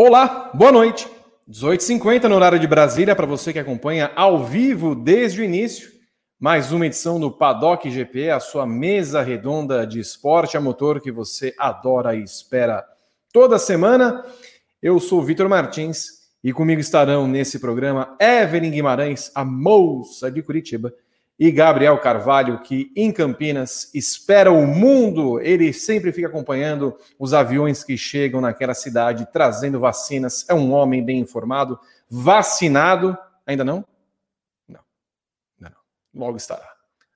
[0.00, 1.08] Olá, boa noite.
[1.50, 5.97] 18h50 no horário de Brasília, para você que acompanha ao vivo desde o início.
[6.40, 11.10] Mais uma edição do Paddock GP, a sua mesa redonda de esporte a motor que
[11.10, 12.86] você adora e espera
[13.32, 14.24] toda semana.
[14.80, 20.94] Eu sou Vitor Martins e comigo estarão nesse programa Evelyn Guimarães, a moça de Curitiba,
[21.36, 25.40] e Gabriel Carvalho, que em Campinas espera o mundo.
[25.40, 30.48] Ele sempre fica acompanhando os aviões que chegam naquela cidade, trazendo vacinas.
[30.48, 33.18] É um homem bem informado, vacinado.
[33.44, 33.64] Ainda?
[33.64, 33.84] Não.
[36.14, 36.68] Logo estará.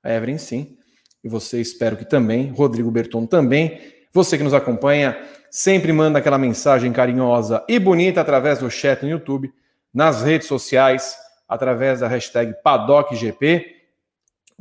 [0.03, 0.77] A Evelyn, sim.
[1.23, 2.51] E você, espero que também.
[2.51, 3.81] Rodrigo Berton também.
[4.13, 5.17] Você que nos acompanha,
[5.51, 9.53] sempre manda aquela mensagem carinhosa e bonita através do chat no YouTube,
[9.93, 11.17] nas redes sociais,
[11.49, 13.83] através da hashtag PaddockGP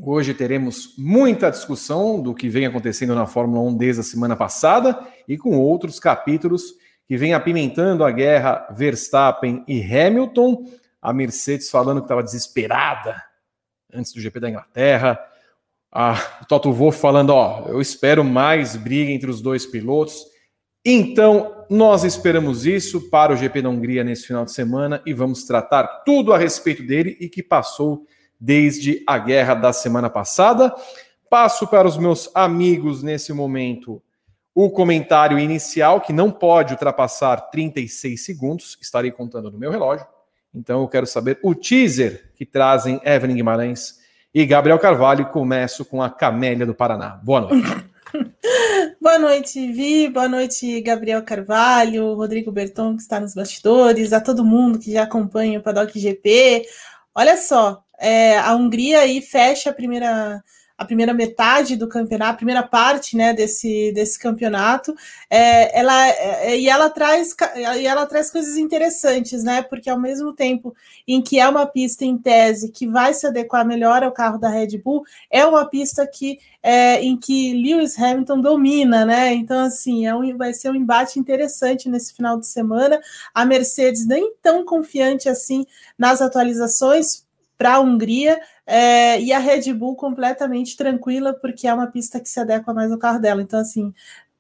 [0.04, 5.00] Hoje teremos muita discussão do que vem acontecendo na Fórmula 1 desde a semana passada
[5.28, 6.74] e com outros capítulos
[7.06, 10.66] que vem apimentando a guerra Verstappen e Hamilton.
[11.00, 13.22] A Mercedes falando que estava desesperada
[13.94, 15.20] antes do GP da Inglaterra.
[15.92, 20.26] A, o Toto Wolff falando: Ó, eu espero mais briga entre os dois pilotos.
[20.84, 25.44] Então, nós esperamos isso para o GP da Hungria nesse final de semana e vamos
[25.44, 28.06] tratar tudo a respeito dele e que passou
[28.40, 30.74] desde a guerra da semana passada.
[31.30, 34.02] Passo para os meus amigos nesse momento
[34.54, 40.06] o comentário inicial, que não pode ultrapassar 36 segundos, estarei contando no meu relógio.
[40.54, 44.00] Então eu quero saber o teaser que trazem Evelyn Guimarães
[44.34, 45.28] e Gabriel Carvalho.
[45.28, 47.20] Começo com a Camélia do Paraná.
[47.24, 47.92] Boa noite.
[49.02, 50.10] Boa noite, Vi.
[50.10, 55.04] Boa noite, Gabriel Carvalho, Rodrigo Berton, que está nos bastidores, a todo mundo que já
[55.04, 56.66] acompanha o Paddock GP.
[57.16, 60.44] Olha só, é, a Hungria aí fecha a primeira
[60.82, 64.96] a primeira metade do campeonato, a primeira parte né, desse, desse campeonato,
[65.30, 67.36] é, ela, é, e, ela traz,
[67.78, 69.62] e ela traz coisas interessantes, né?
[69.62, 70.76] Porque ao mesmo tempo
[71.08, 74.50] em que é uma pista em tese que vai se adequar melhor ao carro da
[74.50, 79.34] Red Bull, é uma pista que é, em que Lewis Hamilton domina, né?
[79.34, 83.00] Então, assim, é um, vai ser um embate interessante nesse final de semana.
[83.36, 85.64] A Mercedes nem tão confiante assim
[85.96, 87.24] nas atualizações
[87.62, 92.28] para a Hungria é, e a Red Bull completamente tranquila, porque é uma pista que
[92.28, 93.40] se adequa mais ao carro dela.
[93.40, 93.94] Então, assim,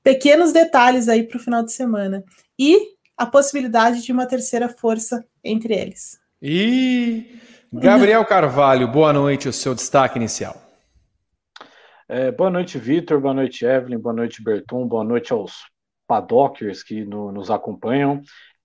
[0.04, 2.24] pequenos detalhes aí para o final de semana.
[2.58, 6.20] E a possibilidade de uma terceira força entre eles.
[6.42, 7.40] E
[7.72, 10.60] Gabriel Carvalho, boa noite, o seu destaque inicial.
[12.10, 15.70] É, boa noite, Vitor, boa noite, Evelyn, boa noite, Berton, boa noite aos
[16.08, 18.20] paddockers que no, nos acompanham.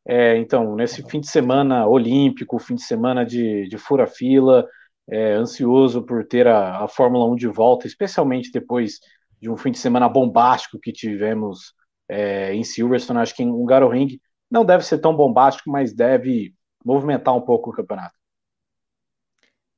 [0.09, 4.65] É, então, nesse fim de semana olímpico, fim de semana de, de fura-fila,
[5.09, 9.01] é, ansioso por ter a, a, Fórmula 1 de volta, especialmente depois
[9.41, 11.75] de um fim de semana bombástico que tivemos
[12.09, 13.19] é, em Silverstone.
[13.19, 17.73] Acho que em Hungaroring não deve ser tão bombástico, mas deve movimentar um pouco o
[17.73, 18.15] campeonato.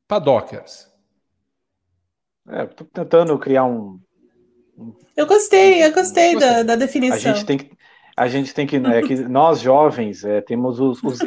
[0.07, 0.93] Padockers.
[2.51, 3.99] É, tô tentando criar um.
[4.77, 7.33] um eu gostei, eu gostei da, da definição.
[7.33, 7.79] A gente tem que
[8.19, 11.21] a gente tem que, é, que nós jovens é, temos os, os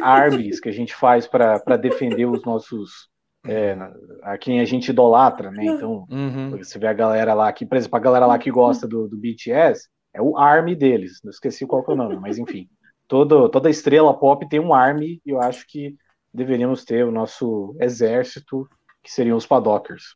[0.60, 3.10] que a gente faz para defender os nossos
[3.44, 3.76] é,
[4.22, 5.64] a quem a gente idolatra, né?
[5.64, 6.56] Então, uhum.
[6.56, 9.16] você vê a galera lá que, por exemplo, a galera lá que gosta do, do
[9.16, 11.20] BTS é o army deles.
[11.24, 12.68] Não esqueci qual é o nome, mas enfim,
[13.08, 15.96] todo, toda estrela pop tem um army e eu acho que
[16.32, 18.68] deveríamos ter o nosso exército,
[19.02, 20.14] que seriam os padockers.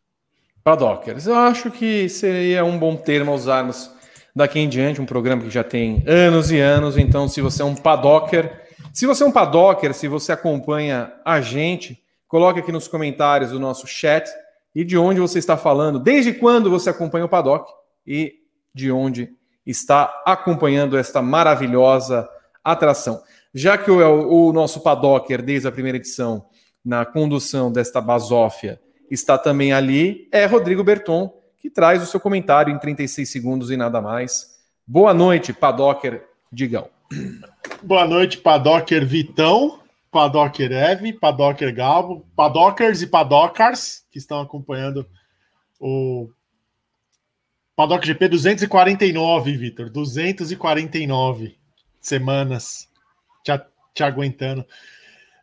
[0.63, 3.96] Padockers, eu acho que seria um bom termo usarmos
[4.37, 6.99] daqui em diante, um programa que já tem anos e anos.
[6.99, 11.41] Então, se você é um padocker, se você é um padocker, se você acompanha a
[11.41, 11.99] gente,
[12.29, 14.31] coloque aqui nos comentários do nosso chat
[14.75, 17.73] e de onde você está falando, desde quando você acompanha o paddock
[18.07, 18.35] e
[18.75, 19.31] de onde
[19.65, 22.29] está acompanhando esta maravilhosa
[22.63, 23.23] atração.
[23.55, 26.45] Já que o, o nosso paddocker, desde a primeira edição,
[26.85, 28.79] na condução desta basófia,
[29.11, 31.33] está também ali, é Rodrigo Berton,
[31.67, 34.57] que traz o seu comentário em 36 segundos e nada mais.
[34.87, 36.89] Boa noite, Padocker Digão.
[37.83, 39.81] Boa noite, Padocker Vitão,
[40.13, 45.05] Padocker Eve, Padocker Galvo, Padockers e Padockars que estão acompanhando
[45.81, 46.31] o
[47.75, 49.91] Paddock GP 249, Vitor.
[49.91, 51.59] 249
[52.01, 52.89] semanas
[53.43, 53.51] te,
[53.93, 54.65] te aguentando.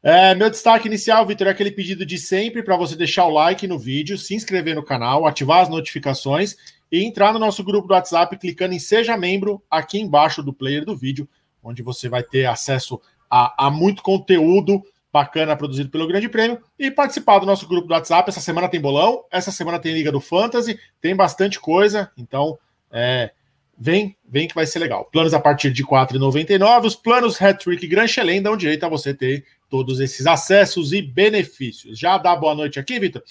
[0.06, 3.66] É, meu destaque inicial, Vitor, é aquele pedido de sempre para você deixar o like
[3.66, 6.58] no vídeo, se inscrever no canal, ativar as notificações
[6.92, 10.84] e entrar no nosso grupo do WhatsApp clicando em Seja Membro aqui embaixo do player
[10.84, 11.28] do vídeo,
[11.64, 13.00] onde você vai ter acesso
[13.32, 17.94] a, a muito conteúdo bacana produzido pelo Grande Prêmio e participar do nosso grupo do
[17.94, 18.30] WhatsApp.
[18.30, 22.60] Essa semana tem bolão, essa semana tem Liga do Fantasy, tem bastante coisa, então
[22.92, 23.32] é,
[23.78, 25.06] vem, vem que vai ser legal.
[25.06, 29.14] Planos a partir de R$ 4,99, os planos Hat-Trick Grand Chelem dão direito a você
[29.14, 31.98] ter todos esses acessos e benefícios.
[31.98, 33.24] Já dá boa noite aqui, Vitor?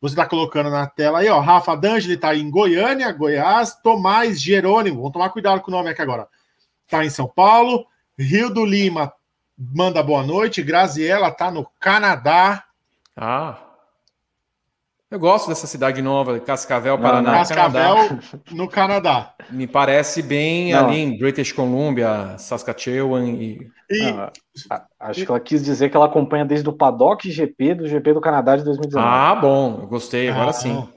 [0.00, 1.38] Você está colocando na tela aí, ó.
[1.38, 3.74] Rafa D'Angeli está em Goiânia, Goiás.
[3.82, 6.26] Tomás Jerônimo, vamos tomar cuidado com o nome aqui agora.
[6.86, 7.84] Está em São Paulo.
[8.18, 9.12] Rio do Lima
[9.54, 10.62] manda boa noite.
[10.62, 12.64] Graziela está no Canadá.
[13.14, 13.58] Ah,
[15.12, 17.32] eu gosto dessa cidade nova, Cascavel, Paraná.
[17.32, 18.20] Cascavel, Canadá.
[18.50, 19.34] no Canadá.
[19.50, 20.86] Me parece bem Não.
[20.86, 23.68] ali em British Columbia, Saskatchewan e.
[23.90, 24.04] e...
[24.70, 28.14] Ah, acho que ela quis dizer que ela acompanha desde o Paddock GP do GP
[28.14, 29.06] do Canadá de 2019.
[29.06, 30.88] Ah, bom, eu gostei, agora ah, sim.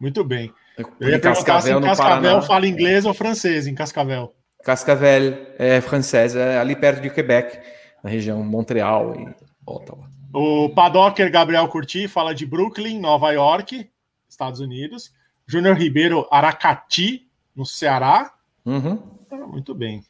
[0.00, 0.50] Muito bem.
[0.78, 4.32] Eu ia perguntar se em Cascavel fala inglês ou francês, em Cascavel.
[4.64, 7.58] Cascavel é francês, é ali perto de Quebec,
[8.02, 9.28] na região Montreal e
[9.66, 10.08] Ottawa.
[10.32, 13.90] O Padocker Gabriel Curti fala de Brooklyn, Nova York,
[14.28, 15.12] Estados Unidos.
[15.50, 18.32] Júnior Ribeiro, Aracati, no Ceará.
[18.64, 19.02] Uhum.
[19.32, 20.04] Ah, muito bem.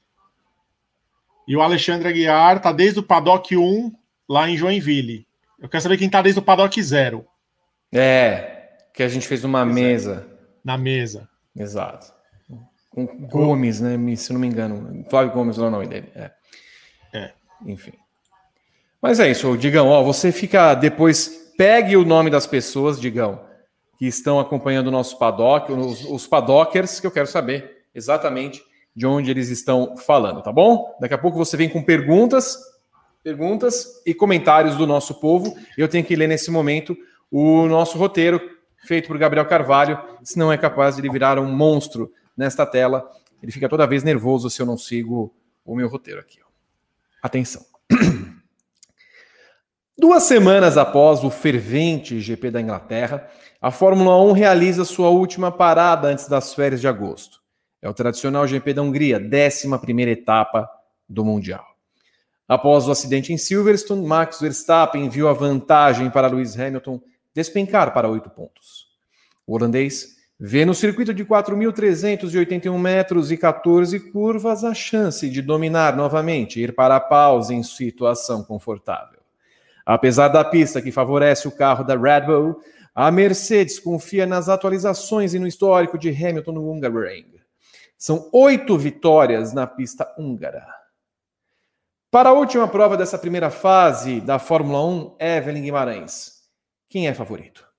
[1.49, 3.93] E o Alexandre Aguiar está desde o Paddock 1,
[4.28, 5.26] lá em Joinville.
[5.58, 7.26] Eu quero saber quem está desde o Paddock 0.
[7.90, 10.28] É, que a gente fez uma mesa.
[10.62, 11.26] Na mesa.
[11.56, 12.12] Exato.
[12.90, 13.96] Com Gomes, né?
[14.17, 15.06] Se não me engano.
[15.08, 16.12] Flávio Gomes é o nome dele.
[16.14, 16.31] É.
[17.14, 17.32] é.
[17.64, 17.93] Enfim.
[19.00, 19.88] Mas é isso, Digão.
[19.88, 21.52] Ó, você fica depois.
[21.56, 23.41] Pegue o nome das pessoas, Digão,
[23.99, 28.62] que estão acompanhando o nosso paddock, os, os paddockers, que eu quero saber exatamente
[28.94, 30.97] de onde eles estão falando, tá bom?
[31.00, 32.58] Daqui a pouco você vem com perguntas,
[33.23, 35.55] perguntas e comentários do nosso povo.
[35.76, 36.96] Eu tenho que ler nesse momento
[37.31, 38.41] o nosso roteiro
[38.85, 43.08] feito por Gabriel Carvalho, senão é capaz de ele virar um monstro nesta tela.
[43.43, 46.38] Ele fica toda vez nervoso se eu não sigo o meu roteiro aqui.
[47.23, 47.64] Atenção.
[49.98, 53.28] Duas semanas após o fervente GP da Inglaterra,
[53.60, 57.40] a Fórmula 1 realiza sua última parada antes das férias de agosto.
[57.82, 60.69] É o tradicional GP da Hungria, 11 etapa
[61.08, 61.64] do Mundial.
[62.48, 67.00] Após o acidente em Silverstone, Max Verstappen viu a vantagem para Lewis Hamilton
[67.34, 68.86] despencar para oito pontos.
[69.46, 75.96] O holandês vê no circuito de 4.381 metros e 14 curvas a chance de dominar
[75.96, 79.19] novamente e ir para a pausa em situação confortável.
[79.92, 82.62] Apesar da pista que favorece o carro da Red Bull,
[82.94, 87.34] a Mercedes confia nas atualizações e no histórico de Hamilton no Hungaroring.
[87.98, 90.64] São oito vitórias na pista húngara.
[92.08, 96.44] Para a última prova dessa primeira fase da Fórmula 1, Evelyn Guimarães.
[96.88, 97.69] Quem é favorito?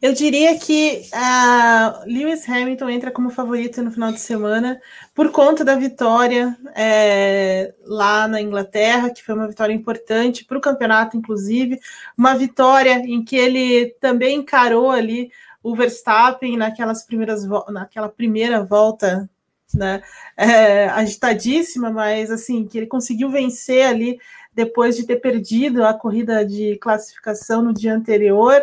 [0.00, 4.80] Eu diria que a Lewis Hamilton entra como favorito no final de semana
[5.12, 10.60] por conta da vitória é, lá na Inglaterra, que foi uma vitória importante para o
[10.60, 11.80] campeonato, inclusive,
[12.16, 19.28] uma vitória em que ele também encarou ali o Verstappen naquelas primeiras naquela primeira volta
[19.74, 20.00] né,
[20.36, 24.18] é, agitadíssima, mas assim que ele conseguiu vencer ali
[24.54, 28.60] depois de ter perdido a corrida de classificação no dia anterior.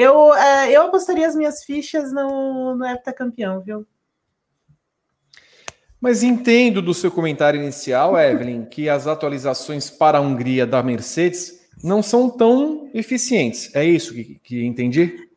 [0.00, 3.84] Eu, é, eu apostaria as minhas fichas no, no heptacampeão, viu?
[6.00, 11.66] Mas entendo do seu comentário inicial, Evelyn, que as atualizações para a Hungria da Mercedes
[11.82, 13.74] não são tão eficientes.
[13.74, 15.27] É isso que, que entendi?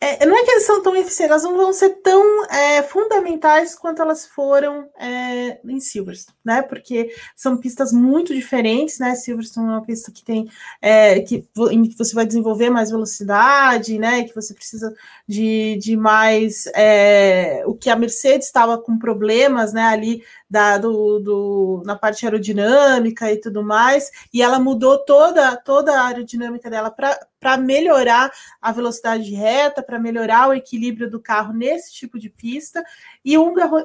[0.00, 3.74] É, não é que eles são tão eficientes, elas não vão ser tão é, fundamentais
[3.74, 6.62] quanto elas foram é, em Silverstone, né?
[6.62, 9.16] Porque são pistas muito diferentes, né?
[9.16, 10.48] Silverstone é uma pista que tem
[10.80, 14.22] é, que, em que você vai desenvolver mais velocidade, né?
[14.22, 14.94] Que você precisa
[15.26, 19.82] de, de mais é, o que a Mercedes estava com problemas, né?
[19.82, 25.92] Ali da, do, do, na parte aerodinâmica e tudo mais, e ela mudou toda, toda
[25.92, 27.18] a aerodinâmica dela para
[27.56, 28.30] melhorar
[28.60, 32.82] a velocidade reta, para melhorar o equilíbrio do carro nesse tipo de pista,
[33.24, 33.34] e,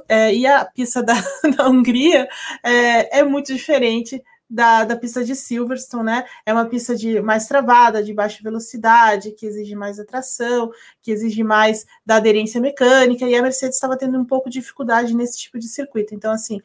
[0.07, 1.13] é, e a pista da,
[1.57, 2.27] da Hungria
[2.63, 4.21] é, é muito diferente
[4.53, 6.25] da, da pista de Silverstone, né?
[6.45, 11.43] É uma pista de mais travada, de baixa velocidade, que exige mais atração, que exige
[11.43, 15.57] mais da aderência mecânica, e a Mercedes estava tendo um pouco de dificuldade nesse tipo
[15.57, 16.13] de circuito.
[16.13, 16.61] Então, assim,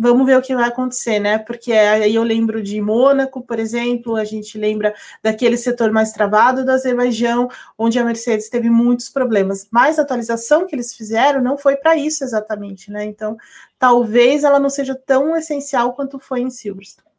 [0.00, 1.38] vamos ver o que vai acontecer, né?
[1.38, 6.64] Porque aí eu lembro de Mônaco, por exemplo, a gente lembra daquele setor mais travado
[6.64, 9.68] do Azerbaijão, onde a Mercedes teve muitos problemas.
[9.70, 13.04] Mas a atualização que eles fizeram não foi para isso exatamente, né?
[13.04, 13.36] Então,
[13.78, 17.10] talvez ela não seja tão essencial quanto foi em Silverstone.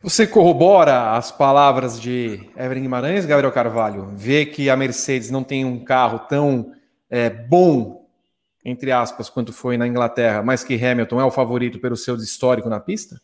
[0.00, 4.08] Você corrobora as palavras de Evelyn Guimarães, Gabriel Carvalho?
[4.16, 6.72] Vê que a Mercedes não tem um carro tão
[7.08, 8.01] é, bom,
[8.64, 12.68] entre aspas, quanto foi na Inglaterra, mas que Hamilton é o favorito pelo seu histórico
[12.68, 13.20] na pista?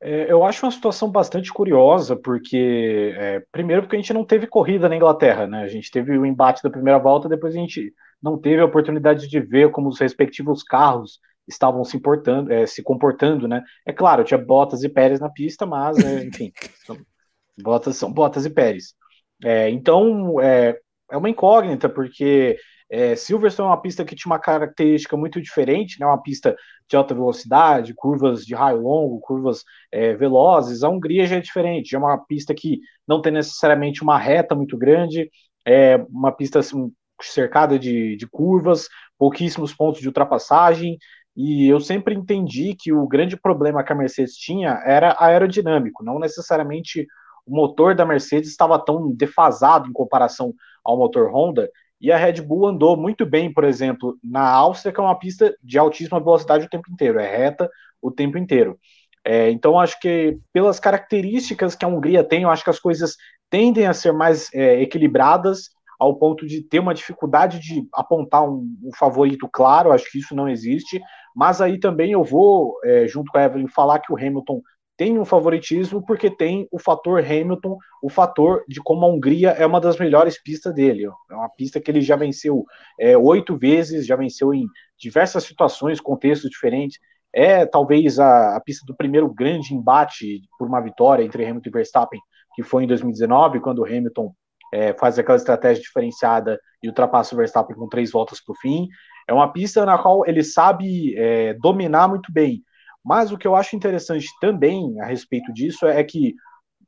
[0.00, 4.46] É, eu acho uma situação bastante curiosa, porque, é, primeiro, porque a gente não teve
[4.46, 5.62] corrida na Inglaterra, né?
[5.62, 9.28] A gente teve o embate da primeira volta, depois a gente não teve a oportunidade
[9.28, 13.62] de ver como os respectivos carros estavam se, importando, é, se comportando, né?
[13.86, 16.52] É claro, tinha Bottas e Pérez na pista, mas, é, enfim,
[16.84, 16.98] são,
[17.62, 18.94] Bottas são Bottas e Pérez.
[19.42, 20.78] É, então, é,
[21.10, 22.58] é uma incógnita, porque
[22.94, 26.06] é, Silverstone é uma pista que tinha uma característica muito diferente, né?
[26.06, 26.54] Uma pista
[26.88, 30.84] de alta velocidade, curvas de raio longo, curvas é, velozes.
[30.84, 34.54] A Hungria já é diferente, já é uma pista que não tem necessariamente uma reta
[34.54, 35.28] muito grande,
[35.66, 40.96] é uma pista assim, cercada de, de curvas, pouquíssimos pontos de ultrapassagem.
[41.36, 46.20] E eu sempre entendi que o grande problema que a Mercedes tinha era aerodinâmico, não
[46.20, 47.08] necessariamente
[47.46, 51.68] o motor da Mercedes estava tão defasado em comparação ao motor Honda.
[52.00, 55.56] E a Red Bull andou muito bem, por exemplo, na Áustria, que é uma pista
[55.62, 57.70] de altíssima velocidade o tempo inteiro, é reta
[58.00, 58.78] o tempo inteiro.
[59.24, 63.16] É, então, acho que pelas características que a Hungria tem, eu acho que as coisas
[63.48, 68.66] tendem a ser mais é, equilibradas ao ponto de ter uma dificuldade de apontar um,
[68.82, 71.00] um, favorito claro, acho que isso não existe,
[71.34, 74.60] mas aí também eu vou, é, junto com a Evelyn, falar que o Hamilton
[74.96, 79.66] tem um favoritismo porque tem o fator Hamilton, o fator de como a Hungria é
[79.66, 81.04] uma das melhores pistas dele.
[81.30, 82.64] É uma pista que ele já venceu
[82.98, 84.66] é, oito vezes, já venceu em
[84.98, 86.98] diversas situações, contextos diferentes.
[87.32, 91.72] É talvez a, a, pista do primeiro grande embate por uma vitória entre Hamilton e
[91.72, 92.20] Verstappen,
[92.54, 94.32] que foi em 2019, quando o Hamilton
[94.72, 98.88] é, faz aquela estratégia diferenciada e ultrapassa o Verstappen com três voltas para o fim.
[99.26, 102.62] É uma pista na qual ele sabe é, dominar muito bem.
[103.04, 106.34] Mas o que eu acho interessante também a respeito disso é que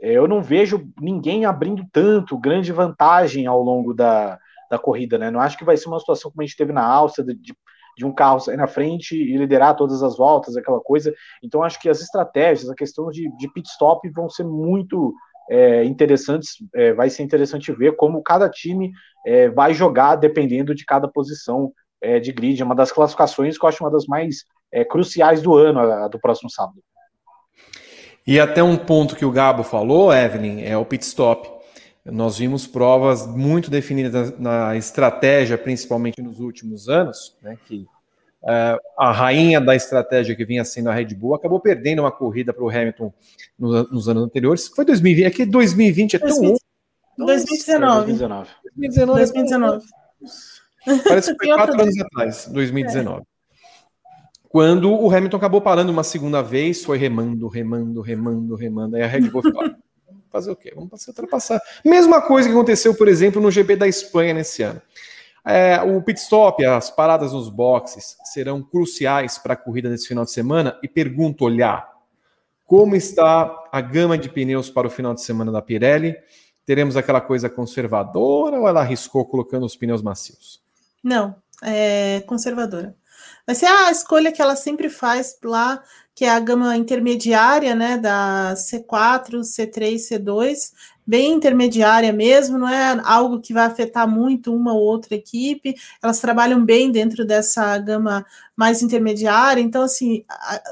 [0.01, 4.39] é, eu não vejo ninguém abrindo tanto grande vantagem ao longo da,
[4.71, 5.31] da corrida, né?
[5.31, 7.55] Não acho que vai ser uma situação como a gente teve na Áustria, de,
[7.97, 11.15] de um carro sair na frente e liderar todas as voltas, aquela coisa.
[11.43, 15.15] Então, acho que as estratégias, a questão de, de pit stop vão ser muito
[15.51, 18.91] é, interessantes, é, vai ser interessante ver como cada time
[19.25, 22.61] é, vai jogar dependendo de cada posição é, de grid.
[22.61, 24.45] É uma das classificações que eu acho uma das mais
[24.77, 26.83] é, cruciais do ano, a, a do próximo sábado.
[28.27, 31.49] E até um ponto que o Gabo falou, Evelyn, é o pit stop.
[32.05, 37.87] Nós vimos provas muito definidas na estratégia, principalmente nos últimos anos, né, que
[38.43, 42.53] Uh, a rainha da estratégia que vinha sendo a Red Bull acabou perdendo uma corrida
[42.53, 43.13] para o Hamilton
[43.59, 44.69] no, nos anos anteriores.
[44.69, 46.29] Foi 2020, é que 2020 é tão
[47.19, 48.13] 2019.
[48.13, 48.51] 2019.
[48.77, 49.19] 2019.
[49.19, 49.85] 2019.
[51.09, 53.21] Parece que foi quatro anos atrás, 2019.
[53.21, 53.36] É.
[54.49, 58.97] Quando o Hamilton acabou parando uma segunda vez, foi remando, remando, remando, remando.
[58.97, 59.63] Aí a Red Bull ficou,
[60.31, 60.73] fazer o quê?
[60.75, 61.61] Vamos se ultrapassar.
[61.85, 64.81] Mesma coisa que aconteceu, por exemplo, no GP da Espanha nesse ano.
[65.45, 70.25] É, o pit stop, as paradas nos boxes serão cruciais para a corrida desse final
[70.25, 70.79] de semana.
[70.83, 71.89] E pergunto, olhar,
[72.65, 76.17] como está a gama de pneus para o final de semana da Pirelli?
[76.65, 80.61] Teremos aquela coisa conservadora ou ela arriscou colocando os pneus macios?
[81.03, 82.97] Não, é conservadora.
[83.47, 85.83] Vai ser a escolha que ela sempre faz lá,
[86.15, 90.73] que é a gama intermediária, né, da C4, C3, C2
[91.07, 96.19] bem intermediária mesmo, não é algo que vai afetar muito uma ou outra equipe, elas
[96.21, 100.25] trabalham bem dentro dessa gama mais intermediária, então assim,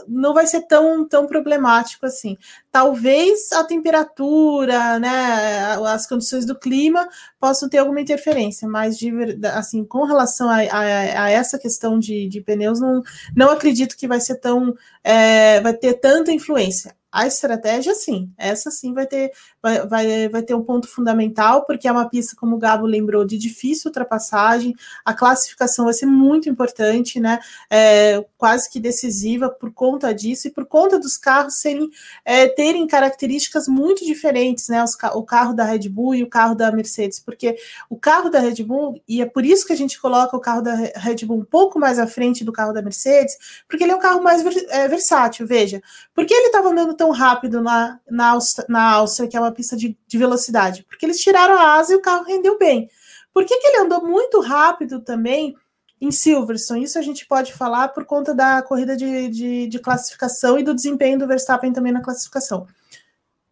[0.08, 2.36] não vai ser tão, tão problemático assim.
[2.72, 7.06] Talvez a temperatura, né, as condições do clima
[7.38, 9.12] possam ter alguma interferência, mas de,
[9.52, 13.02] assim, com relação a, a, a essa questão de, de, pneus, não,
[13.36, 14.74] não acredito que vai ser tão,
[15.04, 16.96] é, vai ter tanta influência.
[17.12, 19.30] A estratégia, sim, essa sim vai ter,
[19.64, 23.24] vai, vai, vai ter um ponto fundamental, porque é uma pista, como o Gabo lembrou,
[23.24, 24.74] de difícil ultrapassagem.
[25.02, 27.38] A classificação vai ser muito importante, né?
[27.70, 31.88] É, quase que decisiva por conta disso e por conta dos carros serem
[32.26, 34.84] é, terem características muito diferentes, né?
[34.84, 37.56] Os, o carro da Red Bull e o carro da Mercedes, porque
[37.88, 40.60] o carro da Red Bull, e é por isso que a gente coloca o carro
[40.60, 43.96] da Red Bull um pouco mais à frente do carro da Mercedes, porque ele é
[43.96, 45.82] um carro mais é, versátil, veja.
[46.14, 49.96] Porque ele estava andando tão rápido na, na, Áustria, na que é uma pista de,
[50.06, 50.84] de velocidade?
[50.88, 52.88] Porque eles tiraram a asa e o carro rendeu bem.
[53.32, 55.56] Por que, que ele andou muito rápido também
[56.00, 56.84] em Silverstone?
[56.84, 60.74] Isso a gente pode falar por conta da corrida de, de, de classificação e do
[60.74, 62.66] desempenho do Verstappen também na classificação.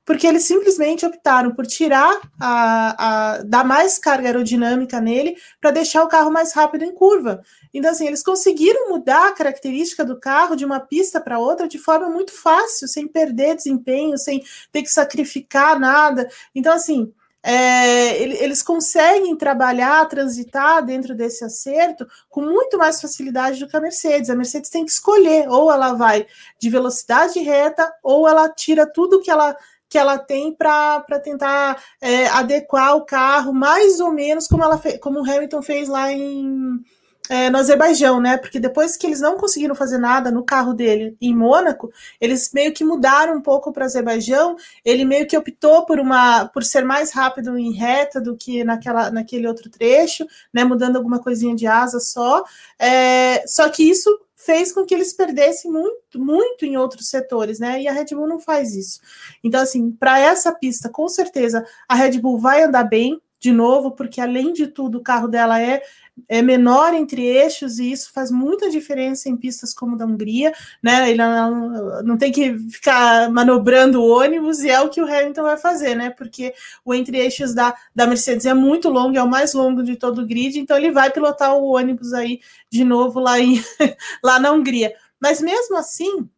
[0.04, 6.02] Porque eles simplesmente optaram por tirar a, a dar mais carga aerodinâmica nele para deixar
[6.02, 7.42] o carro mais rápido em curva.
[7.72, 11.78] Então, assim, eles conseguiram mudar a característica do carro de uma pista para outra de
[11.78, 14.42] forma muito fácil, sem perder desempenho, sem
[14.72, 16.28] ter que sacrificar nada.
[16.54, 17.12] Então, assim,
[17.44, 23.80] é, eles conseguem trabalhar, transitar dentro desse acerto com muito mais facilidade do que a
[23.80, 24.30] Mercedes.
[24.30, 26.24] A Mercedes tem que escolher, ou ela vai
[26.58, 29.56] de velocidade reta, ou ela tira tudo que ela
[29.92, 35.20] que ela tem para tentar é, adequar o carro mais ou menos como ela como
[35.20, 36.80] o Hamilton fez lá em
[37.28, 38.38] é, no Azerbaijão, né?
[38.38, 42.72] Porque depois que eles não conseguiram fazer nada no carro dele em Mônaco, eles meio
[42.72, 44.56] que mudaram um pouco para o Azerbaijão.
[44.82, 49.10] Ele meio que optou por uma por ser mais rápido em reta do que naquela,
[49.10, 50.64] naquele outro trecho, né?
[50.64, 52.42] Mudando alguma coisinha de asa só.
[52.78, 54.10] É, só que isso
[54.44, 57.80] fez com que eles perdessem muito, muito em outros setores, né?
[57.80, 59.00] E a Red Bull não faz isso.
[59.42, 63.90] Então, assim, para essa pista, com certeza a Red Bull vai andar bem de novo,
[63.90, 65.82] porque além de tudo, o carro dela é
[66.28, 70.52] é menor entre eixos e isso faz muita diferença em pistas como da Hungria,
[70.82, 71.10] né?
[71.10, 75.42] Ele não, não tem que ficar manobrando o ônibus e é o que o Hamilton
[75.42, 76.10] vai fazer, né?
[76.10, 79.96] Porque o entre eixos da, da Mercedes é muito longo, é o mais longo de
[79.96, 83.62] todo o grid, então ele vai pilotar o ônibus aí de novo lá, em,
[84.22, 84.94] lá na Hungria.
[85.20, 86.28] Mas mesmo assim,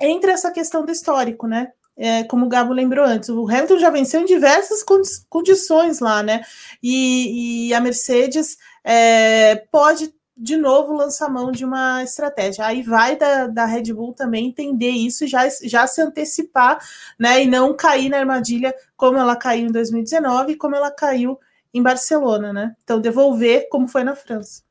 [0.00, 1.72] entra essa questão do histórico, né?
[1.98, 6.22] É, como o Gabo lembrou antes, o Hamilton já venceu em diversas condi condições lá,
[6.22, 6.42] né?
[6.80, 12.64] E, e a Mercedes é, pode de novo lançar mão de uma estratégia.
[12.64, 16.78] Aí vai da, da Red Bull também entender isso e já, já se antecipar,
[17.18, 17.42] né?
[17.42, 21.38] E não cair na armadilha como ela caiu em 2019 e como ela caiu
[21.74, 22.76] em Barcelona, né?
[22.84, 24.67] Então devolver como foi na França.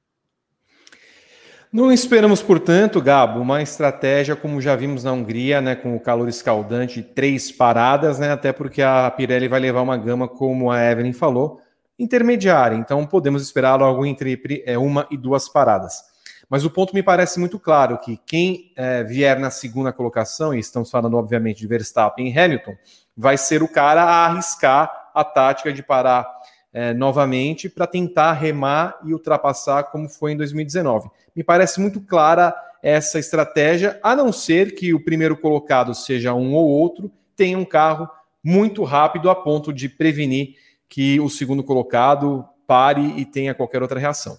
[1.78, 6.28] Não esperamos, portanto, Gabo, uma estratégia como já vimos na Hungria, né, com o calor
[6.28, 11.14] escaldante, três paradas, né, até porque a Pirelli vai levar uma gama, como a Evelyn
[11.14, 11.62] falou,
[12.00, 16.02] intermediária, então podemos esperar algo entre é, uma e duas paradas.
[16.50, 20.60] Mas o ponto me parece muito claro que quem é, vier na segunda colocação, e
[20.60, 22.76] estamos falando obviamente de Verstappen e Hamilton,
[23.16, 26.37] vai ser o cara a arriscar a tática de parar
[26.74, 31.10] é, novamente para tentar remar e ultrapassar como foi em 2019.
[31.36, 36.54] Me parece muito clara essa estratégia, a não ser que o primeiro colocado seja um
[36.54, 38.10] ou outro, tenha um carro
[38.44, 40.56] muito rápido a ponto de prevenir
[40.88, 44.38] que o segundo colocado pare e tenha qualquer outra reação.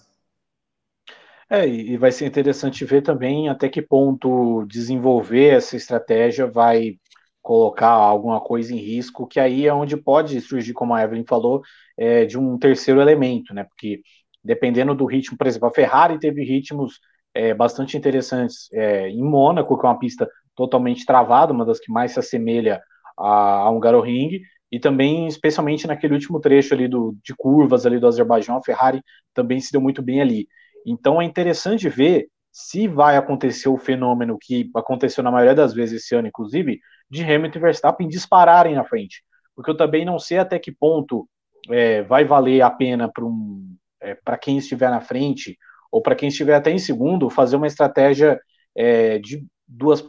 [1.49, 6.99] É, e vai ser interessante ver também até que ponto desenvolver essa estratégia vai
[7.41, 11.63] colocar alguma coisa em risco, que aí é onde pode surgir, como a Evelyn falou,
[11.99, 13.65] é, de um terceiro elemento, né?
[13.65, 14.01] Porque
[14.43, 16.99] dependendo do ritmo, por exemplo, a Ferrari teve ritmos
[17.33, 21.91] é, bastante interessantes é, em Mônaco, que é uma pista totalmente travada, uma das que
[21.91, 22.81] mais se assemelha
[23.17, 24.39] a, a um Ring,
[24.71, 29.01] e também, especialmente naquele último trecho ali do, de curvas ali do Azerbaijão, a Ferrari
[29.33, 30.47] também se deu muito bem ali.
[30.85, 36.03] Então é interessante ver se vai acontecer o fenômeno que aconteceu na maioria das vezes
[36.03, 39.23] esse ano, inclusive, de Hamilton e Verstappen dispararem na frente.
[39.55, 41.27] Porque eu também não sei até que ponto
[41.69, 45.57] é, vai valer a pena para um, é, quem estiver na frente,
[45.91, 48.39] ou para quem estiver até em segundo, fazer uma estratégia
[48.75, 50.03] é, de duas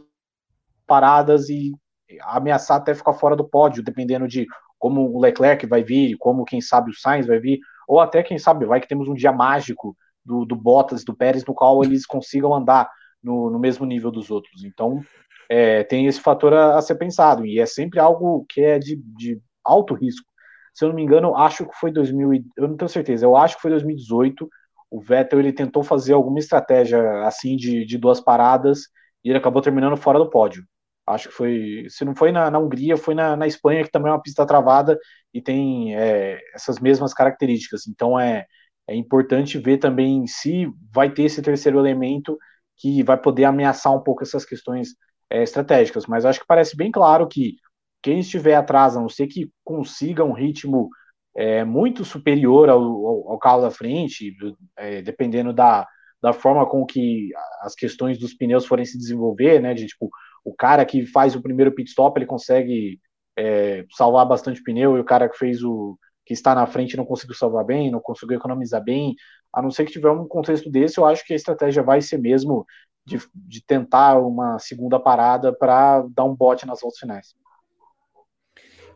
[0.85, 1.73] paradas e
[2.21, 4.45] ameaçar até ficar fora do pódio, dependendo de
[4.77, 8.37] como o Leclerc vai vir, como quem sabe o Sainz vai vir, ou até quem
[8.37, 12.05] sabe vai que temos um dia mágico do, do Bottas, do Pérez, no qual eles
[12.05, 12.89] consigam andar
[13.21, 14.63] no, no mesmo nível dos outros.
[14.63, 15.03] Então
[15.49, 18.95] é, tem esse fator a, a, ser pensado e é sempre algo que é de,
[19.17, 20.30] de alto risco.
[20.73, 23.55] Se eu não me engano, acho que foi 2000, eu não tenho certeza, eu acho
[23.55, 24.49] que foi 2018.
[24.89, 28.81] O Vettel ele tentou fazer alguma estratégia assim de, de duas paradas
[29.23, 30.63] e ele acabou terminando fora do pódio.
[31.07, 34.09] Acho que foi, se não foi na, na Hungria, foi na, na, Espanha, que também
[34.09, 34.97] é uma pista travada
[35.33, 37.87] e tem é, essas mesmas características.
[37.87, 38.45] Então é,
[38.87, 42.37] é importante ver também se vai ter esse terceiro elemento
[42.77, 44.89] que vai poder ameaçar um pouco essas questões
[45.29, 46.05] é, estratégicas.
[46.07, 47.55] Mas acho que parece bem claro que
[48.01, 50.89] quem estiver atrás, a não ser que consiga um ritmo
[51.35, 54.35] é, muito superior ao, ao, ao, carro da frente,
[54.77, 55.87] é, dependendo da,
[56.21, 57.29] da forma com que
[57.61, 59.73] as questões dos pneus forem se desenvolver, né?
[59.73, 60.09] De tipo,
[60.43, 62.99] o cara que faz o primeiro pit stop ele consegue
[63.37, 67.05] é, salvar bastante pneu e o cara que fez o que está na frente não
[67.05, 69.15] conseguiu salvar bem, não conseguiu economizar bem,
[69.53, 72.17] a não ser que tiver um contexto desse, eu acho que a estratégia vai ser
[72.17, 72.65] mesmo
[73.05, 77.35] de, de tentar uma segunda parada para dar um bote nas voltas finais.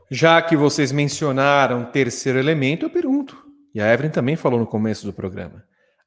[0.09, 3.37] Já que vocês mencionaram terceiro elemento, eu pergunto,
[3.73, 5.63] e a Evelyn também falou no começo do programa,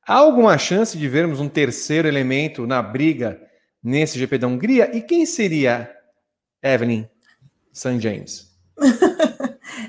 [0.06, 3.40] há alguma chance de vermos um terceiro elemento na briga
[3.82, 4.96] nesse GP da Hungria.
[4.96, 5.90] E quem seria
[6.62, 7.06] Evelyn
[7.72, 8.00] St.
[8.00, 8.47] James?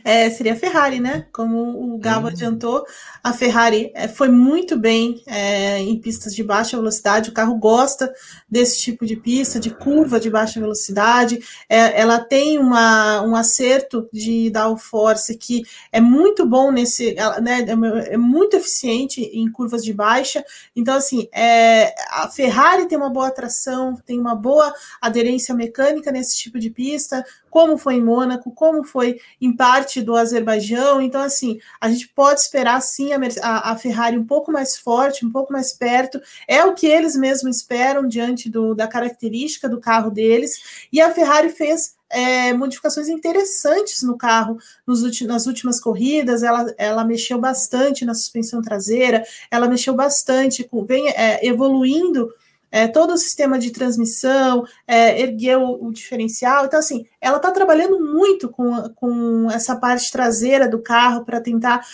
[0.09, 1.27] É, seria a Ferrari, né?
[1.31, 2.31] Como o Gabo uhum.
[2.31, 2.83] adiantou,
[3.23, 7.29] a Ferrari é, foi muito bem é, em pistas de baixa velocidade.
[7.29, 8.11] O carro gosta
[8.49, 11.39] desse tipo de pista, de curva de baixa velocidade.
[11.69, 17.63] É, ela tem uma, um acerto de downforce que é muito bom nesse, né?
[17.67, 20.43] É, é muito eficiente em curvas de baixa.
[20.75, 26.35] Então, assim, é, a Ferrari tem uma boa tração, tem uma boa aderência mecânica nesse
[26.35, 31.01] tipo de pista como foi em Mônaco, como foi em parte do Azerbaijão.
[31.01, 35.31] Então, assim, a gente pode esperar sim a, a, Ferrari um pouco mais forte, um
[35.31, 36.21] pouco mais perto.
[36.47, 40.87] É o que eles mesmos esperam diante do, da característica do carro deles.
[40.91, 46.43] E a Ferrari fez é, modificações interessantes no carro nos, nas últimas corridas.
[46.43, 52.33] Ela, ela mexeu bastante na suspensão traseira, ela mexeu bastante, com, vem é, evoluindo
[52.71, 56.65] é, todo o sistema de transmissão, é, ergueu o, diferencial.
[56.65, 61.85] Então, assim, ela está trabalhando muito com, com essa parte traseira do carro para tentar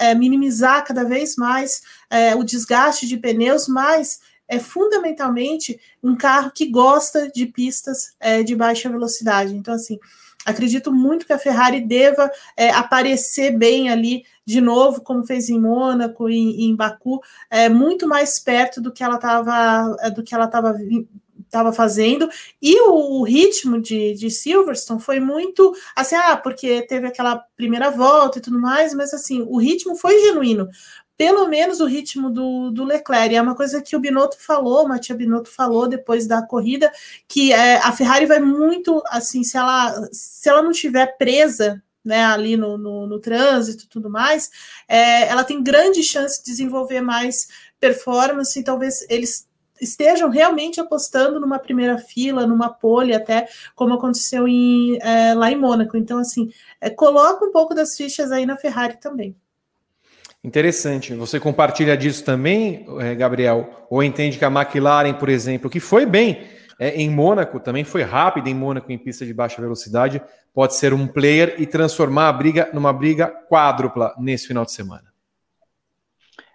[0.00, 6.50] é, minimizar cada vez mais é, o desgaste de pneus, mas é fundamentalmente um carro
[6.50, 9.54] que gosta de pistas é, de baixa velocidade.
[9.54, 9.98] Então, assim,
[10.48, 15.60] acredito muito que a Ferrari deva é, aparecer bem ali de novo, como fez em
[15.60, 20.34] Mônaco e em Baku, é, muito mais perto do que ela estava é, do que
[20.34, 20.74] ela estava
[21.48, 22.28] estava fazendo,
[22.60, 27.90] e o, o ritmo de, de, Silverstone foi muito assim, ah, porque teve aquela primeira
[27.90, 30.68] volta e tudo mais, mas assim, o ritmo foi genuíno.
[31.18, 33.34] Pelo menos o ritmo do, do Leclerc.
[33.34, 36.92] É uma coisa que o Binotto falou, o Matia Binotto falou depois da corrida,
[37.26, 42.24] que é, a Ferrari vai muito assim, se ela, se ela não estiver presa né,
[42.24, 44.48] ali no, no, no trânsito e tudo mais,
[44.86, 47.48] é, ela tem grande chance de desenvolver mais
[47.80, 49.48] performance e talvez eles
[49.80, 55.56] estejam realmente apostando numa primeira fila, numa pole, até como aconteceu em, é, lá em
[55.56, 55.96] Mônaco.
[55.96, 56.50] Então, assim,
[56.80, 59.36] é, coloca um pouco das fichas aí na Ferrari também.
[60.42, 61.14] Interessante.
[61.14, 63.86] Você compartilha disso também, é, Gabriel?
[63.90, 66.46] Ou entende que a McLaren, por exemplo, que foi bem
[66.78, 70.22] é, em Mônaco, também foi rápida em Mônaco em pista de baixa velocidade,
[70.54, 75.08] pode ser um player e transformar a briga numa briga quádrupla nesse final de semana?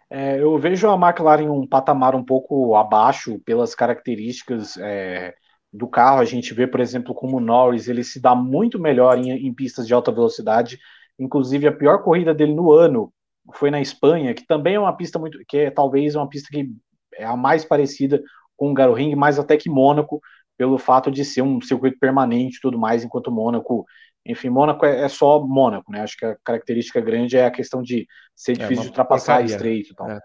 [0.10, 5.34] É, eu vejo a McLaren um patamar um pouco abaixo pelas características é,
[5.74, 6.19] do carro.
[6.19, 9.54] A gente vê, por exemplo, como o Norris ele se dá muito melhor em, em
[9.54, 10.80] pistas de alta velocidade.
[11.19, 13.12] Inclusive, a pior corrida dele no ano
[13.54, 16.70] foi na Espanha, que também é uma pista muito, que é talvez uma pista que
[17.16, 18.22] é a mais parecida
[18.56, 20.22] com o Garoring, mais até que Mônaco,
[20.58, 23.86] pelo fato de ser um circuito permanente e tudo mais, enquanto Mônaco,
[24.26, 26.02] enfim, Mônaco é, é, só Mônaco, né?
[26.02, 29.34] Acho que a característica grande é a questão de ser é difícil é de ultrapassar
[29.34, 29.56] porcaria.
[29.56, 30.10] estreito e tal.
[30.10, 30.20] É.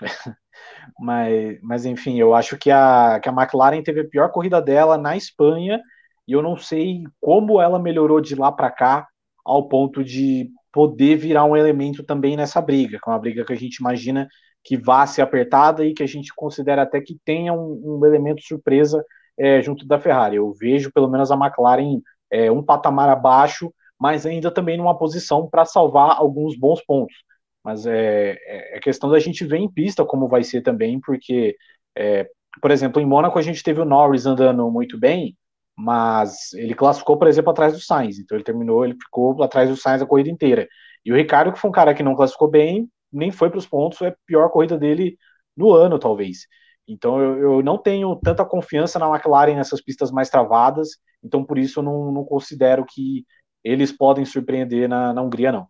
[0.98, 4.96] mas, mas, enfim, eu acho que a, que a McLaren teve a pior corrida dela
[4.96, 5.80] na Espanha
[6.26, 9.08] e eu não sei como ela melhorou de lá para cá
[9.44, 13.52] ao ponto de poder virar um elemento também nessa briga, que é uma briga que
[13.52, 14.28] a gente imagina
[14.64, 18.42] que vá ser apertada e que a gente considera até que tenha um, um elemento
[18.42, 19.04] surpresa
[19.38, 20.36] é, junto da Ferrari.
[20.36, 25.48] Eu vejo pelo menos a McLaren é, um patamar abaixo, mas ainda também numa posição
[25.48, 27.14] para salvar alguns bons pontos.
[27.64, 31.56] Mas é, é, é questão da gente ver em pista como vai ser também, porque,
[31.96, 32.28] é,
[32.60, 35.36] por exemplo, em Mônaco a gente teve o Norris andando muito bem,
[35.76, 38.18] mas ele classificou, por exemplo, atrás do Sainz.
[38.18, 40.68] Então ele terminou, ele ficou atrás do Sainz a corrida inteira.
[41.04, 43.66] E o Ricardo, que foi um cara que não classificou bem, nem foi para os
[43.66, 45.18] pontos, é a pior corrida dele
[45.56, 46.46] no ano, talvez.
[46.86, 50.90] Então eu, eu, não tenho tanta confiança na McLaren nessas pistas mais travadas,
[51.22, 53.24] então por isso eu não, não considero que
[53.62, 55.68] eles podem surpreender na, na Hungria, não.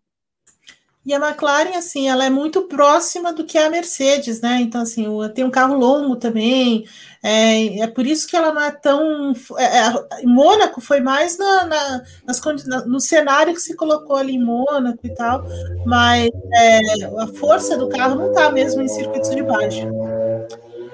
[1.04, 4.60] E a McLaren, assim, ela é muito próxima do que a Mercedes, né?
[4.60, 6.84] Então, assim, tem um carro longo também.
[7.20, 9.32] É, é por isso que ela não é tão.
[9.58, 9.92] É, é,
[10.24, 15.00] Mônaco foi mais na, na, nas, na, no cenário que se colocou ali em Mônaco
[15.04, 15.44] e tal,
[15.84, 16.78] mas é,
[17.18, 19.88] a força do carro não está mesmo em circuitos de baixo.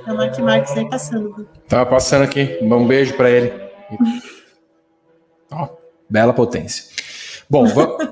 [0.07, 1.47] É o Mark Marques aí passando.
[1.69, 2.59] Tá passando aqui.
[2.63, 3.53] Um beijo para ele.
[5.53, 5.69] Ó,
[6.09, 6.85] bela potência.
[7.49, 8.08] Bom, vamos.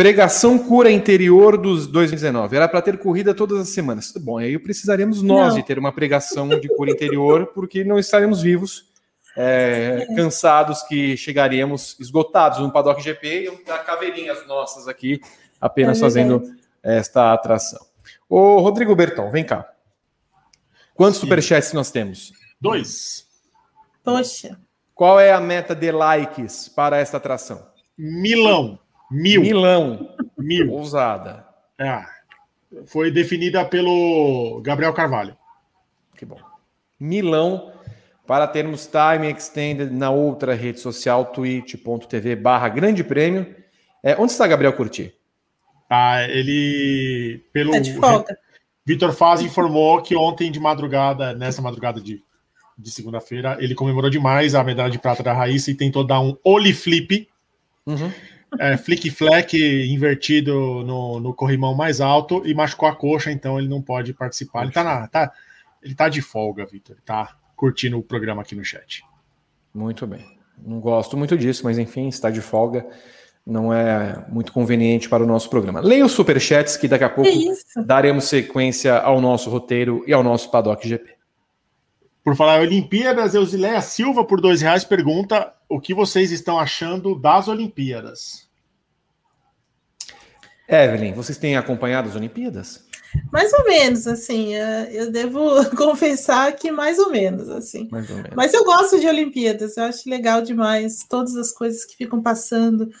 [0.00, 2.56] Pregação Cura Interior dos 2019.
[2.56, 4.14] Era para ter corrida todas as semanas.
[4.16, 5.56] Bom, aí precisaríamos nós não.
[5.56, 8.86] de ter uma pregação de cura interior, porque não estaremos vivos,
[9.36, 15.20] é, cansados, que chegaríamos esgotados no Paddock GP e dar caveirinhas nossas aqui,
[15.60, 16.50] apenas é fazendo
[16.82, 17.84] esta atração.
[18.26, 19.70] Ô, Rodrigo Bertão, vem cá.
[20.94, 21.26] Quantos Sim.
[21.26, 22.32] superchats nós temos?
[22.58, 23.26] Dois.
[24.02, 24.58] Poxa.
[24.94, 27.66] Qual é a meta de likes para esta atração?
[27.98, 28.78] Milão.
[29.10, 29.42] Mil.
[29.42, 30.14] Milão.
[30.38, 30.70] Mil.
[30.72, 31.46] Ousada.
[31.78, 32.04] É.
[32.86, 35.36] Foi definida pelo Gabriel Carvalho.
[36.16, 36.38] Que bom.
[36.98, 37.72] Milão,
[38.26, 43.56] para termos time extended na outra rede social, twitch.tv barra grande prêmio.
[44.02, 45.12] É, onde está Gabriel Curti?
[45.88, 47.44] Tá, ele.
[47.52, 47.72] Pelo.
[47.72, 48.38] Tá de folga.
[48.86, 52.22] Vitor Faz informou que ontem de madrugada, nessa madrugada de,
[52.76, 56.36] de segunda-feira, ele comemorou demais a medalha de prata da Raíssa e tentou dar um
[56.42, 57.28] oli flip.
[57.86, 58.10] Uhum.
[58.58, 63.68] É, flick fleck invertido no, no corrimão mais alto e machucou a coxa, então ele
[63.68, 64.64] não pode participar.
[64.64, 65.32] Ele tá, na, tá,
[65.82, 66.96] ele tá de folga, Vitor.
[66.96, 69.04] Ele tá curtindo o programa aqui no chat.
[69.72, 70.26] Muito bem.
[70.58, 72.86] Não gosto muito disso, mas enfim, está de folga.
[73.46, 75.80] Não é muito conveniente para o nosso programa.
[75.80, 77.30] Leia os superchats que daqui a pouco
[77.86, 81.19] daremos sequência ao nosso roteiro e ao nosso Paddock GP.
[82.30, 87.18] Por falar em Olimpíadas, Eusileia Silva, por dois reais, pergunta o que vocês estão achando
[87.18, 88.48] das Olimpíadas.
[90.68, 92.86] Evelyn, vocês têm acompanhado as Olimpíadas?
[93.32, 95.40] Mais ou menos, assim, é, eu devo
[95.74, 97.88] confessar que mais ou menos, assim.
[97.90, 98.36] Mais ou menos.
[98.36, 102.92] Mas eu gosto de Olimpíadas, eu acho legal demais, todas as coisas que ficam passando,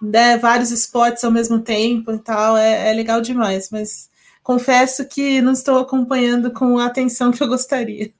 [0.00, 4.08] né, vários esportes ao mesmo tempo e tal, é, é legal demais, mas
[4.40, 8.16] confesso que não estou acompanhando com a atenção que eu gostaria.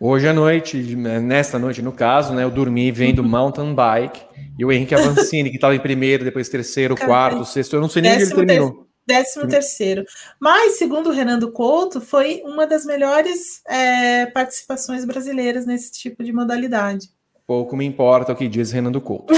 [0.00, 4.20] Hoje à noite, nesta noite no caso, né, eu dormi vendo mountain bike
[4.58, 8.02] e o Henrique Avancini, que estava em primeiro, depois terceiro, quarto, sexto, eu não sei
[8.02, 8.88] nem onde ele terminou.
[9.06, 10.04] Décimo terceiro.
[10.38, 16.30] Mas, segundo o Renando Couto, foi uma das melhores é, participações brasileiras nesse tipo de
[16.30, 17.08] modalidade.
[17.46, 19.32] Pouco me importa o que diz Renando Couto.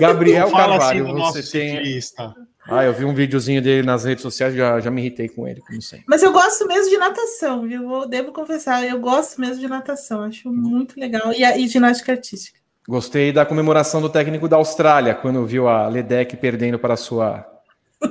[0.00, 1.76] Gabriel Carvalho, assim do você tem.
[1.76, 2.34] ciclista.
[2.70, 5.60] Ah, eu vi um videozinho dele nas redes sociais, já, já me irritei com ele,
[5.60, 6.04] como sempre.
[6.08, 7.90] Mas eu gosto mesmo de natação, viu?
[7.92, 11.32] Eu devo confessar, eu gosto mesmo de natação, acho muito legal.
[11.32, 12.58] E, a- e ginástica artística.
[12.88, 17.46] Gostei da comemoração do técnico da Austrália, quando viu a Ledeck perdendo para a sua.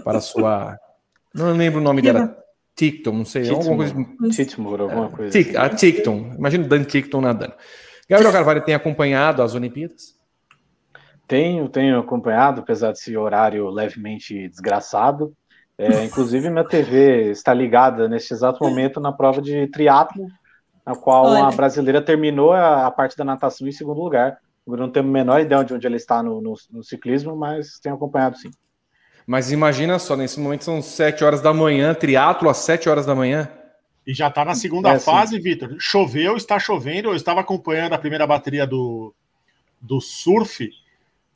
[0.04, 0.78] Para a sua.
[1.34, 2.38] Não lembro o nome dela.
[2.76, 3.50] Ticton, não sei.
[3.50, 3.94] Alguma coisa.
[4.36, 5.32] Titmur, alguma coisa.
[5.32, 6.34] Tic- a Ticton.
[6.38, 7.54] Imagina o Dan Ticton nadando.
[8.10, 10.16] Gabriel Carvalho tem acompanhado as Olimpíadas?
[11.30, 15.34] Tenho, tenho acompanhado, apesar desse horário levemente desgraçado.
[15.78, 20.34] É, inclusive, minha TV está ligada neste exato momento na prova de triatlo,
[20.86, 21.44] na qual Olha.
[21.44, 24.40] a brasileira terminou a, a parte da natação em segundo lugar.
[24.68, 27.80] Eu não tenho a menor ideia de onde ela está no, no- no ciclismo, mas
[27.82, 28.54] tenho acompanhado sim.
[29.26, 33.16] Mas imagina só, nesse momento são 7 horas da manhã, triatlo às 7 horas da
[33.16, 33.50] manhã.
[34.06, 35.76] E já tá na segunda É, fase, Vitor.
[35.80, 37.10] Choveu, está chovendo.
[37.10, 39.14] Eu estava acompanhando a primeira bateria do,
[39.82, 40.70] do surf.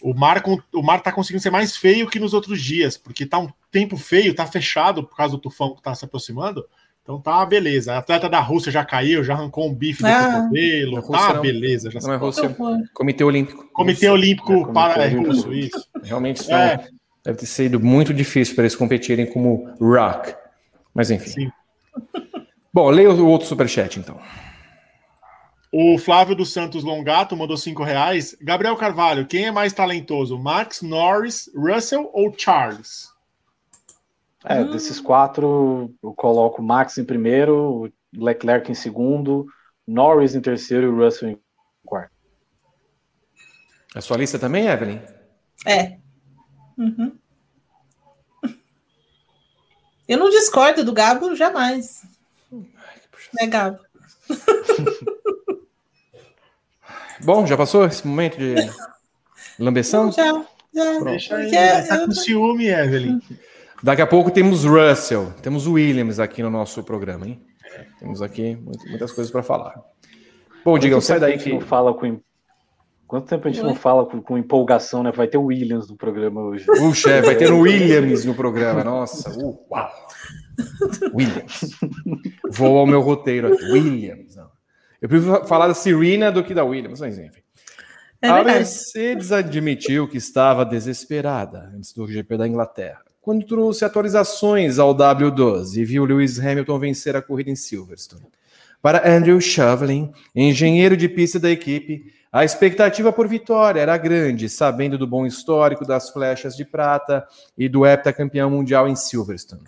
[0.03, 3.39] O mar, o mar tá conseguindo ser mais feio que nos outros dias, porque tá
[3.39, 6.65] um tempo feio, tá fechado por causa do tufão que tá se aproximando.
[7.01, 7.93] Então tá uma beleza.
[7.93, 10.41] A atleta da Rússia já caiu, já arrancou um bife do Ah.
[10.41, 10.95] cotovelo.
[10.95, 11.89] Da Tá uma beleza.
[11.89, 12.57] Já Não é se- Rússia,
[12.93, 13.65] Comitê Olímpico.
[13.73, 14.13] Comitê Isso.
[14.13, 15.33] Olímpico É, Comitê para é, Olímpico.
[15.35, 15.87] russo, isso.
[16.03, 16.87] Realmente são, É.
[17.23, 20.33] deve ter sido muito difícil para eles competirem como rock.
[20.93, 21.29] Mas enfim.
[21.29, 21.51] Sim.
[22.73, 24.19] Bom, leia o outro superchat então.
[25.75, 28.37] O Flávio dos Santos Longato mandou cinco reais.
[28.39, 30.37] Gabriel Carvalho, quem é mais talentoso?
[30.37, 33.11] Max, Norris, Russell ou Charles?
[34.45, 34.69] É, Hum.
[34.69, 37.55] desses quatro, eu coloco o Max em primeiro,
[37.85, 39.47] o Leclerc em segundo,
[39.87, 41.39] Norris em terceiro e o Russell em
[41.83, 42.11] quarto.
[43.95, 44.99] A sua lista também, Evelyn?
[45.65, 45.97] É.
[46.77, 47.17] Uhum.
[50.07, 52.03] Eu não discordo do Gabo jamais.
[52.51, 53.79] Né, Gabo?
[57.23, 58.55] Bom, já passou esse momento de
[59.59, 60.11] lambeção?
[60.11, 60.99] Já, já.
[60.99, 61.51] Deixa aí.
[61.51, 63.19] Tá eu- com ciúme, Evelyn.
[63.81, 67.41] Daqui a pouco temos Russell, temos Williams aqui no nosso programa, hein?
[67.99, 68.57] Temos aqui
[68.87, 69.73] muitas coisas para falar.
[70.63, 71.51] Bom, Digão, sai daí que.
[71.51, 72.19] não fala com
[73.13, 75.11] Quanto tempo a gente não fala com, com empolgação, né?
[75.11, 76.65] Vai ter o Williams no programa hoje.
[76.65, 78.83] Puxa, é, vai ter o Williams no programa.
[78.83, 79.91] Nossa, uh, uau!
[81.13, 81.77] Williams.
[82.49, 83.63] Vou ao meu roteiro aqui.
[83.65, 84.32] Williams.
[85.03, 87.41] Eu prefiro falar da Serena do que da Williams, mas enfim.
[88.21, 88.41] É a.
[88.41, 95.75] Mercedes admitiu que estava desesperada antes do GP da Inglaterra, quando trouxe atualizações ao W12
[95.75, 98.25] e viu Lewis Hamilton vencer a corrida em Silverstone.
[98.81, 104.97] Para Andrew Shovlin, engenheiro de pista da equipe, a expectativa por vitória era grande, sabendo
[104.97, 109.67] do bom histórico das flechas de prata e do heptacampeão mundial em Silverstone.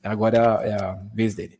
[0.00, 1.59] Agora é a, é a vez dele.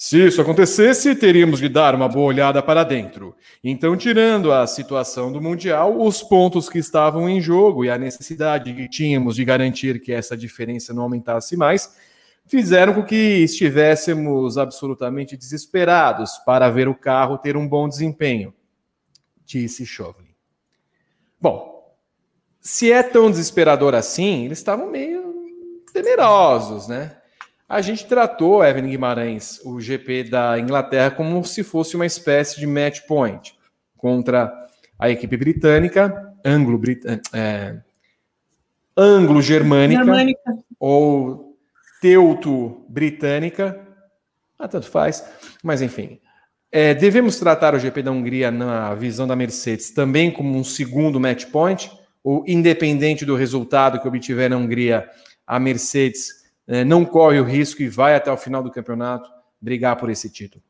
[0.00, 3.34] Se isso acontecesse, teríamos de dar uma boa olhada para dentro.
[3.64, 8.72] Então, tirando a situação do Mundial, os pontos que estavam em jogo e a necessidade
[8.72, 11.96] que tínhamos de garantir que essa diferença não aumentasse mais,
[12.46, 18.54] fizeram com que estivéssemos absolutamente desesperados para ver o carro ter um bom desempenho,
[19.44, 20.28] disse Chauvelin.
[21.40, 21.92] Bom,
[22.60, 25.34] se é tão desesperador assim, eles estavam meio
[25.92, 27.17] temerosos, né?
[27.68, 32.66] A gente tratou, Evelyn Guimarães, o GP da Inglaterra como se fosse uma espécie de
[32.66, 33.54] match point
[33.94, 34.50] contra
[34.98, 37.76] a equipe britânica, anglo-britânica, é,
[38.96, 40.02] anglo-germânica
[40.80, 41.58] ou
[42.00, 43.78] teuto-britânica,
[44.58, 45.24] ah, tanto faz,
[45.62, 46.18] mas enfim.
[46.72, 51.20] É, devemos tratar o GP da Hungria na visão da Mercedes também como um segundo
[51.20, 51.90] match point,
[52.24, 55.06] ou independente do resultado que obtiver na Hungria,
[55.46, 56.37] a Mercedes
[56.84, 60.62] não corre o risco e vai até o final do campeonato brigar por esse título?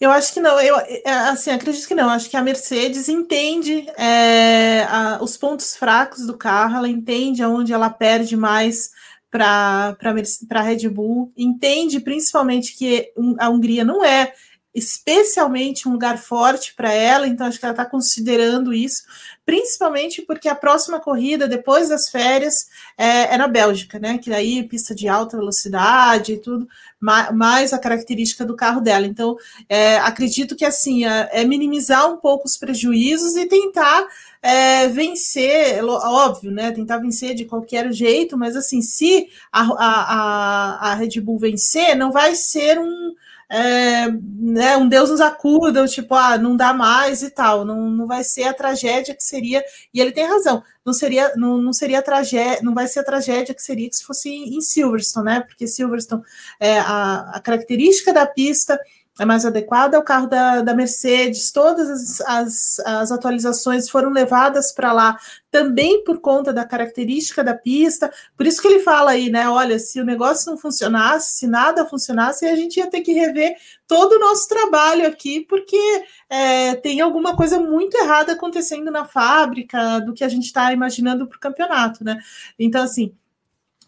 [0.00, 2.08] Eu acho que não, eu é, assim, acredito que não.
[2.08, 7.72] Acho que a Mercedes entende é, a, os pontos fracos do carro, ela entende aonde
[7.72, 8.90] ela perde mais
[9.30, 14.32] para a Red Bull, entende principalmente que a Hungria não é
[14.74, 19.02] especialmente um lugar forte para ela, então acho que ela está considerando isso,
[19.50, 24.16] principalmente porque a próxima corrida, depois das férias, é, é, na Bélgica, né?
[24.16, 26.68] Que daí pista de alta velocidade e tudo,
[27.00, 29.08] mais a característica do carro dela.
[29.08, 29.36] Então,
[29.68, 34.06] é, acredito que assim é, é, minimizar um pouco os prejuízos e tentar
[34.40, 36.70] é, vencer, óbvio, né?
[36.70, 42.12] Tentar vencer de qualquer jeito, mas assim, se a, a, a Red Bull vencer, não
[42.12, 43.16] vai ser um
[43.50, 48.06] é, né, um Deus nos acuda, tipo, ah, não dá mais e tal, não, não
[48.06, 52.00] vai ser a tragédia que seria, e ele tem razão, não seria, não, não seria
[52.00, 55.40] tragédia, não vai ser a tragédia que seria que se fosse em Silverstone, né?
[55.40, 56.22] Porque Silverstone
[56.60, 58.78] é a, a característica da pista
[59.18, 61.52] é mais adequada ao carro da, da Mercedes.
[61.52, 65.18] Todas as, as, as atualizações foram levadas para lá
[65.50, 68.10] também por conta da característica da pista.
[68.36, 69.48] Por isso que ele fala aí, né?
[69.48, 73.56] Olha, se o negócio não funcionasse, se nada funcionasse, a gente ia ter que rever
[73.86, 79.98] todo o nosso trabalho aqui, porque é, tem alguma coisa muito errada acontecendo na fábrica
[80.00, 82.18] do que a gente está imaginando para o campeonato, né?
[82.58, 83.14] Então, assim.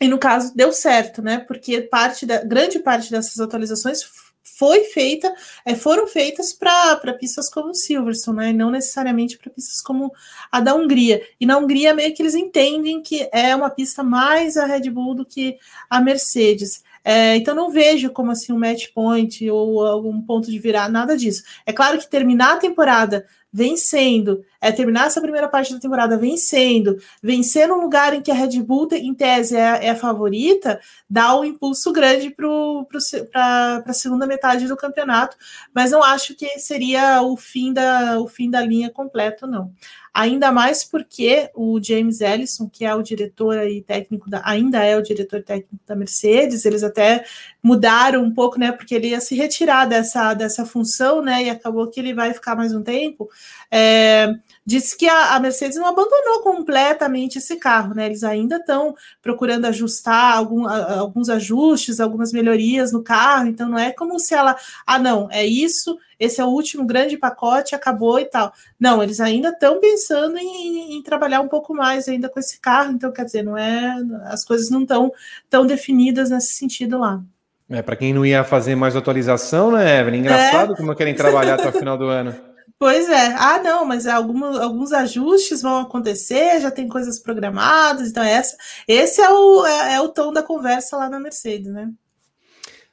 [0.00, 1.38] E no caso deu certo, né?
[1.38, 4.02] Porque parte da grande parte dessas atualizações
[4.42, 5.32] foi feita,
[5.64, 8.52] é, foram feitas para pistas como Silverstone, né?
[8.52, 10.12] não necessariamente para pistas como
[10.50, 11.22] a da Hungria.
[11.40, 15.14] E na Hungria, meio que eles entendem que é uma pista mais a Red Bull
[15.14, 16.82] do que a Mercedes.
[17.04, 21.16] É, então não vejo como assim um match point ou algum ponto de virar, nada
[21.16, 21.42] disso.
[21.66, 26.96] É claro que terminar a temporada vencendo, é terminar essa primeira parte da temporada vencendo,
[27.20, 31.36] vencer num lugar em que a Red Bull, em tese, é, é a favorita, dá
[31.36, 35.36] um impulso grande para a segunda metade do campeonato,
[35.74, 39.72] mas não acho que seria o fim da, o fim da linha completo, não
[40.12, 44.96] ainda mais porque o James Ellison, que é o diretor aí técnico da, ainda é
[44.96, 47.24] o diretor técnico da Mercedes, eles até
[47.62, 51.88] mudaram um pouco, né, porque ele ia se retirar dessa, dessa função, né, e acabou
[51.88, 53.30] que ele vai ficar mais um tempo.
[53.70, 58.06] É, disse que a, a, Mercedes não abandonou completamente esse carro, né?
[58.06, 63.78] Eles ainda estão procurando ajustar algum, a, alguns ajustes, algumas melhorias no carro, então não
[63.78, 68.20] é como se ela, ah, não, é isso, esse é o último grande pacote, acabou
[68.20, 68.52] e tal.
[68.78, 72.92] Não, eles ainda estão pensando em, em, trabalhar um pouco mais ainda com esse carro,
[72.92, 73.96] então quer dizer, não é,
[74.26, 75.12] as coisas não estão
[75.50, 77.20] tão definidas nesse sentido lá.
[77.68, 80.20] É, para quem não ia fazer mais atualização, né, Evelyn?
[80.20, 80.76] Engraçado é.
[80.76, 82.34] como querem trabalhar até o final do ano.
[82.82, 83.32] Pois é.
[83.38, 88.56] Ah, não, mas alguma, alguns ajustes vão acontecer, já tem coisas programadas, então essa,
[88.88, 91.92] esse é o, é, é o tom da conversa lá na Mercedes, né?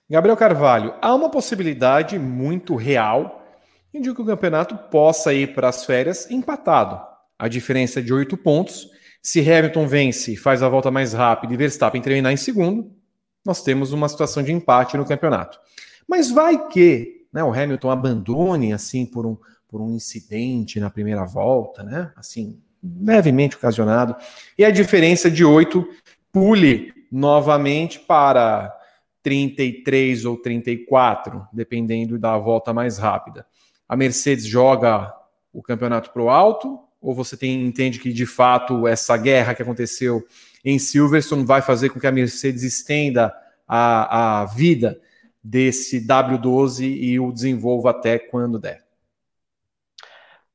[0.07, 3.43] Gabriel Carvalho, há uma possibilidade muito real
[3.91, 7.01] de que o campeonato possa ir para as férias empatado.
[7.39, 8.87] A diferença é de oito pontos.
[9.23, 12.91] Se Hamilton vence e faz a volta mais rápida e Verstappen terminar em segundo,
[13.43, 15.59] nós temos uma situação de empate no campeonato.
[16.07, 19.35] Mas vai que né, o Hamilton abandone assim por um,
[19.69, 22.11] por um incidente na primeira volta, né?
[22.15, 24.15] Assim, levemente ocasionado.
[24.57, 25.87] E a diferença de 8
[26.31, 28.75] pule novamente para
[29.21, 33.45] 33 ou 34, dependendo da volta mais rápida.
[33.87, 35.13] A Mercedes joga
[35.53, 39.61] o campeonato para o alto, ou você tem, entende que de fato essa guerra que
[39.61, 40.25] aconteceu
[40.63, 43.33] em Silverstone vai fazer com que a Mercedes estenda
[43.67, 44.99] a, a vida
[45.43, 48.88] desse W12 e o desenvolva até quando der?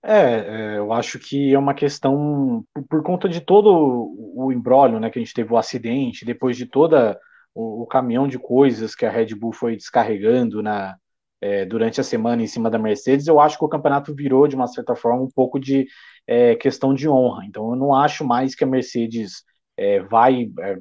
[0.06, 5.00] É, é, eu acho que é uma questão, por, conta de todo o, o embrólio,
[5.00, 7.18] né, que a gente teve o acidente, depois de toda
[7.54, 10.94] o, o caminhão de coisas que a Red Bull foi descarregando na,
[11.40, 14.54] é, durante a semana em cima da Mercedes, eu acho que o campeonato virou, de
[14.56, 15.86] uma certa forma, um pouco de
[16.26, 17.44] é, questão de honra.
[17.46, 19.42] Então, eu não acho mais que a Mercedes
[19.76, 20.78] é, vai é,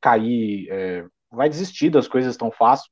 [0.00, 2.90] cair, é, vai desistir das coisas tão fácil.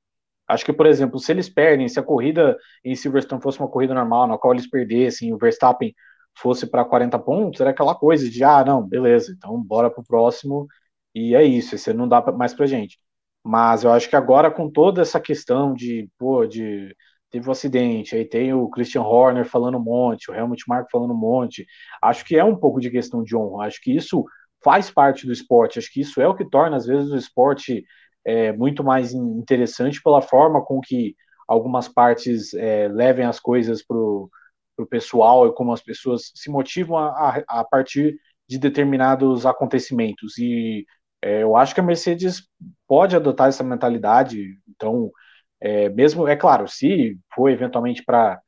[0.48, 3.94] Acho que, por exemplo, se eles perdem, se a corrida em Silverstone fosse uma corrida
[3.94, 5.94] normal, na qual eles perdessem, o Verstappen
[6.38, 10.66] fosse para 40 pontos, era aquela coisa de, ah, não, beleza, então bora pro próximo,
[11.14, 12.98] e é isso, esse não dá mais pra gente.
[13.44, 16.94] Mas eu acho que agora, com toda essa questão de, pô, de
[17.30, 21.12] teve um acidente, aí tem o Christian Horner falando um monte, o Helmut Marko falando
[21.12, 21.66] um monte,
[22.02, 24.24] acho que é um pouco de questão de honra, acho que isso
[24.62, 25.78] faz parte do esporte.
[25.78, 27.84] Acho que isso é o que torna, às vezes, o esporte
[28.24, 31.16] é, muito mais interessante pela forma com que
[31.46, 34.30] algumas partes é, levem as coisas para o
[34.88, 38.16] pessoal e como as pessoas se motivam a, a, partir
[38.48, 40.38] de determinados acontecimentos.
[40.38, 40.86] E
[41.22, 42.48] é, eu acho que a Mercedes
[42.86, 44.58] pode adotar essa mentalidade.
[44.68, 45.10] Então,
[45.60, 48.40] é, mesmo, é claro, se for eventualmente para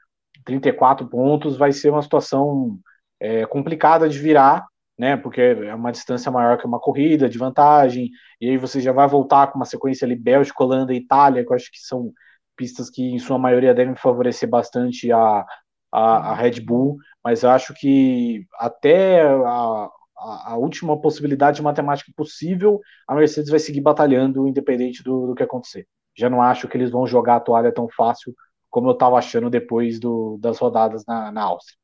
[0.44, 2.78] 34 pontos, vai ser uma situação
[3.20, 4.66] é, complicada de virar,
[4.98, 5.16] né?
[5.16, 9.08] Porque é uma distância maior que uma corrida de vantagem, e aí você já vai
[9.08, 12.12] voltar com uma sequência ali Bélgica, Holanda e Itália, que eu acho que são
[12.56, 15.44] pistas que, em sua maioria, devem favorecer bastante a,
[15.92, 19.88] a, a Red Bull, mas eu acho que até a,
[20.18, 25.42] a, a, última possibilidade matemática possível, a Mercedes vai seguir batalhando, independente do, do que
[25.42, 25.86] acontecer.
[26.16, 28.34] Já não acho que eles vão jogar a toalha tão fácil
[28.70, 31.78] como eu estava achando depois do, das rodadas na, na Áustria.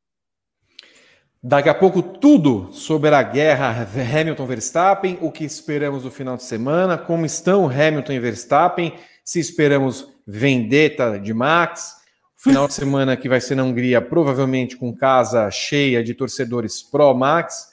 [1.43, 6.99] Daqui a pouco, tudo sobre a guerra Hamilton-Verstappen, o que esperamos no final de semana,
[6.99, 11.97] como estão Hamilton e Verstappen, se esperamos vendetta de Max.
[12.37, 17.71] Final de semana que vai ser na Hungria, provavelmente com casa cheia de torcedores pró-Max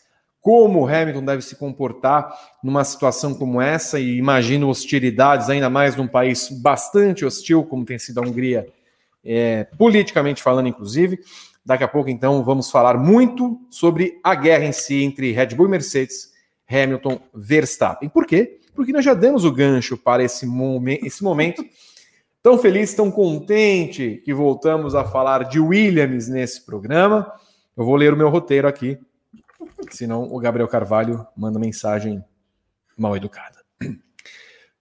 [0.47, 6.07] como Hamilton deve se comportar numa situação como essa, e imagino hostilidades, ainda mais num
[6.07, 8.65] país bastante hostil, como tem sido a Hungria,
[9.26, 11.20] é, politicamente falando, inclusive.
[11.68, 15.68] Daqui a pouco, então, vamos falar muito sobre a guerra em si entre Red Bull
[15.68, 16.32] e Mercedes,
[16.70, 18.07] Hamilton, Verstappen.
[18.07, 18.61] Por quê?
[18.74, 21.63] Porque nós já demos o gancho para esse, momen esse momento.
[22.41, 27.30] Tão feliz, tão contente que voltamos a falar de Williams nesse programa.
[27.76, 28.97] Eu vou ler o meu roteiro aqui
[29.91, 32.24] senão o Gabriel Carvalho manda mensagem
[32.97, 33.59] mal educada.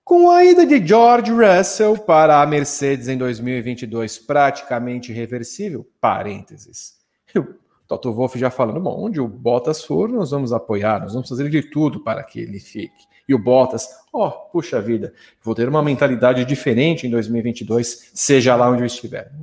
[0.06, 6.94] Com a ida de George Russell para a Mercedes em 2022 praticamente irreversível, parênteses.
[7.36, 11.28] O Toto Wolff já falando, bom, onde o Bottas for, nós vamos apoiar, nós vamos
[11.28, 13.04] fazer de tudo para que ele fique.
[13.28, 18.54] E o Bottas, ó, oh, puxa vida, vou ter uma mentalidade diferente em 2022, seja
[18.54, 19.32] lá onde eu estiver.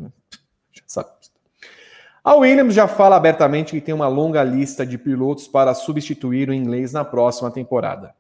[2.24, 6.54] A Williams já fala abertamente que tem uma longa lista de pilotos para substituir o
[6.54, 8.16] inglês na próxima temporada.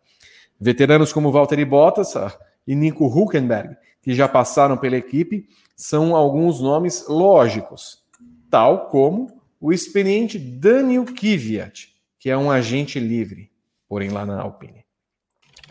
[0.63, 2.33] Veteranos como Valtteri Bottas ah,
[2.65, 8.01] e Nico Huckenberg, que já passaram pela equipe, são alguns nomes lógicos,
[8.49, 9.27] tal como
[9.59, 13.51] o experiente Daniel Kvyat, que é um agente livre,
[13.89, 14.85] porém lá na Alpine.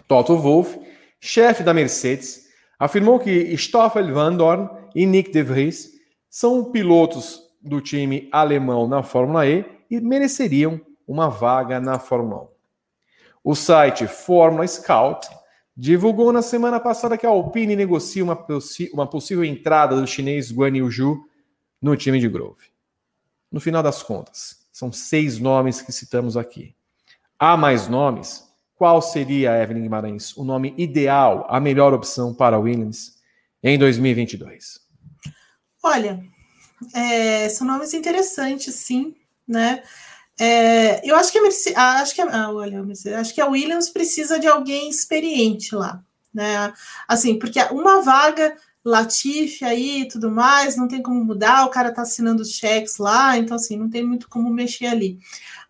[0.06, 0.78] Toto Wolff,
[1.18, 5.90] chefe da Mercedes, afirmou que Stoffel Van Dorn e Nick De Vries
[6.28, 10.78] são pilotos do time alemão na Fórmula E e mereceriam
[11.08, 12.51] uma vaga na Fórmula 1.
[13.44, 15.28] O site Fórmula Scout
[15.76, 18.46] divulgou na semana passada que a Alpine negocia uma,
[18.92, 21.24] uma possível entrada do chinês Guan Yu
[21.80, 22.66] no time de Grove.
[23.50, 26.74] No final das contas, são seis nomes que citamos aqui.
[27.38, 28.48] Há mais nomes?
[28.76, 33.16] Qual seria, Evelyn Guimarães, o nome ideal, a melhor opção para Williams
[33.62, 34.80] em 2022?
[35.82, 36.22] Olha,
[36.94, 39.14] é, são nomes interessantes, sim,
[39.46, 39.82] né?
[40.40, 42.82] É, eu acho que a Mercedes, ah, acho que a, ah, olha,
[43.18, 46.02] acho que a Williams precisa de alguém experiente lá,
[46.32, 46.72] né?
[47.06, 51.92] Assim, porque uma vaga Latifi aí e tudo mais, não tem como mudar, o cara
[51.92, 55.18] tá assinando os cheques lá, então assim, não tem muito como mexer ali.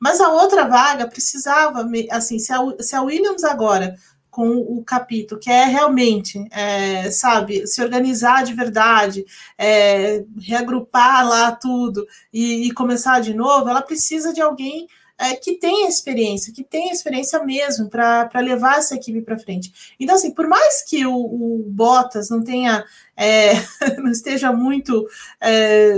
[0.00, 3.96] Mas a outra vaga precisava, assim, se a, se a Williams agora
[4.32, 9.26] com o capítulo, que é realmente, é, sabe, se organizar de verdade,
[9.58, 15.58] é, reagrupar lá tudo e, e, começar de novo, ela precisa de alguém é, que
[15.58, 19.94] tenha experiência, que tenha experiência mesmo para levar essa equipe para frente.
[20.00, 22.82] Então, assim, por mais que o, o Bottas não tenha,
[23.14, 23.52] é,
[24.02, 25.06] não esteja muito
[25.42, 25.94] é,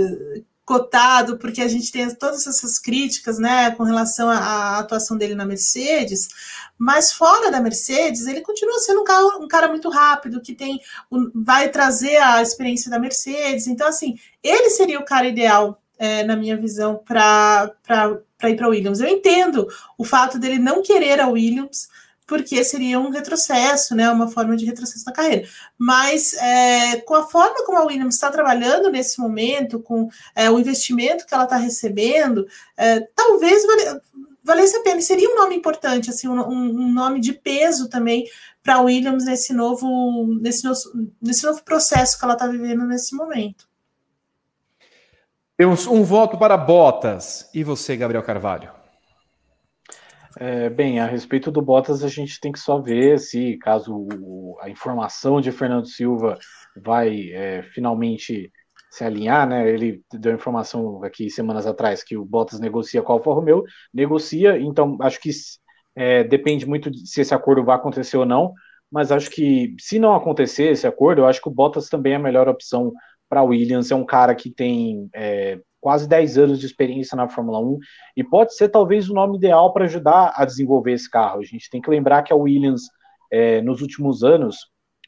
[0.65, 5.45] cotado, porque a gente tem todas essas críticas, né, com relação à, atuação dele na
[5.45, 6.27] Mercedes,
[6.77, 10.81] mas fora da Mercedes, ele continua sendo um cara, um cara muito rápido, que tem
[11.33, 13.67] vai trazer a experiência da Mercedes.
[13.67, 17.71] Então, assim, ele seria o cara ideal, é, na minha visão, para
[18.43, 18.99] ir para Williams.
[18.99, 21.87] Eu entendo o fato dele não querer a Williams,
[22.27, 25.47] porque seria um retrocesso, né, uma forma de retrocesso na carreira.
[25.77, 30.59] Mas é, com a forma como a Williams está trabalhando nesse momento, com é, o
[30.59, 34.01] investimento que ela está recebendo, é, talvez vale,
[34.43, 35.01] valesse a pena.
[35.01, 38.25] Seria um nome importante, assim, um, um nome de peso também
[38.63, 40.79] para a Williams nesse novo, nesse, novo,
[41.21, 43.67] nesse novo processo que ela está vivendo nesse momento.
[45.55, 47.49] Temos um voto para Bottas.
[47.53, 48.74] E você, Gabriel Carvalho?
[50.37, 54.05] É, bem, a respeito do Bottas, a gente tem que só ver se, caso
[54.59, 56.37] a informação de Fernando Silva
[56.75, 58.51] vai é, finalmente
[58.91, 59.69] se alinhar, né?
[59.69, 63.63] Ele deu informação aqui semanas atrás que o Bottas negocia com a Alfa Romeo,
[63.93, 65.31] negocia, então acho que
[65.97, 68.53] É, depende muito de se esse acordo vai acontecer ou não,
[68.91, 72.15] mas acho que se não acontecer esse acordo, eu acho que o Bottas também é
[72.17, 72.91] a melhor opção
[73.29, 73.91] para Williams.
[73.91, 77.77] É um cara que tem é, quase 10 anos de experiência na Fórmula 1
[78.17, 81.41] e pode ser talvez o nome ideal para ajudar a desenvolver esse carro.
[81.41, 82.89] A gente tem que lembrar que a Williams,
[83.31, 84.57] é, nos últimos anos,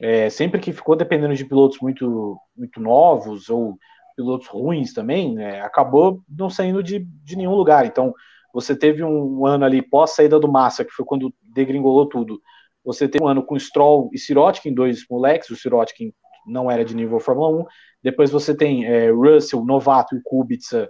[0.00, 3.76] é, sempre que ficou dependendo de pilotos muito, muito novos ou
[4.16, 7.84] pilotos ruins também, né, acabou não saindo de, de nenhum lugar.
[7.84, 8.14] Então,
[8.54, 12.40] você teve um ano ali pós saída do Massa, que foi quando degringolou tudo.
[12.84, 16.12] Você teve um ano com Stroll e Sirotkin, dois moleques, o Sirotkin
[16.48, 17.64] não era de nível Fórmula 1,
[18.02, 20.88] depois você tem é, Russell, novato e Kubica,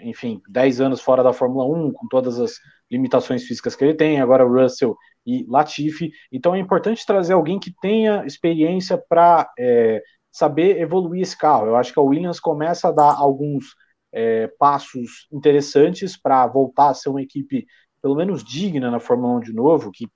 [0.00, 2.58] enfim, 10 anos fora da Fórmula 1, com todas as
[2.90, 6.10] limitações físicas que ele tem, agora Russell e Latifi.
[6.30, 11.66] Então é importante trazer alguém que tenha experiência para é, saber evoluir esse carro.
[11.66, 13.74] Eu acho que a Williams começa a dar alguns
[14.12, 17.66] é, passos interessantes para voltar a ser uma equipe
[18.02, 20.06] pelo menos digna na Fórmula 1 de novo, que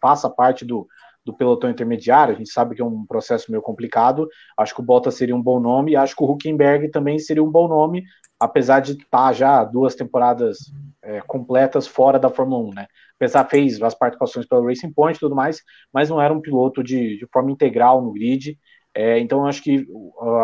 [0.00, 0.88] faça parte do,
[1.28, 4.26] do pelotão intermediário, a gente sabe que é um processo meio complicado,
[4.56, 7.44] acho que o Bottas seria um bom nome, e acho que o Huckenberg também seria
[7.44, 8.02] um bom nome,
[8.40, 10.56] apesar de estar tá já duas temporadas
[11.02, 12.86] é, completas fora da Fórmula 1, né?
[13.16, 15.60] Apesar fez as participações pelo Racing Point e tudo mais,
[15.92, 18.58] mas não era um piloto de, de forma integral no grid,
[18.94, 19.86] é, então acho que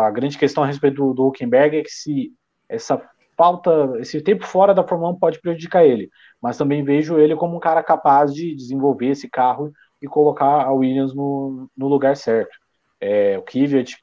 [0.03, 2.31] a grande questão a respeito do, do Huckenberg é que se
[2.69, 3.01] essa
[3.35, 6.09] falta, esse tempo fora da Fórmula 1 pode prejudicar ele,
[6.39, 9.71] mas também vejo ele como um cara capaz de desenvolver esse carro
[10.05, 12.55] e colocar a Williams no, no lugar certo.
[13.01, 13.97] É, o Kvyat,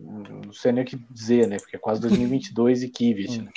[0.00, 1.58] não sei nem o que dizer, né?
[1.58, 3.50] Porque é quase 2022 e Kvyat, né?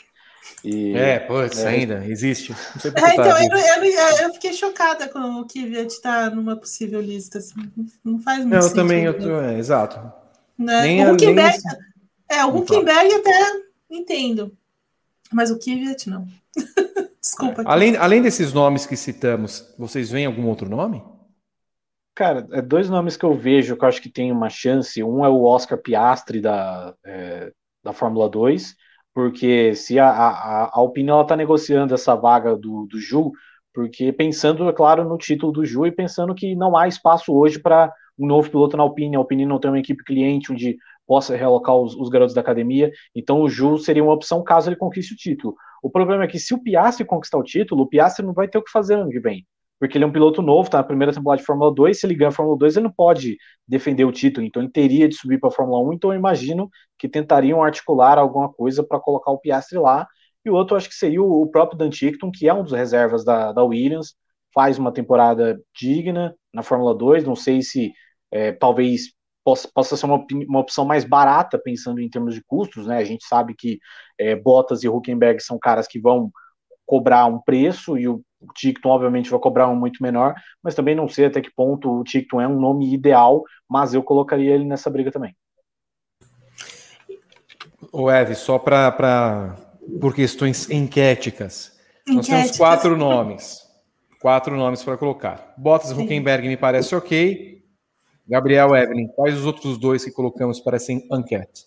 [0.66, 2.52] E, é, pois, é, ainda existe.
[2.52, 7.00] É, tá então, eu, eu, eu, fiquei chocada com o Kvyat estar tá numa possível
[7.00, 7.38] lista.
[7.38, 7.54] Assim,
[8.04, 8.80] não faz muito não, sentido.
[8.80, 10.12] Eu também, eu tô, é, exato.
[10.58, 10.82] Né?
[10.82, 12.38] Nem, o Huckenberg, nem...
[12.38, 14.52] é, o Huckenberg até entendo,
[15.32, 16.28] mas o Kvyat não.
[17.22, 17.62] Desculpa.
[17.66, 21.04] Além, além desses nomes que citamos, vocês veem algum outro nome?
[22.14, 25.02] Cara, é dois nomes que eu vejo que eu acho que tem uma chance.
[25.04, 27.52] Um é o Oscar Piastri da, é,
[27.84, 28.76] da Fórmula 2,
[29.14, 33.32] porque se a, a, a Alpine está negociando essa vaga do, do Ju,
[33.74, 37.60] porque pensando, é claro, no título do Ju e pensando que não há espaço hoje
[37.60, 39.16] para um novo piloto na Alpine.
[39.16, 42.92] A Alpine não tem uma equipe cliente onde possa realocar os, os, garotos da academia,
[43.16, 45.56] então o Ju seria uma opção caso ele conquiste o título.
[45.82, 48.58] O problema é que se o Piastri conquistar o título, o Piastri não vai ter
[48.58, 49.46] o que fazer ano que vem
[49.82, 52.14] porque ele é um piloto novo, tá na primeira temporada de Fórmula 2, se ele
[52.14, 53.36] ganha a Fórmula 2, ele não pode
[53.68, 56.70] defender o título, então ele teria de subir para a Fórmula 1, então eu imagino
[57.00, 60.08] que tentariam articular alguma coisa para colocar o Piastri lá,
[60.46, 63.52] e o outro acho que seria o próprio Dan que é um dos reservas da,
[63.52, 64.14] da Williams,
[64.54, 67.92] faz uma temporada digna na Fórmula 2, não sei se
[68.30, 69.14] é, talvez
[69.44, 73.04] possa, possa ser uma, uma opção mais barata, pensando em termos de custos, né, a
[73.04, 73.80] gente sabe que
[74.20, 76.30] é, Bottas e Huckenberg são caras que vão
[76.86, 80.34] cobrar um preço e o o Ticton, obviamente, vai cobrar um muito menor,
[80.64, 84.02] mas também não sei até que ponto o Ticton é um nome ideal, mas eu
[84.02, 85.36] colocaria ele nessa briga também.
[87.92, 89.58] O Eve, só para
[90.00, 93.62] por questões enquéticas, nós temos quatro nomes.
[94.20, 95.54] Quatro nomes para colocar.
[95.58, 97.64] Bottas Huckenberg me parece ok.
[98.28, 101.66] Gabriel Evelyn, quais os outros dois que colocamos parecem enquete?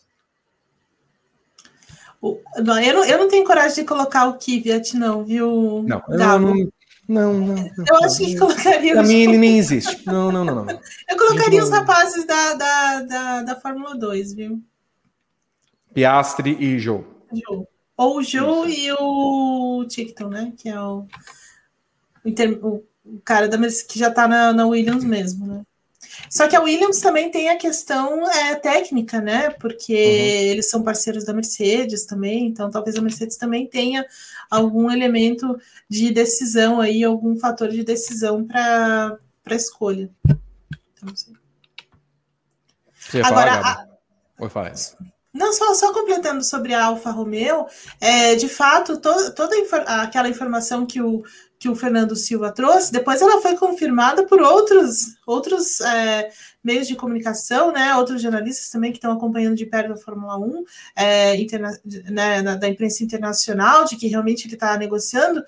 [2.56, 5.84] Não, eu, não, eu não tenho coragem de colocar o Kvyat, não, viu?
[5.86, 6.70] Não, eu não,
[7.06, 7.56] não, não,
[7.86, 8.94] Eu acho que colocaria.
[8.94, 10.06] Para mim, ele nem existe.
[10.06, 10.64] Não, não, não.
[10.64, 10.80] não.
[11.10, 14.62] eu colocaria os rapazes da, da, da, da Fórmula 2, viu?
[15.92, 17.04] Piastri e Joe.
[17.30, 17.66] Joe.
[17.96, 20.52] Ou o Joe e o Ticton, né?
[20.56, 21.06] Que é o,
[22.24, 25.62] o, o cara da, que já tá na, na Williams mesmo, né?
[26.30, 29.50] Só que a Williams também tem a questão é, técnica, né?
[29.50, 30.50] Porque uhum.
[30.50, 34.04] eles são parceiros da Mercedes também, então talvez a Mercedes também tenha
[34.50, 35.58] algum elemento
[35.88, 40.10] de decisão aí, algum fator de decisão para a escolha.
[40.94, 41.14] Então,
[42.94, 43.86] Você Agora, falar,
[44.38, 44.42] a...
[44.44, 44.48] Oi,
[45.32, 47.66] Não, só, só completando sobre a Alfa Romeo,
[48.00, 49.56] é, de fato, to, toda
[49.86, 51.24] aquela informação que o,
[51.64, 56.30] que o Fernando Silva trouxe, depois ela foi confirmada por outros, outros é,
[56.62, 60.62] meios de comunicação, né, outros jornalistas também que estão acompanhando de perto a Fórmula 1,
[60.94, 61.70] é, interna,
[62.10, 65.42] né, da imprensa internacional, de que realmente ele está negociando.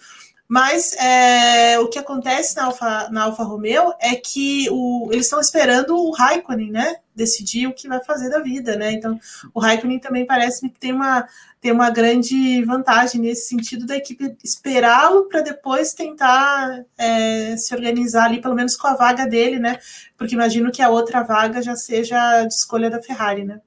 [0.48, 5.40] Mas é, o que acontece na Alfa, na Alfa Romeo é que o, eles estão
[5.40, 6.96] esperando o Raikkonen, né?
[7.14, 8.92] Decidir o que vai fazer da vida, né?
[8.92, 9.18] Então,
[9.52, 11.26] o Raikkonen também parece que tem uma,
[11.60, 18.26] tem uma grande vantagem nesse sentido da equipe esperá-lo para depois tentar é, se organizar
[18.26, 19.80] ali, pelo menos com a vaga dele, né?
[20.16, 23.60] Porque imagino que a outra vaga já seja de escolha da Ferrari, né?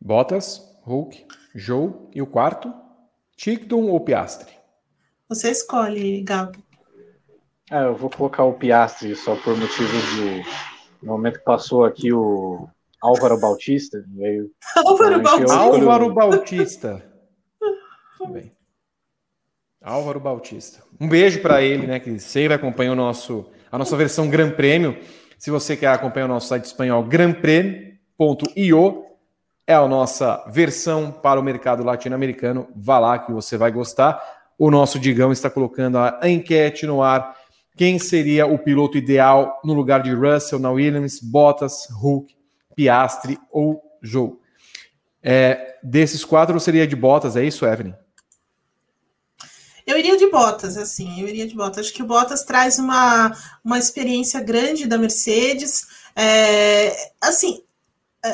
[0.00, 1.26] Bottas, Hulk,
[1.56, 2.72] Joe e o quarto,
[3.36, 4.59] Ticton ou Piastri?
[5.30, 6.58] Você escolhe, Gabo.
[7.70, 10.42] É, eu vou colocar o Piastri só por motivo de.
[11.00, 12.68] No momento que passou aqui o
[13.00, 14.50] Álvaro Bautista, veio.
[14.84, 15.54] Álvaro Bautista.
[15.54, 17.04] Álvaro Bautista.
[18.18, 18.50] Tudo bem.
[19.80, 20.82] Álvaro Bautista.
[21.00, 24.98] Um beijo para ele, né, que sempre acompanha o nosso, a nossa versão Gran Prêmio.
[25.38, 29.04] Se você quer acompanhar o nosso site espanhol, grandpremio.io
[29.64, 32.66] é a nossa versão para o mercado latino-americano.
[32.74, 34.39] Vá lá que você vai gostar.
[34.60, 37.34] O nosso Digão está colocando a enquete no ar.
[37.78, 42.36] Quem seria o piloto ideal no lugar de Russell na Williams, Bottas, Hulk,
[42.76, 44.32] Piastri ou Joe?
[45.22, 47.94] É, desses quatro seria de Bottas, é isso, Evelyn?
[49.86, 51.86] Eu iria de Bottas, assim, eu iria de Bottas.
[51.86, 53.34] Acho que o Bottas traz uma,
[53.64, 55.86] uma experiência grande da Mercedes.
[56.14, 57.62] É, assim,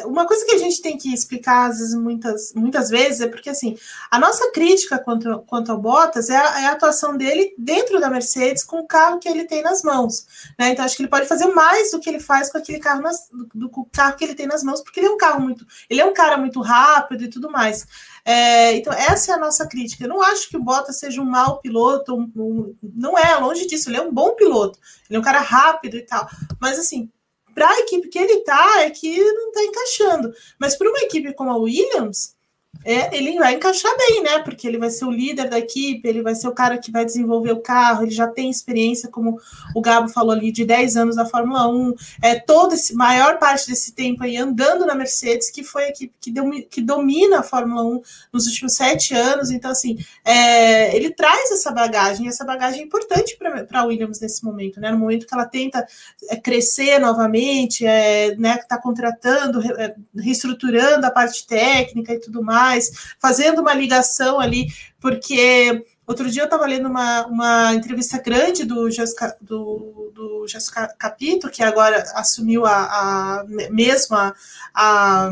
[0.04, 3.76] uma coisa que a gente tem que explicar vezes, muitas, muitas vezes é porque assim
[4.10, 8.10] a nossa crítica quanto, quanto ao Bottas é a, é a, atuação dele dentro da
[8.10, 10.26] Mercedes com o carro que ele tem nas mãos.
[10.58, 10.70] Né?
[10.70, 13.28] Então acho que ele pode fazer mais do que ele faz com aquele carro nas,
[13.30, 16.00] do, do, carro que ele tem nas mãos, porque ele é um carro muito, ele
[16.00, 17.86] é um cara muito rápido e tudo mais.
[18.24, 20.04] É, então essa é a nossa crítica.
[20.04, 23.66] Eu não acho que o Bottas seja um mau piloto, um, um, não é longe
[23.66, 23.88] disso.
[23.88, 24.78] Ele é um bom piloto,
[25.08, 26.28] ele é um cara rápido e tal.
[26.60, 27.10] Mas assim
[27.56, 30.30] para a equipe que ele tá, é que não está encaixando.
[30.60, 32.35] Mas para uma equipe como a Williams,
[32.84, 34.38] é, ele vai encaixar bem, né?
[34.40, 37.04] Porque ele vai ser o líder da equipe, ele vai ser o cara que vai
[37.04, 39.38] desenvolver o carro, ele já tem experiência, como
[39.74, 43.68] o Gabo falou ali, de 10 anos da Fórmula 1, é toda esse maior parte
[43.68, 47.42] desse tempo aí andando na Mercedes, que foi a equipe que, deu, que domina a
[47.42, 48.02] Fórmula 1
[48.32, 49.50] nos últimos sete anos.
[49.50, 54.44] Então, assim, é, ele traz essa bagagem, essa bagagem é importante para a Williams nesse
[54.44, 54.90] momento, né?
[54.90, 55.86] No momento que ela tenta
[56.28, 58.56] é, crescer novamente, é, né?
[58.56, 64.66] Está contratando, é, reestruturando a parte técnica e tudo mais mais, fazendo uma ligação ali,
[65.00, 70.88] porque outro dia eu estava lendo uma, uma entrevista grande do Jessica, do, do Jessica
[70.98, 74.34] Capito, que agora assumiu a, a mesma
[74.74, 75.30] a,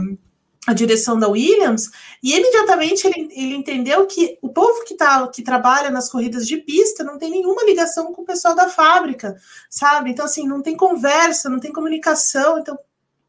[0.67, 1.91] a direção da Williams,
[2.23, 6.57] e imediatamente ele, ele entendeu que o povo que, tá, que trabalha nas corridas de
[6.59, 9.37] pista não tem nenhuma ligação com o pessoal da fábrica,
[9.69, 10.11] sabe?
[10.11, 12.59] Então, assim, não tem conversa, não tem comunicação.
[12.59, 12.79] Então,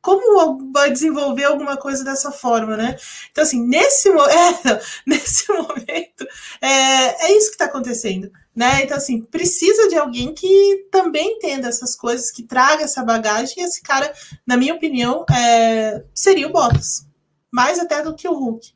[0.06, 2.96] como vai desenvolver alguma coisa dessa forma, né?
[3.32, 6.28] Então, assim, nesse, é, nesse momento,
[6.62, 8.84] é, é isso que está acontecendo, né?
[8.84, 13.62] Então, assim, precisa de alguém que também entenda essas coisas, que traga essa bagagem, e
[13.64, 14.14] esse cara,
[14.46, 17.08] na minha opinião, é, seria o Bottas,
[17.52, 18.74] mais até do que o Hulk.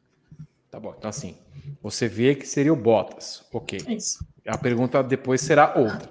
[0.72, 1.38] Tá bom, então assim,
[1.80, 3.80] você vê que seria o Bottas, ok.
[3.88, 4.26] Isso.
[4.48, 6.10] A pergunta depois será outra.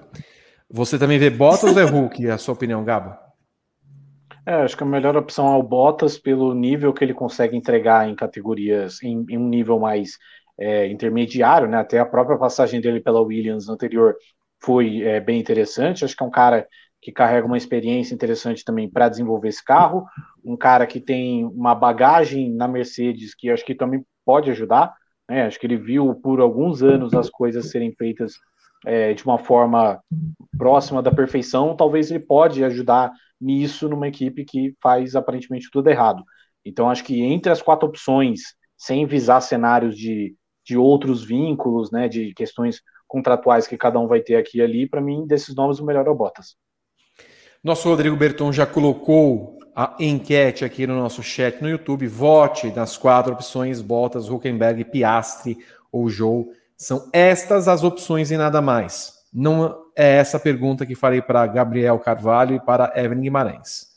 [0.71, 3.28] Você também vê Bottas ou é Hulk, a sua opinião, Gabo?
[4.49, 8.09] É, acho que a melhor opção é o Bottas pelo nível que ele consegue entregar
[8.09, 10.17] em categorias, em, em um nível mais
[10.59, 11.77] é, intermediário, né?
[11.77, 14.17] Até a própria passagem dele pela Williams anterior
[14.59, 16.03] foi é, bem interessante.
[16.03, 16.67] Acho que é um cara
[16.99, 20.07] que carrega uma experiência interessante também para desenvolver esse carro,
[20.43, 24.95] um cara que tem uma bagagem na Mercedes que acho que também pode ajudar.
[25.29, 25.43] Né?
[25.43, 28.33] Acho que ele viu por alguns anos as coisas serem feitas
[28.87, 30.01] é, de uma forma
[30.57, 31.77] próxima da perfeição.
[31.77, 36.23] Talvez ele pode ajudar nisso numa equipe que faz aparentemente tudo errado.
[36.65, 38.41] Então, acho que entre as quatro opções,
[38.77, 40.35] sem visar cenários de,
[40.65, 44.89] de outros vínculos, né, de questões contratuais que cada um vai ter aqui e ali,
[44.89, 46.57] para mim, desses nomes, o melhor é o Bottas.
[47.63, 52.07] Nosso Rodrigo Berton já colocou a enquete aqui no nosso chat no YouTube.
[52.07, 55.59] Vote nas quatro opções: Bottas, Huckenberg, Piastri
[55.91, 56.47] ou Joe.
[56.77, 59.15] São estas as opções e nada mais.
[59.33, 63.89] Não é essa pergunta que farei para Gabriel Carvalho e para Evelyn Guimarães.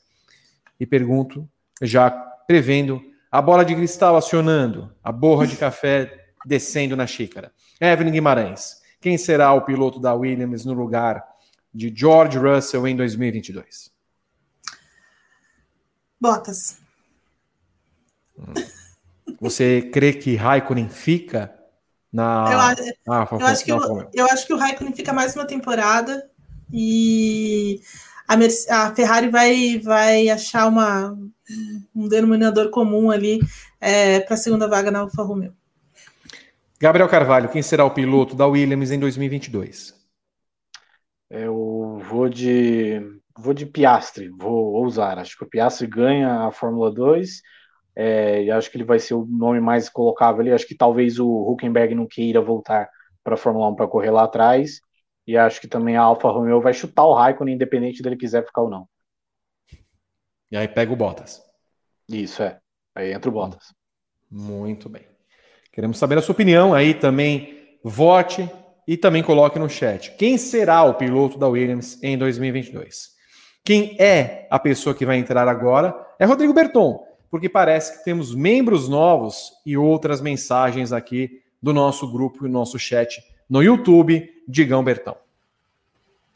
[0.80, 1.48] E pergunto,
[1.80, 3.00] já prevendo,
[3.32, 7.54] a bola de cristal acionando, a borra de café descendo na xícara.
[7.80, 11.24] Evelyn Guimarães, quem será o piloto da Williams no lugar
[11.72, 13.92] de George Russell em 2022?
[16.20, 16.80] Bottas.
[18.40, 18.54] Hum.
[19.40, 21.54] Você crê que Raikkonen fica
[22.12, 22.46] na...
[22.52, 25.46] Eu, acho, ah, eu, acho que o, eu acho que o Raikkonen fica mais uma
[25.46, 26.30] temporada
[26.72, 27.82] e
[28.28, 28.36] a,
[28.86, 31.18] a Ferrari vai, vai achar uma,
[31.96, 33.40] um denominador comum ali
[33.80, 35.54] é, para a segunda vaga na Alfa Romeo.
[36.80, 39.94] Gabriel Carvalho, quem será o piloto da Williams em 2022?
[41.30, 43.00] Eu vou de
[43.38, 45.18] vou de Piastri, vou ousar.
[45.18, 47.42] Acho que o Piastri ganha a Fórmula 2
[47.96, 50.52] é, e acho que ele vai ser o nome mais colocável ali.
[50.52, 52.90] Acho que talvez o Huckenberg não queira voltar
[53.24, 54.82] para a Fórmula 1 para correr lá atrás.
[55.28, 58.62] E acho que também a Alfa Romeo vai chutar o Raikkonen, independente dele quiser ficar
[58.62, 58.88] ou não.
[60.52, 61.42] E aí pega o Bottas.
[62.10, 62.60] Isso, é.
[62.96, 63.74] Aí entra o Bottas.
[64.30, 65.06] Muito bem.
[65.72, 67.78] Queremos saber a sua opinião aí também.
[67.84, 68.50] Vote
[68.88, 70.16] e também coloque no chat.
[70.18, 73.12] Quem será o piloto da Williams em 2022?
[73.64, 75.96] Quem é a pessoa que vai entrar agora?
[76.20, 77.02] É Rodrigo Berton,
[77.32, 82.78] porque parece que temos membros novos e outras mensagens aqui do nosso grupo e nosso
[82.78, 85.16] chat no YouTube, Digão Bertão.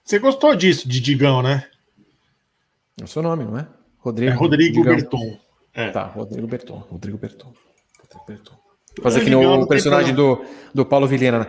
[0.04, 1.68] Você gostou disso, de Digão, né?
[3.00, 3.68] É o seu nome, não é?
[3.98, 5.40] Rodrigo, é Rodrigo Berton.
[5.74, 5.90] É.
[5.90, 6.78] Tá, Rodrigo Berton.
[6.90, 7.54] Rodrigo Berton.
[8.00, 8.54] Rodrigo Berton.
[9.02, 11.40] Fazer que nem o personagem do, do Paulo Vilhena.
[11.40, 11.48] Né?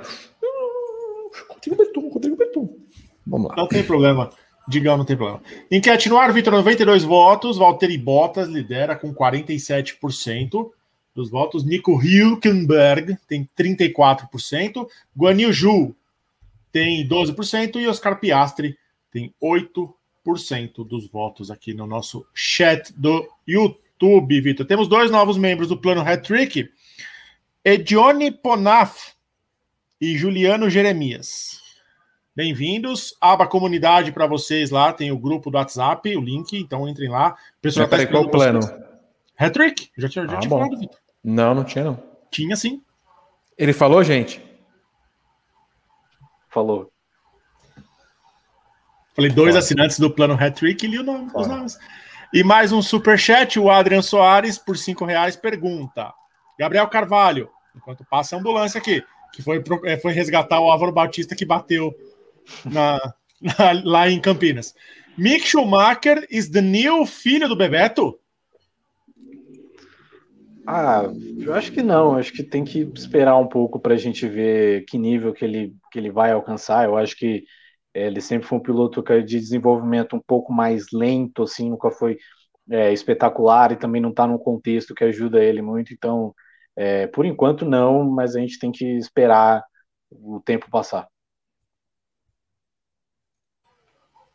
[1.48, 2.76] Rodrigo Berton, Rodrigo Berton.
[3.24, 3.56] Vamos lá.
[3.56, 4.30] Não tem problema.
[4.68, 5.42] Digão, não tem problema.
[5.70, 7.56] Enquete no ar, Vitor, 92 votos.
[7.56, 10.70] Valtteri Bottas lidera com 47%
[11.14, 11.64] dos votos.
[11.64, 14.86] Nico Hülkenberg tem 34%.
[15.16, 15.94] Guanil Ju
[16.72, 17.76] tem 12%.
[17.76, 18.76] E Oscar Piastri
[19.10, 24.66] tem 8% dos votos aqui no nosso chat do YouTube, Vitor.
[24.66, 26.68] Temos dois novos membros do Plano Hat-Trick.
[27.64, 29.12] Edione Ponaf
[30.00, 31.65] e Juliano Jeremias.
[32.36, 33.16] Bem-vindos.
[33.18, 37.30] Aba comunidade para vocês lá, tem o grupo do WhatsApp, o link, então entrem lá.
[37.30, 38.60] O pessoal tá qual o plano?
[39.38, 39.90] Hat-trick?
[39.96, 40.98] Já tinha, já ah, tinha falado, Vitor.
[41.24, 42.02] Não, não tinha não.
[42.30, 42.82] Tinha sim.
[43.56, 44.44] Ele falou, gente?
[46.50, 46.92] Falou.
[49.14, 49.60] Falei dois Fala.
[49.60, 51.78] assinantes do plano Hat-trick e li o nome, os nomes.
[52.34, 56.12] E mais um super chat, o Adrian Soares, por cinco reais, pergunta.
[56.58, 61.34] Gabriel Carvalho, enquanto passa a ambulância aqui, que foi, é, foi resgatar o Álvaro Batista
[61.34, 61.94] que bateu
[62.64, 62.98] na,
[63.40, 64.74] na, lá em Campinas.
[65.16, 68.18] Mick Schumacher is the new filho do Bebeto?
[70.66, 71.04] Ah,
[71.38, 72.16] eu acho que não.
[72.16, 75.74] Acho que tem que esperar um pouco para a gente ver que nível que ele,
[75.92, 76.84] que ele vai alcançar.
[76.84, 77.44] Eu acho que
[77.94, 82.18] é, ele sempre foi um piloto de desenvolvimento um pouco mais lento, assim, nunca foi
[82.70, 85.94] é, espetacular e também não está num contexto que ajuda ele muito.
[85.94, 86.34] Então,
[86.76, 89.64] é, por enquanto não, mas a gente tem que esperar
[90.10, 91.08] o tempo passar.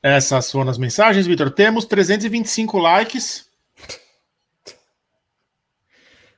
[0.03, 1.51] Essas foram as mensagens, Vitor.
[1.51, 3.49] Temos 325 likes.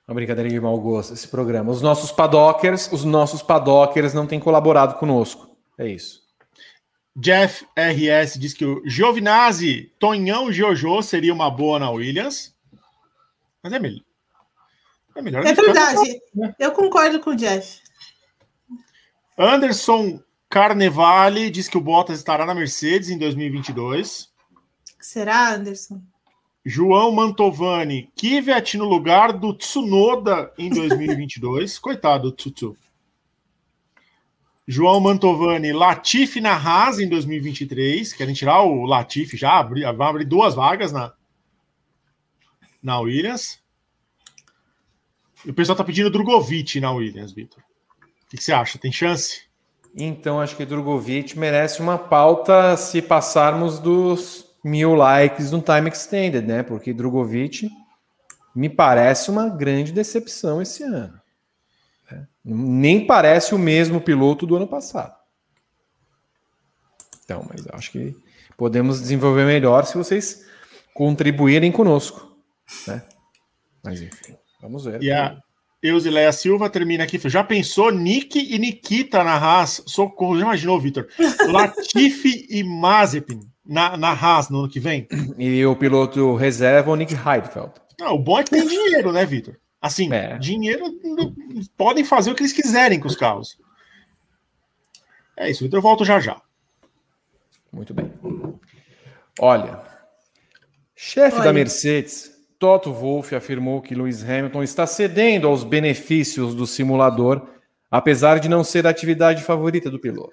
[0.05, 1.71] Uma brincadeira de mau gosto esse programa.
[1.71, 5.55] Os nossos padockers, os nossos padockers não têm colaborado conosco.
[5.77, 6.21] É isso.
[7.15, 12.53] Jeff RS diz que o Giovinazzi, Tonhão Jojo seria uma boa na Williams.
[13.61, 14.03] Mas é melhor.
[15.15, 16.21] É, melhor é verdade.
[16.59, 17.81] Eu concordo com o Jeff.
[19.37, 20.21] Anderson
[20.53, 24.31] Carnevale diz que o Bottas estará na Mercedes em 2022.
[24.99, 25.99] Será, Anderson?
[26.63, 31.79] João Mantovani, Kvyat no lugar do Tsunoda em 2022.
[31.81, 32.77] Coitado do Tsutsu.
[34.67, 38.13] João Mantovani, Latifi na Haas em 2023.
[38.13, 39.57] Querem tirar o Latifi já?
[39.57, 41.13] Abrir, vai abrir duas vagas na,
[42.79, 43.59] na Williams.
[45.43, 47.63] E o pessoal tá pedindo Drogovic na Williams, Vitor.
[47.63, 48.77] O que, que você acha?
[48.77, 49.51] Tem chance?
[49.95, 56.45] Então, acho que Drogovic merece uma pauta se passarmos dos mil likes no Time Extended,
[56.45, 56.63] né?
[56.63, 57.69] Porque Drogovic
[58.55, 61.19] me parece uma grande decepção esse ano.
[62.09, 62.27] Né?
[62.43, 65.15] Nem parece o mesmo piloto do ano passado.
[67.23, 68.15] Então, mas acho que
[68.57, 70.45] podemos desenvolver melhor se vocês
[70.93, 72.35] contribuírem conosco.
[72.87, 73.03] Né?
[73.83, 75.01] Mas enfim, vamos ver.
[75.01, 75.37] E a,
[75.83, 77.19] Eusileia Silva termina aqui.
[77.27, 79.83] Já pensou Nick e Nikita na Haas?
[79.85, 81.07] Socorro, já imaginou, Vitor?
[81.51, 85.07] Latifi e Mazepin na, na Haas no ano que vem?
[85.37, 87.73] E o piloto reserva o Nick Heidfeld.
[87.99, 89.57] Não, o bom é que tem dinheiro, né, Vitor?
[89.81, 90.37] Assim, é.
[90.37, 90.85] dinheiro
[91.75, 93.57] podem fazer o que eles quiserem com os carros.
[95.35, 95.79] É isso, Vitor.
[95.79, 96.41] Eu volto já já.
[97.73, 98.09] Muito bem.
[99.37, 99.81] Olha,
[100.95, 102.32] chefe da Mercedes
[102.63, 107.41] Toto Wolff afirmou que Lewis Hamilton está cedendo aos benefícios do simulador,
[107.91, 110.31] apesar de não ser a atividade favorita do piloto.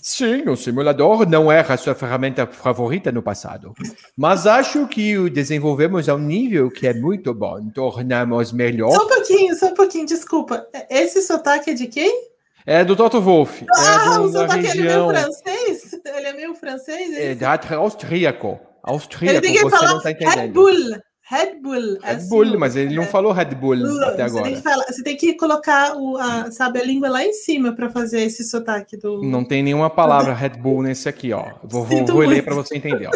[0.00, 3.74] Sim, o simulador não era a sua ferramenta favorita no passado,
[4.16, 8.92] mas acho que o desenvolvemos a um nível que é muito bom, tornamos melhor.
[8.92, 10.66] Só um pouquinho, só um pouquinho, desculpa.
[10.88, 12.30] Esse sotaque é de quem?
[12.64, 13.62] É do Toto Wolff.
[13.62, 15.10] É ah, é do, o sotaque região...
[15.10, 16.00] é meio francês?
[16.02, 17.14] Ele é meio francês?
[17.14, 18.58] É, é austríaco.
[18.82, 20.36] Austríaco, Ele tem que você falar não tá entendendo.
[20.36, 21.00] Red Bull.
[21.28, 21.98] Red Bull.
[22.00, 23.06] Red assim, Bull, mas ele não é.
[23.06, 23.74] falou Red Bull
[24.04, 24.44] até agora.
[24.44, 27.90] Tem falar, você tem que colocar o, a, sabe, a língua lá em cima para
[27.90, 29.22] fazer esse sotaque do.
[29.24, 31.54] Não tem nenhuma palavra Red Bull nesse aqui, ó.
[31.64, 33.08] Vou, vou, vou ler para você entender.
[33.08, 33.12] Ó.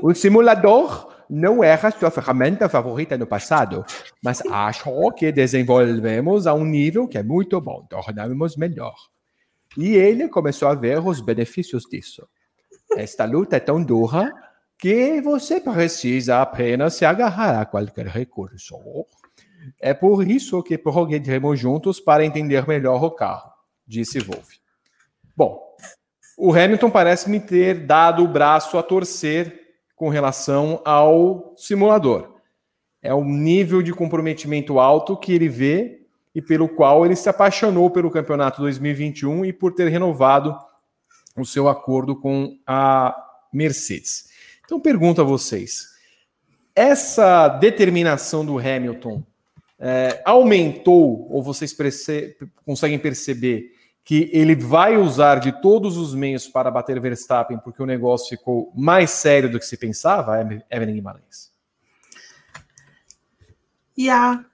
[0.00, 3.84] O simulador não era sua ferramenta favorita no passado,
[4.22, 8.94] mas acho que desenvolvemos a um nível que é muito bom, tornamos melhor.
[9.76, 12.26] E ele começou a ver os benefícios disso.
[12.96, 14.32] Esta luta é tão dura
[14.78, 18.76] que você precisa apenas se agarrar a qualquer recurso.
[19.80, 23.50] É por isso que progrediremos juntos para entender melhor o carro,
[23.86, 24.60] disse Wolff.
[25.36, 25.60] Bom,
[26.36, 29.60] o Hamilton parece me ter dado o braço a torcer
[29.96, 32.36] com relação ao simulador.
[33.02, 37.90] É o nível de comprometimento alto que ele vê e pelo qual ele se apaixonou
[37.90, 40.56] pelo campeonato 2021 e por ter renovado
[41.36, 43.14] o seu acordo com a
[43.52, 44.28] Mercedes.
[44.68, 45.86] Então, pergunto a vocês:
[46.76, 49.24] essa determinação do Hamilton
[49.78, 53.72] é, aumentou, ou vocês perce conseguem perceber
[54.04, 58.70] que ele vai usar de todos os meios para bater Verstappen, porque o negócio ficou
[58.76, 60.38] mais sério do que se pensava,
[60.70, 61.50] Evelyn Guimarães?
[63.96, 64.44] Já.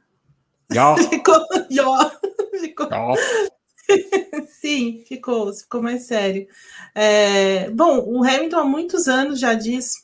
[0.70, 0.96] Já.
[1.10, 1.44] ficou.
[1.68, 2.12] Já.
[2.60, 2.88] Ficou.
[4.60, 6.46] Sim, ficou, ficou mais sério.
[6.94, 10.03] É, bom, o Hamilton há muitos anos já diz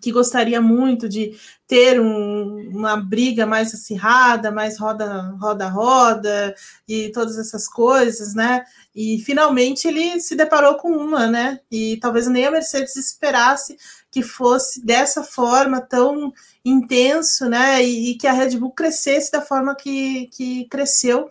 [0.00, 1.36] que gostaria muito de
[1.66, 6.54] ter um, uma briga mais acirrada, mais roda, roda, roda
[6.88, 8.64] e todas essas coisas, né?
[8.94, 11.60] E finalmente ele se deparou com uma, né?
[11.70, 13.76] E talvez nem a Mercedes esperasse
[14.10, 16.32] que fosse dessa forma tão
[16.64, 17.84] intenso, né?
[17.84, 21.28] E, e que a Red Bull crescesse da forma que, que cresceu.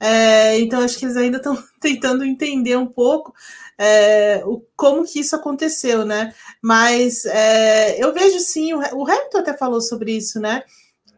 [0.00, 3.34] É, então acho que eles ainda estão tentando entender um pouco
[3.78, 6.34] é, o, como que isso aconteceu, né?
[6.60, 10.64] Mas é, eu vejo sim, o, o Hamilton até falou sobre isso, né?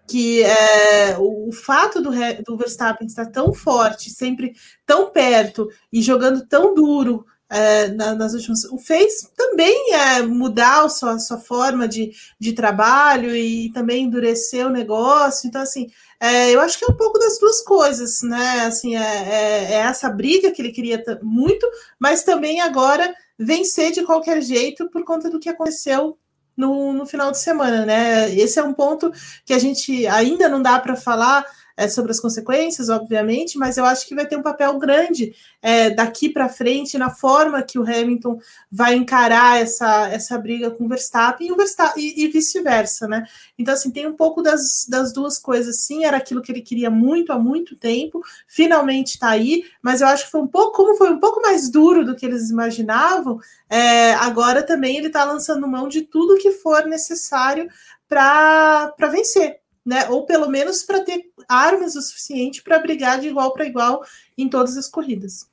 [0.06, 2.11] Que é, o, fato do,
[2.44, 4.54] do Verstappen estar tão forte, sempre
[4.84, 8.64] tão perto e jogando tão duro é, na, nas últimas.
[8.64, 14.04] O fez também é, mudar a sua, a sua forma de, de trabalho e também
[14.04, 15.48] endurecer o negócio.
[15.48, 15.88] Então, assim,
[16.20, 18.66] é, eu acho que é um pouco das duas coisas, né?
[18.66, 21.66] Assim, é, é, é essa briga que ele queria muito,
[21.98, 26.18] mas também agora vencer de qualquer jeito por conta do que aconteceu
[26.54, 28.34] no, no final de semana, né?
[28.34, 29.10] Esse é um ponto
[29.46, 31.42] que a gente ainda não dá para falar
[31.80, 35.88] é, sobre as consequências, obviamente, mas eu acho que vai ter um papel grande é,
[35.88, 38.38] daqui para frente na forma que o Hamilton
[38.70, 43.24] vai encarar essa, essa briga com o Verstappen e, e, e vice-versa, né?
[43.58, 46.90] Então, assim, tem um pouco das, das duas coisas, sim, era aquilo que ele queria
[46.90, 50.98] muito há muito tempo, finalmente está aí, mas eu acho que foi um pouco, como
[50.98, 55.66] foi um pouco mais duro do que eles imaginavam, é, agora também ele está lançando
[55.66, 57.70] mão de tudo que for necessário
[58.06, 60.08] para vencer, né?
[60.08, 64.02] Ou pelo menos para ter armas o suficiente para brigar de igual para igual
[64.36, 65.48] em todas as corridas.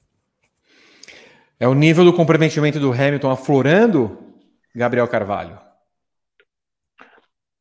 [1.59, 4.17] É o nível do comprometimento do Hamilton aflorando,
[4.75, 5.59] Gabriel Carvalho?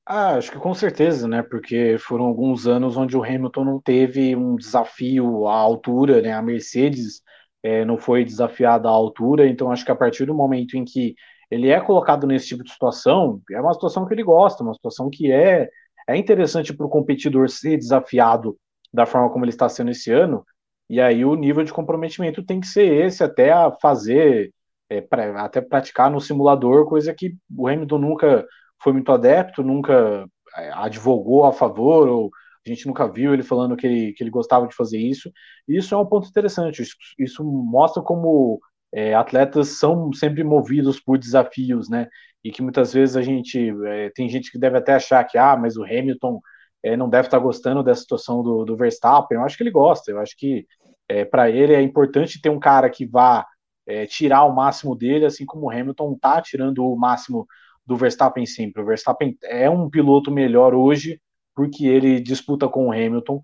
[0.04, 1.42] Ah, acho que com certeza, né?
[1.42, 6.32] Porque foram alguns anos onde o Hamilton não teve um desafio à altura, né?
[6.32, 7.22] A Mercedes
[7.62, 11.16] é, não foi desafiada à altura, então acho que a partir do momento em que
[11.50, 15.10] ele é colocado nesse tipo de situação, é uma situação que ele gosta, uma situação
[15.10, 15.68] que é
[16.06, 18.56] é interessante para o competidor ser desafiado
[18.92, 20.44] da forma como ele está sendo esse ano,
[20.88, 24.52] e aí o nível de comprometimento tem que ser esse até a fazer,
[24.88, 28.46] é, pra, até praticar no simulador, coisa que o Hamilton nunca
[28.82, 30.26] foi muito adepto, nunca
[30.56, 32.30] é, advogou a favor, ou
[32.64, 35.30] a gente nunca viu ele falando que ele, que ele gostava de fazer isso.
[35.68, 38.60] Isso é um ponto interessante, isso, isso mostra como
[38.92, 42.08] é, atletas são sempre movidos por desafios, né?
[42.46, 45.56] E que muitas vezes a gente é, tem gente que deve até achar que ah,
[45.56, 46.40] mas o Hamilton
[46.80, 49.36] é, não deve estar gostando dessa situação do, do Verstappen.
[49.36, 50.12] Eu acho que ele gosta.
[50.12, 50.64] Eu acho que
[51.08, 53.44] é, para ele é importante ter um cara que vá
[53.84, 57.48] é, tirar o máximo dele, assim como o Hamilton está tirando o máximo
[57.84, 58.80] do Verstappen sempre.
[58.80, 61.20] O Verstappen é um piloto melhor hoje
[61.52, 63.40] porque ele disputa com o Hamilton.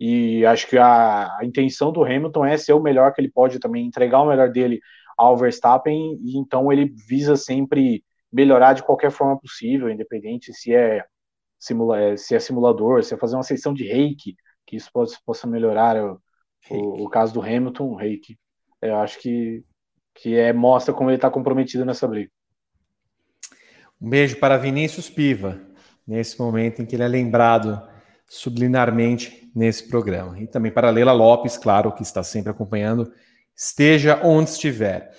[0.00, 3.58] E acho que a, a intenção do Hamilton é ser o melhor que ele pode
[3.58, 4.80] também, entregar o melhor dele
[5.14, 8.02] ao Verstappen, e então ele visa sempre
[8.32, 11.04] melhorar de qualquer forma possível, independente se é,
[11.58, 15.16] simula é, se é simulador, se é fazer uma sessão de reiki, que isso possa,
[15.24, 16.20] possa melhorar o,
[16.70, 18.38] o, o, caso do Hamilton, o reiki.
[18.82, 19.64] Eu acho que,
[20.14, 22.30] que é, mostra como ele está comprometido nessa briga.
[24.00, 25.60] Um beijo para Vinícius Piva,
[26.06, 27.80] nesse momento em que ele é lembrado
[28.28, 30.38] subliminarmente nesse programa.
[30.40, 33.10] E também para Leila Lopes, claro, que está sempre acompanhando,
[33.54, 35.12] esteja onde estiver.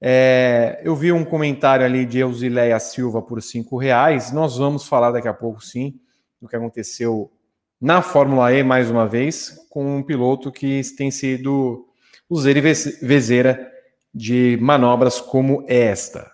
[0.00, 4.32] É, eu vi um comentário ali de Eusileia Silva por cinco reais.
[4.32, 6.00] Nós vamos falar daqui a pouco, sim,
[6.40, 7.30] do que aconteceu
[7.80, 11.86] na Fórmula E mais uma vez, com um piloto que tem sido
[12.28, 13.70] useira e vezeira
[14.14, 16.30] de manobras como esta.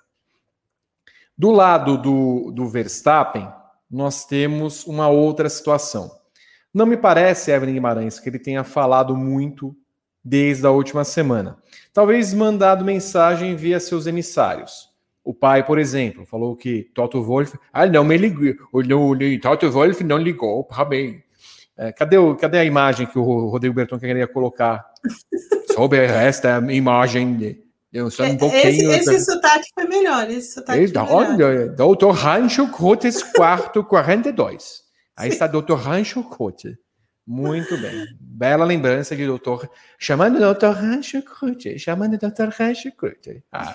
[1.36, 3.48] Do lado do, do Verstappen,
[3.90, 6.10] nós temos uma outra situação.
[6.72, 9.76] Não me parece, Evelyn Guimarães, que ele tenha falado muito
[10.26, 11.56] desde a última semana.
[11.94, 14.88] Talvez mandado mensagem via seus emissários.
[15.24, 17.56] O pai, por exemplo, falou que Toto Wolff.
[17.72, 18.52] Ah, não me ligou.
[18.72, 18.82] O
[19.40, 21.20] Toto Wolff não ligou para mim.
[21.76, 24.84] É, cadê, o, cadê a imagem que o Rodrigo Berton queria colocar
[25.72, 27.60] sobre esta imagem
[27.92, 28.90] Eu sou um é, pouquinho.
[28.90, 30.28] Esse, esse sotaque foi melhor.
[30.28, 31.68] Esse sotaque foi melhor.
[31.68, 34.82] Doutor Rancho Cotes, quarto 42.
[35.16, 36.76] Aí está Doutor Rancho Cote.
[37.26, 38.06] Muito bem.
[38.20, 39.68] Bela lembrança de doutor.
[39.98, 41.78] Chamando doutor Rancho Cote.
[41.78, 43.42] Chamando doutor Rancho Cote.
[43.50, 43.74] Ah,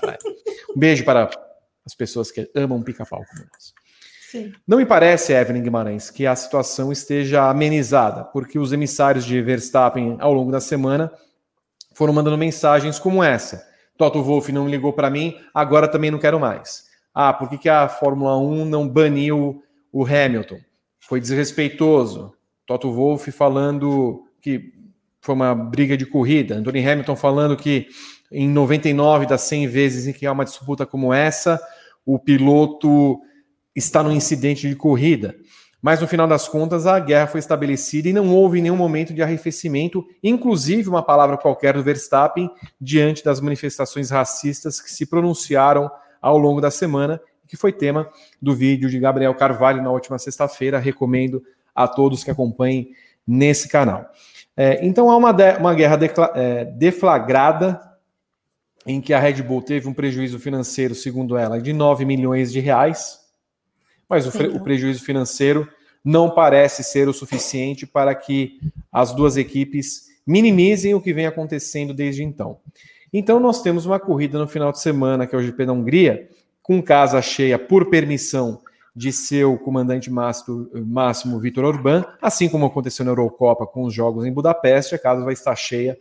[0.74, 1.30] um beijo para
[1.86, 3.74] as pessoas que amam pica-pau como nós.
[4.32, 4.54] Sim.
[4.66, 10.16] Não me parece, Evelyn Guimarães, que a situação esteja amenizada, porque os emissários de Verstappen
[10.22, 11.12] ao longo da semana
[11.94, 13.68] foram mandando mensagens como essa.
[13.98, 16.86] Toto Wolff não ligou para mim, agora também não quero mais.
[17.14, 20.60] Ah, por que, que a Fórmula 1 não baniu o Hamilton?
[20.98, 22.34] Foi desrespeitoso.
[22.66, 24.74] Toto Wolff falando que
[25.22, 26.56] foi uma briga de corrida.
[26.56, 27.88] Anthony Hamilton falando que
[28.32, 31.60] em 99 das 100 vezes em que há uma disputa como essa,
[32.06, 33.20] o piloto
[33.76, 35.36] está no incidente de corrida.
[35.82, 39.24] Mas no final das contas, a guerra foi estabelecida e não houve nenhum momento de
[39.24, 42.50] arrefecimento, inclusive uma palavra qualquer do Verstappen,
[42.80, 45.90] diante das manifestações racistas que se pronunciaram
[46.22, 48.08] ao longo da semana, que foi tema
[48.40, 50.78] do vídeo de Gabriel Carvalho na última sexta-feira.
[50.78, 51.42] Recomendo
[51.74, 52.92] a todos que acompanhem
[53.26, 54.10] nesse canal.
[54.56, 56.00] É, então há uma, de, uma guerra
[56.36, 57.80] é, deflagrada
[58.86, 62.60] em que a Red Bull teve um prejuízo financeiro, segundo ela, de 9 milhões de
[62.60, 63.22] reais
[64.12, 65.66] mas o, o prejuízo financeiro
[66.04, 68.60] não parece ser o suficiente para que
[68.92, 72.58] as duas equipes minimizem o que vem acontecendo desde então.
[73.14, 76.28] Então, nós temos uma corrida no final de semana, que é o GP da Hungria,
[76.62, 78.60] com casa cheia por permissão
[78.96, 84.34] de seu comandante máximo, Vitor Orbán, assim como aconteceu na Eurocopa com os jogos em
[84.34, 85.98] Budapeste, a casa vai estar cheia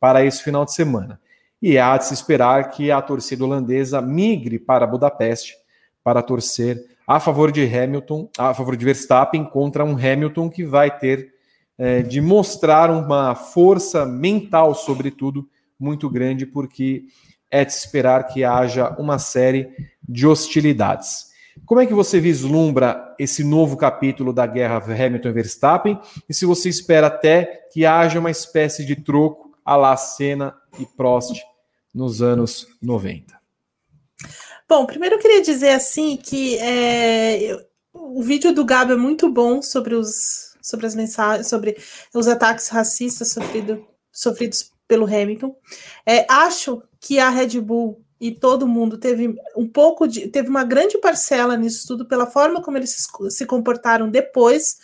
[0.00, 1.20] para esse final de semana.
[1.60, 5.54] E há de se esperar que a torcida holandesa migre para Budapeste
[6.02, 10.90] para torcer a favor de Hamilton, a favor de Verstappen contra um Hamilton que vai
[10.96, 11.32] ter
[11.78, 17.04] é, de mostrar uma força mental, sobretudo, muito grande, porque
[17.50, 19.68] é de esperar que haja uma série
[20.08, 21.31] de hostilidades.
[21.66, 26.00] Como é que você vislumbra esse novo capítulo da guerra Hamilton Verstappen?
[26.28, 30.86] E se você espera até que haja uma espécie de troco à la Senna e
[30.86, 31.40] Prost
[31.94, 33.40] nos anos 90?
[34.68, 37.60] Bom, primeiro eu queria dizer assim que é, eu,
[37.92, 41.76] o vídeo do Gabo é muito bom sobre os sobre as mensagens, sobre
[42.14, 45.54] os ataques racistas sofrido, sofridos pelo Hamilton.
[46.06, 50.62] É, acho que a Red Bull e todo mundo teve um pouco de teve uma
[50.62, 54.76] grande parcela nisso tudo pela forma como eles se, comportaram depois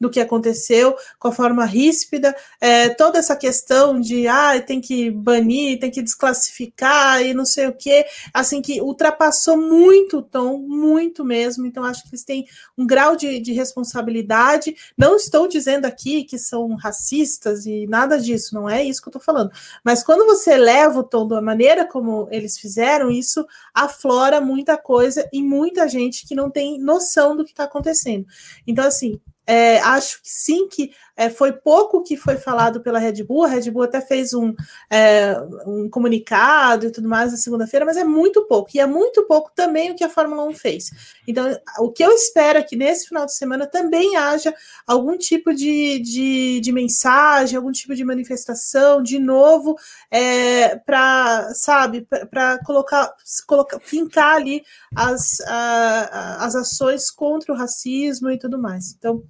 [0.00, 5.10] do que aconteceu, com a forma ríspida, é, toda essa questão de ah, tem que
[5.10, 10.56] banir, tem que desclassificar e não sei o que, assim que ultrapassou muito o tom,
[10.56, 11.66] muito mesmo.
[11.66, 12.46] Então acho que eles têm
[12.78, 14.74] um grau de, de responsabilidade.
[14.96, 19.10] Não estou dizendo aqui que são racistas e nada disso, não é isso que eu
[19.10, 19.50] estou falando.
[19.84, 24.78] Mas quando você leva o tom da maneira como eles fizeram fizeram, isso aflora muita
[24.78, 28.26] coisa e muita gente que não tem noção do que está acontecendo.
[28.66, 33.22] Então, assim, é, acho que sim, que é, foi pouco que foi falado pela Red
[33.22, 33.44] Bull.
[33.44, 34.54] A Red Bull até fez um,
[34.90, 35.34] é,
[35.66, 38.70] um comunicado e tudo mais na segunda-feira, mas é muito pouco.
[38.74, 40.90] E é muito pouco também o que a Fórmula 1 fez.
[41.26, 44.54] Então, o que eu espero é que nesse final de semana também haja
[44.86, 49.76] algum tipo de, de, de mensagem, algum tipo de manifestação, de novo,
[50.10, 53.14] é, para, sabe, para colocar,
[53.46, 54.62] colocar, fincar ali
[54.94, 58.94] as, a, as ações contra o racismo e tudo mais.
[58.98, 59.24] Então,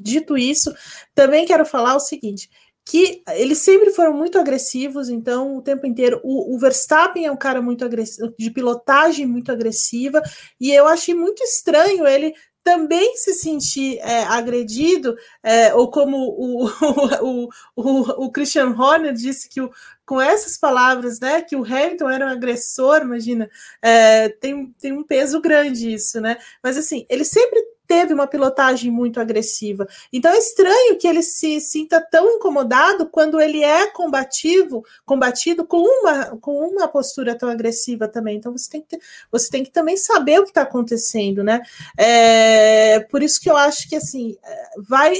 [0.00, 0.74] Dito isso,
[1.14, 2.48] também quero falar o seguinte:
[2.84, 7.36] que eles sempre foram muito agressivos, então o tempo inteiro o, o, Verstappen é um
[7.36, 10.22] cara muito agressivo, de pilotagem muito agressiva,
[10.60, 12.34] e eu achei muito estranho ele
[12.64, 16.66] também se sentir é, agredido, é, ou como o,
[17.22, 19.60] o, o, o, Christian Horner disse que
[20.06, 23.50] com essas palavras, né, que o Hamilton era um agressor, imagina,
[23.82, 26.38] é, tem, tem um peso grande isso, né?
[26.62, 27.62] Mas assim, ele sempre
[27.94, 29.86] teve uma pilotagem muito agressiva.
[30.12, 35.78] Então é estranho que ele se sinta tão incomodado quando ele é combativo, combatido com
[35.78, 38.36] uma, com uma postura tão agressiva também.
[38.36, 41.62] Então você tem que, ter, você tem que também saber o que está acontecendo, né?
[41.96, 44.36] É, por isso que eu acho que assim
[44.76, 45.14] vai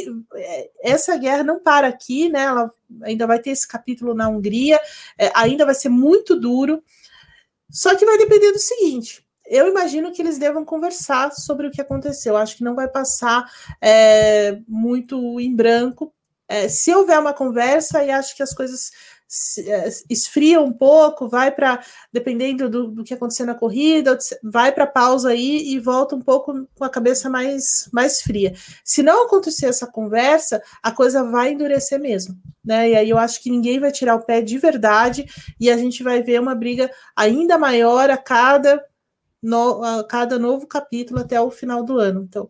[0.81, 2.43] essa guerra não para aqui, né?
[2.43, 2.73] Ela
[3.03, 4.81] ainda vai ter esse capítulo na Hungria,
[5.17, 6.83] é, ainda vai ser muito duro.
[7.71, 11.81] Só que vai depender do seguinte: eu imagino que eles devam conversar sobre o que
[11.81, 12.37] aconteceu.
[12.37, 13.45] Acho que não vai passar
[13.81, 16.13] é, muito em branco.
[16.49, 18.91] é, se houver uma conversa, e acho que as coisas
[19.67, 21.83] é, esfria um pouco, vai para,
[22.13, 26.69] dependendo do, do, que acontecer na corrida, vai para pausa aí e volta um pouco
[26.75, 28.55] com a cabeça mais, mais fria.
[28.85, 32.37] Se não acontecer essa conversa, a coisa vai endurecer mesmo.
[32.65, 32.91] Né?
[32.91, 35.27] E aí eu acho que ninguém vai tirar o pé de verdade
[35.59, 38.85] e a gente vai ver uma briga ainda maior a cada,
[39.45, 42.23] no, a cada novo capítulo até o final do ano.
[42.29, 42.49] Então,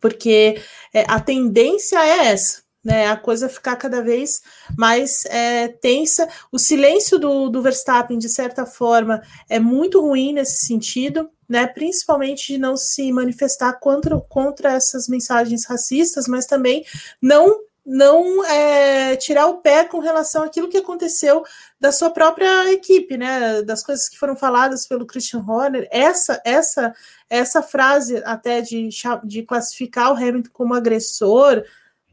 [0.00, 0.60] porque
[0.94, 3.08] é, a tendência é essa né?
[3.08, 4.40] A coisa ficar cada vez
[4.78, 6.28] mais é, tensa.
[6.52, 11.66] O silêncio do, do Verstappen, de certa forma, é muito ruim nesse sentido, né?
[11.66, 16.84] Principalmente de não se manifestar contra, contra essas mensagens racistas, mas também
[17.20, 21.44] não não é, tirar o pé com relação àquilo que aconteceu
[21.78, 23.62] da sua própria equipe, né?
[23.62, 25.88] Das coisas que foram faladas pelo Christian Horner.
[25.92, 26.92] Essa, essa,
[27.30, 28.88] essa frase até de,
[29.24, 31.62] de classificar o Hamilton como agressor,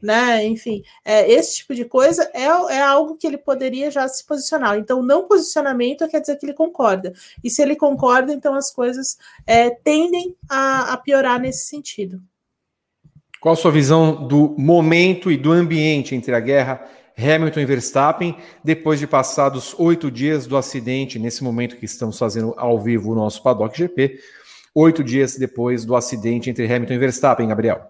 [0.00, 0.44] né?
[0.44, 4.78] Enfim, é, esse tipo de coisa é, é algo que ele poderia já se posicionar.
[4.78, 7.12] Então, não posicionamento quer dizer que ele concorda.
[7.42, 12.22] E se ele concorda, então as coisas é, tendem a, a piorar nesse sentido.
[13.44, 16.82] Qual a sua visão do momento e do ambiente entre a guerra
[17.14, 22.54] Hamilton e Verstappen, depois de passados oito dias do acidente, nesse momento que estamos fazendo
[22.56, 24.18] ao vivo o nosso Paddock GP,
[24.74, 27.82] oito dias depois do acidente entre Hamilton e Verstappen, Gabriel?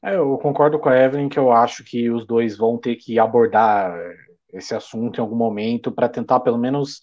[0.00, 3.18] É, eu concordo com a Evelyn que eu acho que os dois vão ter que
[3.18, 3.92] abordar
[4.52, 7.02] esse assunto em algum momento para tentar pelo menos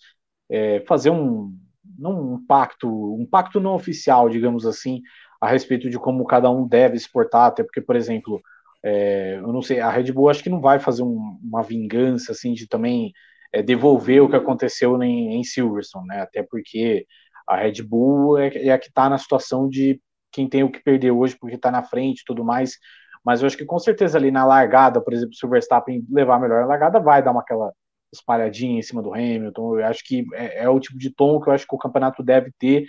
[0.49, 1.53] é, fazer um
[1.99, 5.01] um pacto, um pacto não oficial, digamos assim,
[5.43, 8.41] a respeito de como cada um deve exportar, até porque, por exemplo,
[8.81, 12.31] é, eu não sei, a Red Bull acho que não vai fazer um, uma vingança
[12.31, 13.11] assim de também
[13.51, 16.21] é, devolver o que aconteceu em, em, Silverstone, né?
[16.21, 17.05] Até porque
[17.45, 20.81] a Red Bull é, é a que está na situação de quem tem o que
[20.81, 22.77] perder hoje porque está na frente e tudo mais.
[23.23, 26.39] Mas eu acho que com certeza ali na largada, por exemplo, se o Verstappen levar
[26.39, 27.73] melhor a largada, vai dar uma aquela
[28.13, 29.79] espalhadinha em cima do Hamilton.
[29.79, 32.23] Eu acho que é, é, o tipo de tom que eu acho que o campeonato
[32.23, 32.85] deve ter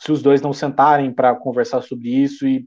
[0.00, 2.66] se os dois não sentarem para conversar sobre isso e,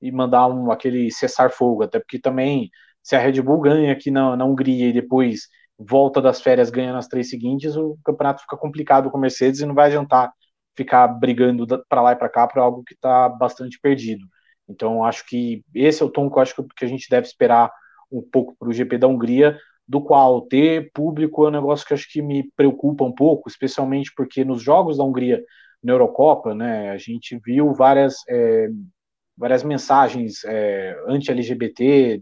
[0.00, 1.84] e mandar um, aquele cessar-fogo.
[1.84, 2.70] Até porque também,
[3.02, 6.92] se a Red Bull ganha aqui na, na Hungria e depois volta das férias ganha
[6.92, 10.32] nas três seguintes, o campeonato fica complicado com a Mercedes e não vai adiantar
[10.76, 14.26] ficar brigando para lá e para cá para algo que está bastante perdido.
[14.68, 17.70] Então, acho que esse é o tom que eu acho que a gente deve esperar
[18.10, 21.94] um pouco para o GP da Hungria, do qual ter público é um negócio que
[21.94, 25.42] acho que me preocupa um pouco, especialmente porque nos jogos da Hungria
[25.82, 28.68] na Eurocopa, né, a gente viu várias, é,
[29.36, 32.20] várias mensagens é, anti-LGBT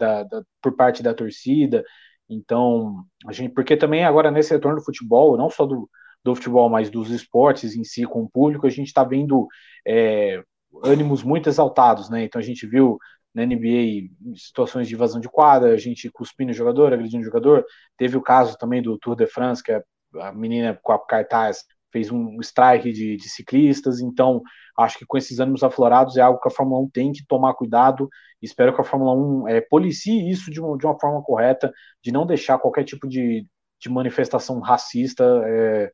[0.62, 1.84] por parte da torcida.
[2.28, 5.90] Então, a gente, porque também agora nesse retorno do futebol, não só do,
[6.24, 9.46] do futebol, mas dos esportes em si com o público, a gente está vendo
[9.86, 10.42] é,
[10.84, 12.24] ânimos muito exaltados, né?
[12.24, 12.98] Então a gente viu
[13.34, 17.64] na NBA situações de invasão de quadra, a gente cuspindo o jogador, agredindo o jogador.
[17.96, 22.10] Teve o caso também do Tour de France, que a menina com a cartaz fez
[22.10, 24.42] um strike de, de, ciclistas, então
[24.78, 27.54] acho que com esses ânimos aflorados é algo que a Fórmula 1 tem que tomar
[27.54, 28.08] cuidado,
[28.40, 31.72] espero que a Fórmula 1 é, policie isso de uma, de uma forma correta,
[32.02, 33.46] de não deixar qualquer tipo de,
[33.80, 35.92] de manifestação racista é,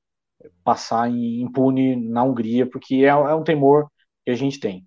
[0.63, 3.89] passar impune na Hungria, porque é, é um temor
[4.25, 4.87] que a gente tem.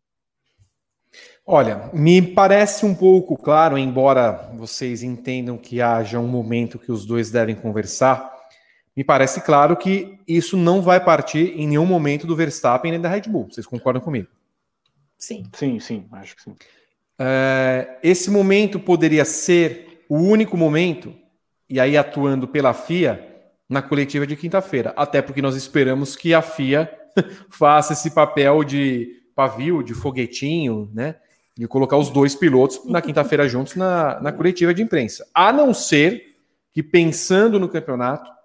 [1.46, 7.06] Olha, me parece um pouco claro, embora vocês entendam que haja um momento que os
[7.06, 8.39] dois devem conversar,
[9.00, 13.08] me parece claro que isso não vai partir em nenhum momento do Verstappen nem da
[13.08, 13.48] Red Bull.
[13.50, 14.28] Vocês concordam comigo?
[15.18, 15.46] Sim.
[15.54, 16.54] Sim, sim, acho que sim.
[17.18, 21.16] É, esse momento poderia ser o único momento,
[21.70, 23.26] e aí atuando pela FIA,
[23.70, 24.94] na coletiva de quinta-feira.
[24.98, 26.92] Até porque nós esperamos que a FIA
[27.50, 31.16] faça esse papel de pavio, de foguetinho, né?
[31.58, 35.26] De colocar os dois pilotos na quinta-feira juntos na, na coletiva de imprensa.
[35.34, 36.36] A não ser
[36.74, 38.39] que, pensando no campeonato,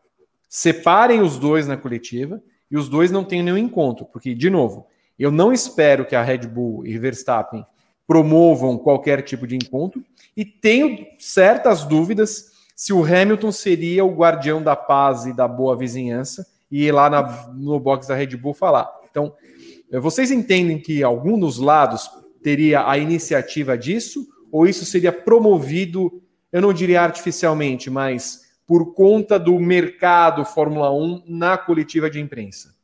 [0.55, 2.41] separem os dois na coletiva
[2.71, 4.05] e os dois não tenham nenhum encontro.
[4.05, 4.87] Porque, de novo,
[5.19, 7.67] eu não espero que a Red Bull e Verstappen
[8.07, 10.05] promovam qualquer tipo de encontro
[10.37, 15.77] e tenho certas dúvidas se o Hamilton seria o guardião da paz e da boa
[15.77, 18.89] vizinhança e ir lá na, no box da Red Bull falar.
[19.11, 19.35] Então,
[19.91, 22.09] eh, vocês entendem que algum dos lados
[22.45, 24.25] teria a iniciativa disso?
[24.53, 26.23] Ou isso seria promovido,
[26.53, 32.75] eu não diria artificialmente, mas por conta do mercado Fórmula 1 na coletiva de imprensa?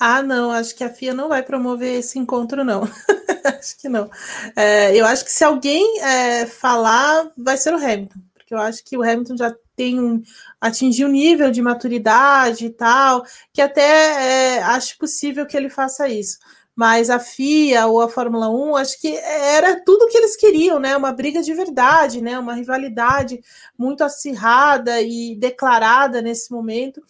[0.00, 2.82] Ah, não, acho que a FIA não vai promover esse encontro, não.
[3.58, 4.10] acho que não.
[4.56, 8.20] É, eu acho que se alguém é, falar, vai ser o Hamilton
[8.52, 10.22] eu acho que o Hamilton já tem um,
[10.62, 16.38] um nível de maturidade e tal, que até é, acho possível que ele faça isso.
[16.74, 20.96] Mas a FIA ou a Fórmula 1, acho que era tudo que eles queriam, né?
[20.96, 22.38] Uma briga de verdade, né?
[22.38, 23.40] Uma rivalidade
[23.76, 27.02] muito acirrada e declarada nesse momento.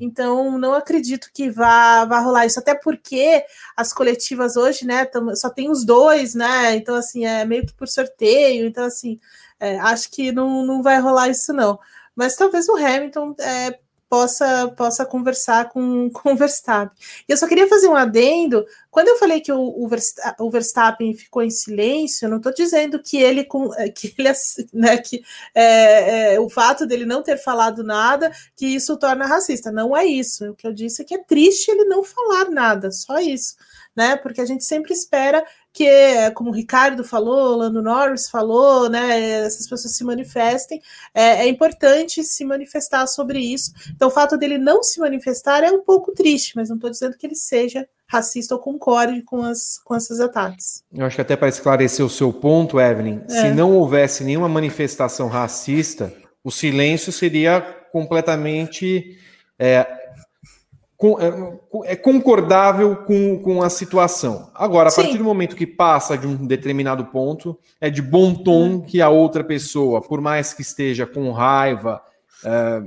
[0.00, 3.44] Então, não acredito que vá, vá rolar isso, até porque
[3.76, 6.76] as coletivas hoje, né, só tem os dois, né?
[6.76, 8.66] Então, assim, é meio que por sorteio.
[8.66, 9.18] Então, assim,
[9.58, 11.78] é, acho que não, não vai rolar isso, não.
[12.14, 13.78] Mas talvez o Hamilton é,
[14.08, 16.96] possa, possa conversar com, com o Verstappen.
[17.28, 18.64] E eu só queria fazer um adendo.
[18.90, 19.88] Quando eu falei que o,
[20.38, 24.32] o Verstappen ficou em silêncio, eu não estou dizendo que ele, é, que ele
[24.72, 25.22] né, que
[25.54, 29.70] é, é, o fato dele não ter falado nada, que isso torna racista.
[29.70, 30.50] Não é isso.
[30.50, 33.56] O que eu disse é que é triste ele não falar nada, só isso.
[33.94, 34.16] Né?
[34.16, 39.44] Porque a gente sempre espera que, como o Ricardo falou, o Lando Norris falou, né,
[39.44, 40.80] essas pessoas se manifestem,
[41.14, 43.72] é, é, importante se manifestar sobre isso.
[43.94, 47.16] Então, o fato dele não se manifestar é um pouco triste, mas não estou dizendo
[47.16, 50.82] que ele seja racista ou concorde com, as, com esses ataques.
[50.92, 53.42] Eu acho que até para esclarecer o seu ponto, Evelyn, é.
[53.42, 56.12] se não houvesse nenhuma manifestação racista,
[56.42, 57.60] o silêncio seria
[57.92, 59.18] completamente
[59.58, 59.86] é,
[61.20, 64.50] é, é concordável com, com a situação.
[64.52, 65.02] Agora, a Sim.
[65.02, 68.80] partir do momento que passa de um determinado ponto, é de bom tom uhum.
[68.80, 72.02] que a outra pessoa, por mais que esteja com raiva,
[72.44, 72.82] é,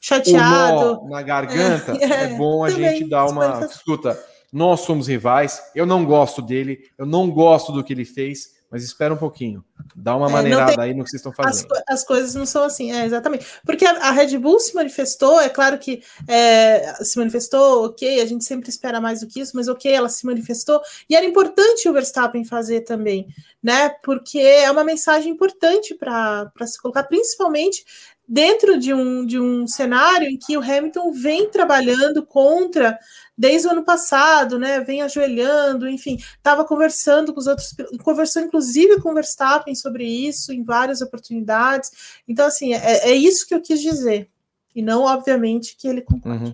[0.00, 3.64] chateado na garganta, é, é bom a também, gente dar uma.
[3.64, 4.18] Escuta,
[4.52, 8.84] nós somos rivais, eu não gosto dele, eu não gosto do que ele fez mas
[8.84, 9.64] espera um pouquinho.
[9.96, 10.84] Dá uma é, maneirada tem...
[10.84, 11.72] aí no que vocês estão fazendo.
[11.72, 13.44] As, as, coisas não são assim, é, exatamente.
[13.66, 18.26] Porque a, a, Red Bull se manifestou, é claro que é, se manifestou, ok, a
[18.26, 20.80] gente sempre espera mais do que isso, mas ok, ela se manifestou.
[21.08, 23.26] E era importante o Verstappen fazer também,
[23.60, 23.88] né?
[24.04, 27.84] Porque é uma mensagem importante para se colocar, principalmente
[28.32, 32.96] dentro de um, de um cenário em que o Hamilton vem trabalhando contra
[33.36, 34.78] desde o ano passado, né?
[34.78, 37.74] Vem ajoelhando, enfim, estava conversando com os outros,
[38.04, 41.90] conversou inclusive com o Verstappen sobre isso em várias oportunidades.
[42.28, 44.28] Então, assim, é, é isso que eu quis dizer.
[44.76, 46.44] E não, obviamente, que ele concorde.
[46.44, 46.52] Uhum.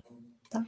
[0.49, 0.65] Tá?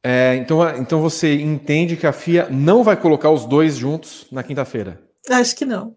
[0.00, 4.44] É, então, então você entende que a FIA não vai colocar os dois juntos na
[4.44, 5.02] quinta-feira?
[5.28, 5.96] Acho que não.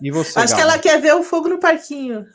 [0.00, 0.38] E você?
[0.40, 2.26] Acho que ela quer ver o fogo no parquinho.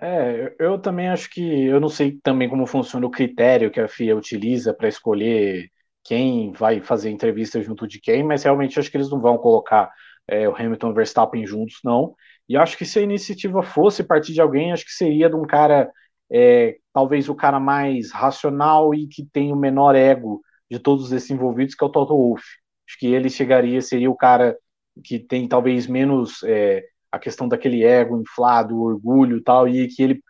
[0.00, 3.88] É, eu também acho que eu não sei também como funciona o critério que a
[3.88, 5.70] FIA utiliza para escolher
[6.04, 9.90] quem vai fazer entrevista junto de quem, mas realmente acho que eles não vão colocar
[10.28, 12.14] é, o Hamilton e o Verstappen juntos, não.
[12.48, 15.46] E acho que se a iniciativa fosse partir de alguém, acho que seria de um
[15.46, 15.90] cara,
[16.30, 21.30] é, talvez o cara mais racional e que tem o menor ego de todos esses
[21.30, 22.44] envolvidos, que é o Toto Wolff.
[22.88, 24.56] Acho que ele chegaria, seria o cara
[25.04, 30.22] que tem talvez menos é, a questão daquele ego inflado, orgulho tal, e que ele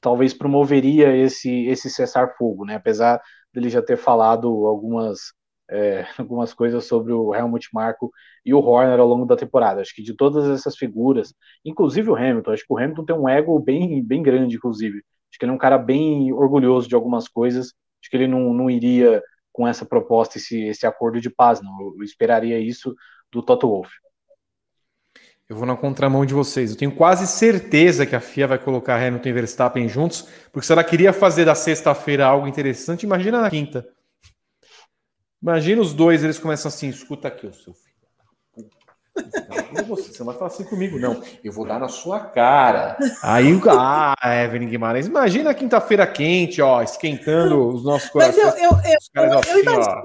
[0.00, 2.76] talvez promoveria esse, esse cessar-fogo, né?
[2.76, 3.20] Apesar
[3.52, 5.32] dele já ter falado algumas,
[5.70, 8.10] é, algumas coisas sobre o Helmut Marko
[8.44, 9.80] e o Horner ao longo da temporada.
[9.80, 11.34] Acho que de todas essas figuras,
[11.64, 14.98] inclusive o Hamilton, acho que o Hamilton tem um ego bem, bem grande, inclusive.
[15.30, 17.74] Acho que ele é um cara bem orgulhoso de algumas coisas.
[18.02, 21.94] Acho que ele não, não iria com essa proposta, esse, esse acordo de paz, não.
[21.96, 22.94] Eu esperaria isso
[23.30, 23.90] do Toto Wolff.
[25.50, 26.70] Eu vou na contramão de vocês.
[26.70, 30.72] Eu tenho quase certeza que a FIA vai colocar Hamilton e Verstappen juntos, porque se
[30.72, 33.84] ela queria fazer da sexta-feira algo interessante, imagina na quinta.
[35.42, 37.90] Imagina os dois, eles começam assim: escuta aqui, o seu filho.
[39.88, 41.20] Você, você não vai falar assim comigo, não.
[41.42, 42.96] Eu vou dar na sua cara.
[43.20, 44.14] Aí, ah,
[44.44, 48.44] Evelyn Guimarães, imagina a quinta-feira quente, ó, esquentando os nossos corações.
[48.44, 48.78] Mas eu, eu,
[49.16, 50.02] eu, eu, assim, eu imagino...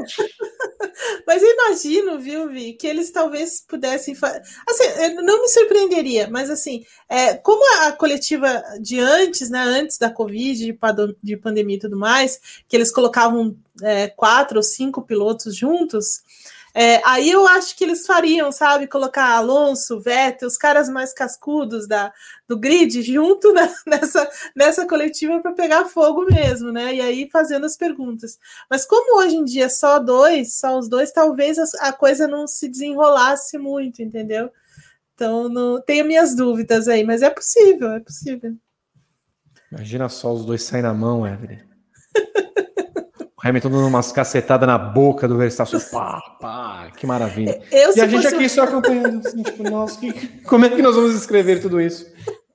[1.26, 4.42] Mas eu imagino, viu, Vi, que eles talvez pudessem fazer.
[4.68, 10.10] Assim, não me surpreenderia, mas assim, é, como a coletiva de antes, né, antes da
[10.10, 10.78] Covid,
[11.22, 16.24] de pandemia e tudo mais, que eles colocavam é, quatro ou cinco pilotos juntos,
[16.78, 21.88] é, aí eu acho que eles fariam, sabe, colocar Alonso, Vettel, os caras mais cascudos
[21.88, 22.12] da,
[22.46, 26.96] do grid junto na, nessa, nessa coletiva para pegar fogo mesmo, né?
[26.96, 28.38] E aí fazendo as perguntas.
[28.70, 32.46] Mas como hoje em dia só dois, só os dois, talvez a, a coisa não
[32.46, 34.52] se desenrolasse muito, entendeu?
[35.14, 38.54] Então não tenho minhas dúvidas aí, mas é possível, é possível.
[39.72, 41.60] Imagina só os dois saem na mão, Evelyn.
[43.46, 45.80] Hamilton dando umas cacetadas na boca do Verstappen.
[45.92, 47.62] Pá, pá, que maravilha.
[47.72, 50.12] Eu, e a gente aqui só acompanhando, assim, tipo, nossa, que...
[50.42, 52.12] como é que nós vamos escrever tudo isso?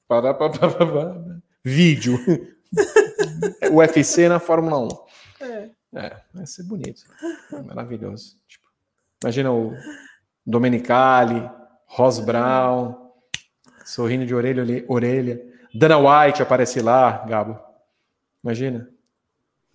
[0.09, 1.41] Para, para, para, para.
[1.65, 2.19] Vídeo.
[3.71, 4.89] UFC na Fórmula 1.
[5.43, 5.71] É.
[5.95, 7.03] é, vai ser bonito.
[7.67, 8.37] Maravilhoso.
[8.49, 8.67] Tipo,
[9.23, 9.73] imagina o
[10.45, 11.49] Domenicali,
[11.87, 13.12] Ross Brown,
[13.85, 15.41] sorrindo de orelha orelha.
[15.73, 17.57] Dana White aparece lá, Gabo.
[18.43, 18.91] Imagina.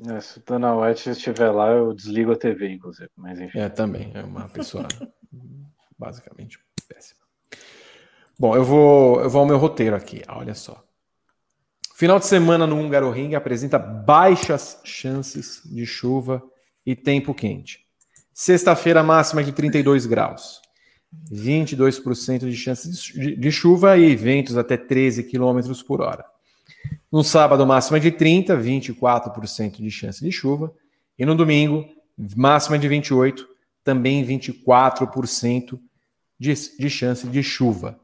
[0.07, 3.09] É, se o Dana White estiver lá, eu desligo a TV, inclusive.
[3.15, 3.59] Mas enfim.
[3.59, 4.11] É, também.
[4.13, 4.87] É uma pessoa
[5.97, 7.21] basicamente péssima.
[8.37, 10.21] Bom, eu vou, eu vou ao meu roteiro aqui.
[10.27, 10.83] Olha só.
[11.95, 16.43] Final de semana no Hungaroring apresenta baixas chances de chuva
[16.85, 17.85] e tempo quente.
[18.33, 20.61] Sexta-feira, máxima de 32 graus.
[21.31, 26.25] 22% de chances de, chuva e ventos até 13 km por hora.
[27.15, 30.73] No sábado, máxima de 30, 24% de chance de chuva.
[31.17, 31.87] E no domingo,
[32.35, 33.47] máxima de 28,
[33.85, 35.79] também 24%
[36.37, 37.97] de, de chance de chuva.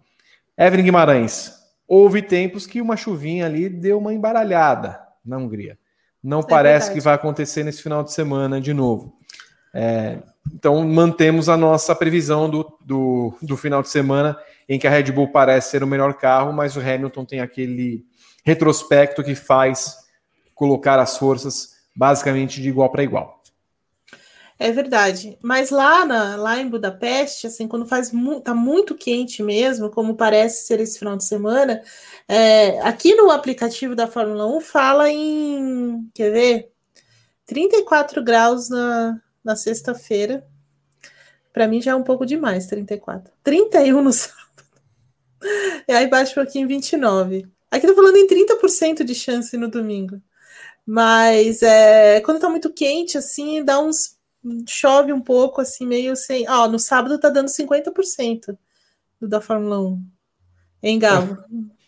[0.57, 1.51] Evelyn Guimarães,
[1.85, 5.77] houve tempos que uma chuvinha ali deu uma embaralhada na Hungria.
[6.23, 6.93] Não é parece verdade.
[7.01, 9.19] que vai acontecer nesse final de semana de novo.
[9.73, 10.19] É,
[10.53, 14.37] então, mantemos a nossa previsão do, do, do, final de semana
[14.69, 18.05] em que a Red Bull parece ser o melhor carro, mas o Hamilton tem aquele
[18.43, 19.97] retrospecto que faz
[20.53, 23.41] colocar as forças basicamente de igual para igual.
[24.61, 25.39] É verdade.
[25.41, 30.15] Mas lá, na, lá em Budapeste, assim, quando faz mu tá muito quente mesmo, como
[30.15, 31.81] parece ser esse final de semana,
[32.27, 36.07] é, aqui no aplicativo da Fórmula 1 fala em.
[36.13, 36.71] Quer ver?
[37.47, 40.45] 34 graus na, na sexta-feira.
[41.51, 43.33] Para mim já é um pouco demais, 34.
[43.43, 44.41] 31 no sábado.
[45.87, 47.49] E aí baixa um pouquinho 29.
[47.71, 50.21] Aqui tô falando em 30% de chance no domingo.
[50.85, 54.19] Mas é, quando tá muito quente, assim, dá uns
[54.67, 56.49] chove um pouco, assim, meio sem.
[56.49, 58.57] Ó, no sábado tá dando 50%
[59.21, 60.03] do da Fórmula 1.
[60.83, 61.37] Em Galo.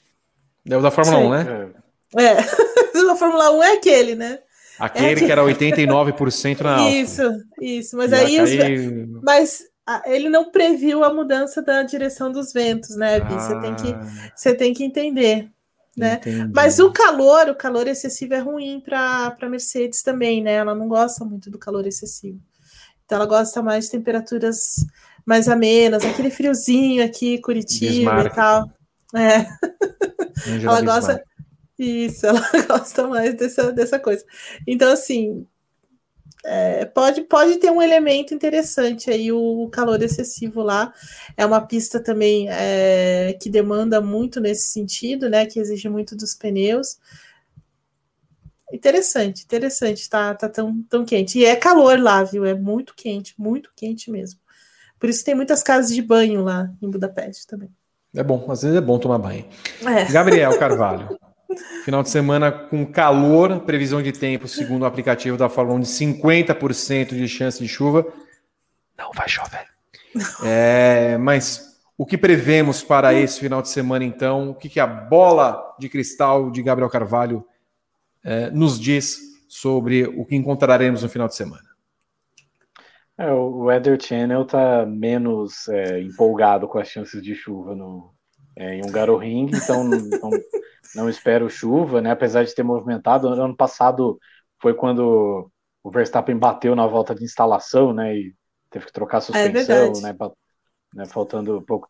[0.66, 1.26] É o da Fórmula Sim.
[1.26, 1.74] 1, né?
[2.16, 2.38] É.
[2.98, 4.40] o da Fórmula 1 é aquele, né?
[4.80, 5.26] Aquele, é aquele...
[5.26, 7.02] que era 89% na Áustria.
[7.02, 7.22] Isso,
[7.60, 7.98] isso.
[7.98, 8.42] Mas e aí.
[8.42, 9.22] Os...
[9.22, 9.64] Mas
[10.06, 13.34] ele não previu a mudança da direção dos ventos, né, Vi?
[13.34, 13.40] Ah.
[13.40, 13.96] Você, tem que,
[14.34, 15.50] você tem que entender.
[15.96, 16.20] Né?
[16.54, 20.54] Mas o calor, o calor excessivo é ruim para a Mercedes também, né?
[20.54, 22.40] Ela não gosta muito do calor excessivo.
[23.06, 24.86] Então ela gosta mais de temperaturas
[25.26, 28.32] mais amenas, aquele friozinho aqui, Curitiba Bismarck.
[28.32, 28.72] e tal.
[29.16, 29.48] É.
[30.64, 31.24] ela gosta.
[31.78, 34.24] Isso, ela gosta mais dessa, dessa coisa.
[34.68, 35.46] Então, assim,
[36.46, 40.94] é, pode, pode ter um elemento interessante aí, o calor excessivo lá.
[41.38, 45.46] É uma pista também é, que demanda muito nesse sentido, né?
[45.46, 46.98] Que exige muito dos pneus.
[48.72, 51.40] Interessante, interessante, tá, tá tão, tão quente.
[51.40, 52.44] E é calor lá, viu?
[52.44, 54.40] É muito quente, muito quente mesmo.
[55.00, 57.70] Por isso tem muitas casas de banho lá em Budapeste também.
[58.16, 59.46] É bom, às vezes é bom tomar banho.
[59.86, 60.12] É.
[60.12, 61.18] Gabriel Carvalho.
[61.84, 65.88] Final de semana com calor, previsão de tempo, segundo o aplicativo da Fórmula 1, de
[65.88, 68.06] 50% de chance de chuva.
[68.98, 69.68] Não vai chover.
[70.44, 74.52] É, mas o que prevemos para esse final de semana, então?
[74.52, 77.46] O que, que a bola de cristal de Gabriel Carvalho
[78.24, 81.74] é, nos diz sobre o que encontraremos no final de semana?
[83.18, 88.12] É, o Weather Channel está menos é, empolgado com as chances de chuva no,
[88.56, 90.32] é, em um Ring, então não,
[90.96, 92.12] não espero chuva, né?
[92.12, 93.28] Apesar de ter movimentado.
[93.28, 94.20] Ano passado
[94.62, 95.50] foi quando
[95.84, 98.16] o Verstappen bateu na volta de instalação, né?
[98.16, 98.34] E
[98.70, 100.18] teve que trocar a é suspensão, é né,
[100.94, 101.06] né?
[101.06, 101.88] Faltando pouco,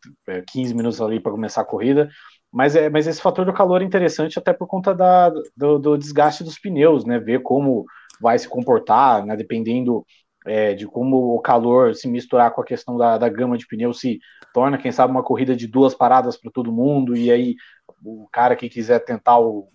[0.48, 2.08] 15 é, minutos ali para começar a corrida.
[2.52, 5.98] Mas, é, mas esse fator do calor é interessante até por conta da, do, do
[5.98, 7.18] desgaste dos pneus, né?
[7.18, 7.84] Ver como
[8.20, 9.36] vai se comportar, né?
[9.36, 10.04] Dependendo
[10.44, 14.00] é, de como o calor se misturar com a questão da, da gama de pneus
[14.00, 14.18] se
[14.52, 17.54] torna, quem sabe, uma corrida de duas paradas para todo mundo, e aí
[18.04, 19.68] o cara que quiser tentar o,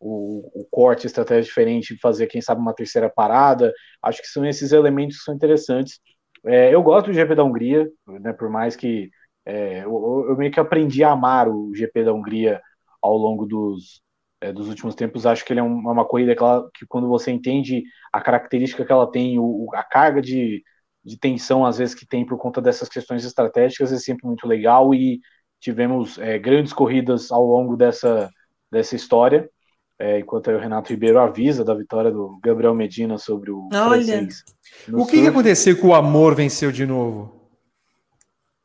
[0.00, 3.72] o, o corte, estratégia diferente, fazer, quem sabe, uma terceira parada,
[4.02, 6.00] acho que são esses elementos que são interessantes.
[6.44, 7.88] É, eu gosto do GP da Hungria,
[8.20, 9.10] né, por mais que
[9.44, 12.60] é, eu, eu meio que aprendi a amar o GP da Hungria
[13.00, 14.02] ao longo dos,
[14.42, 17.08] é, dos últimos tempos, acho que ele é, é uma corrida que, ela, que, quando
[17.08, 20.62] você entende a característica que ela tem, o, a carga de,
[21.04, 24.92] de tensão, às vezes, que tem por conta dessas questões estratégicas, é sempre muito legal
[24.92, 25.20] e
[25.60, 28.28] tivemos é, grandes corridas ao longo dessa,
[28.68, 29.48] dessa história,
[29.96, 34.04] é, enquanto o Renato Ribeiro avisa da vitória do Gabriel Medina sobre o Olha.
[34.04, 34.44] francês.
[34.92, 37.48] O que, que, aconteceu com o amor venceu de novo?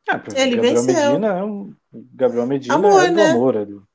[0.09, 1.11] Ah, ele Gabriel venceu.
[1.11, 1.75] Medina é um,
[2.15, 3.29] Gabriel Medina amor, é do né?
[3.29, 3.86] amor, é do,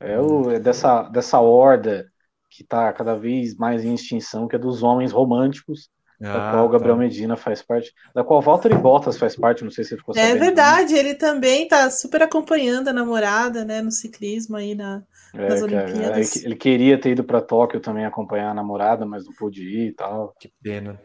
[0.00, 2.10] é, o, é dessa, dessa horda
[2.48, 5.88] que está cada vez mais em extinção, que é dos homens românticos,
[6.22, 7.02] ah, da qual o Gabriel tá.
[7.02, 10.20] Medina faz parte, da qual Walter Bottas faz parte, não sei se ele ficou é
[10.20, 10.36] sabendo.
[10.36, 15.02] É verdade, ele também está super acompanhando a namorada, né, no ciclismo aí na,
[15.34, 16.36] é, nas Olimpíadas.
[16.36, 19.88] Ele, ele queria ter ido para Tóquio também acompanhar a namorada, mas não pôde ir
[19.88, 20.34] e tal.
[20.38, 21.00] Que pena.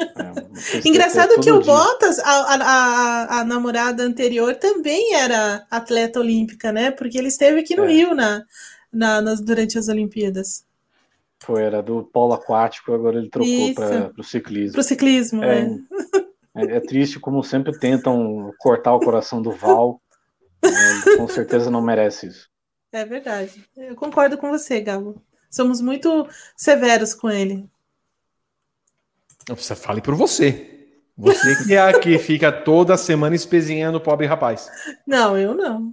[0.00, 1.72] É, Engraçado que o dia.
[1.72, 6.90] Bottas, a, a, a, namorada anterior, também era atleta olímpica, né?
[6.90, 7.92] Porque ele esteve aqui no é.
[7.92, 8.44] Rio na,
[8.92, 10.64] na, nas, durante as Olimpíadas.
[11.38, 14.72] Foi, era do polo aquático, agora ele trocou para o ciclismo.
[14.72, 15.78] Para o ciclismo, é.
[16.54, 16.80] É, é.
[16.80, 20.00] triste como sempre tentam cortar o coração do Val.
[20.62, 22.50] Ele com certeza não merece isso.
[22.92, 23.64] É verdade.
[23.76, 25.22] Eu concordo com você, Gabo.
[25.50, 27.68] Somos muito severos com ele.
[29.54, 30.66] Você fale por você.
[31.16, 34.70] Você que é a que fica toda semana espezinhando o pobre rapaz.
[35.06, 35.92] Não, eu não.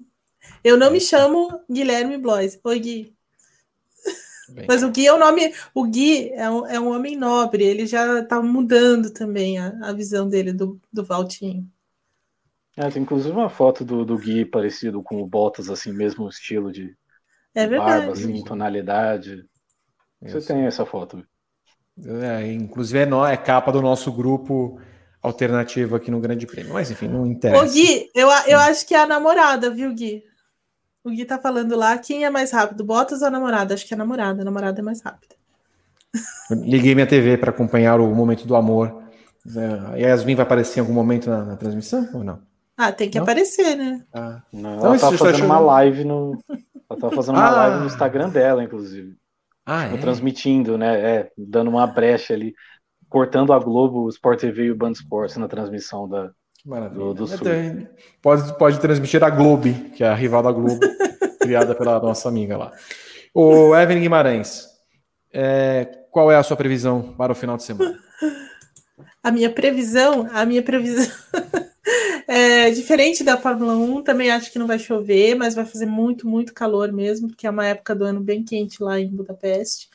[0.63, 2.59] Eu não me chamo Guilherme Blois.
[2.63, 3.17] Oi, Gui.
[4.49, 4.65] Bem.
[4.67, 5.53] Mas o Gui é o nome.
[5.73, 9.91] O Gui é um, é um homem nobre, ele já está mudando também a, a
[9.91, 11.69] visão dele do, do Valtinho.
[12.77, 16.71] É, tem inclusive uma foto do, do Gui parecido com o Bottas, assim, mesmo estilo
[16.71, 16.95] de,
[17.53, 19.43] é barba, assim, tonalidade.
[20.21, 20.47] Você Isso.
[20.47, 21.25] tem essa foto.
[22.05, 24.79] É, inclusive é, no, é capa do nosso grupo
[25.21, 26.73] alternativo aqui no Grande Prêmio.
[26.73, 27.63] Mas enfim, não interessa.
[27.63, 30.23] Ô, Gui, eu, eu acho que é a namorada, viu, Gui?
[31.03, 33.73] O Gui tá falando lá, quem é mais rápido, Bottas ou a namorada?
[33.73, 35.35] Acho que é a namorada, a namorada é mais rápida.
[36.51, 39.03] Liguei minha TV para acompanhar o momento do amor.
[39.55, 42.39] É, a Yasmin vai aparecer em algum momento na, na transmissão ou não?
[42.75, 43.23] Ah, tem que não?
[43.23, 44.03] aparecer, né?
[44.13, 46.37] Ah, não, então, ela tá fazendo uma live no.
[46.89, 47.55] Ela tá fazendo uma ah.
[47.55, 49.17] live no Instagram dela, inclusive.
[49.67, 49.97] Ah, é?
[49.97, 50.99] Transmitindo, né?
[50.99, 52.55] É, dando uma brecha ali,
[53.09, 56.31] cortando a Globo, o Sport TV e o Band Sports na transmissão da.
[56.93, 57.47] Do, do Sul.
[58.21, 60.79] Pode, pode transmitir a Globo, que é a rival da Globo,
[61.39, 62.71] criada pela nossa amiga lá.
[63.33, 64.67] O Evelyn Guimarães,
[65.31, 67.97] é, qual é a sua previsão para o final de semana?
[69.23, 71.13] A minha previsão, a minha previsão
[72.27, 76.27] é diferente da Fórmula 1, também acho que não vai chover, mas vai fazer muito,
[76.27, 79.89] muito calor mesmo, porque é uma época do ano bem quente lá em Budapeste.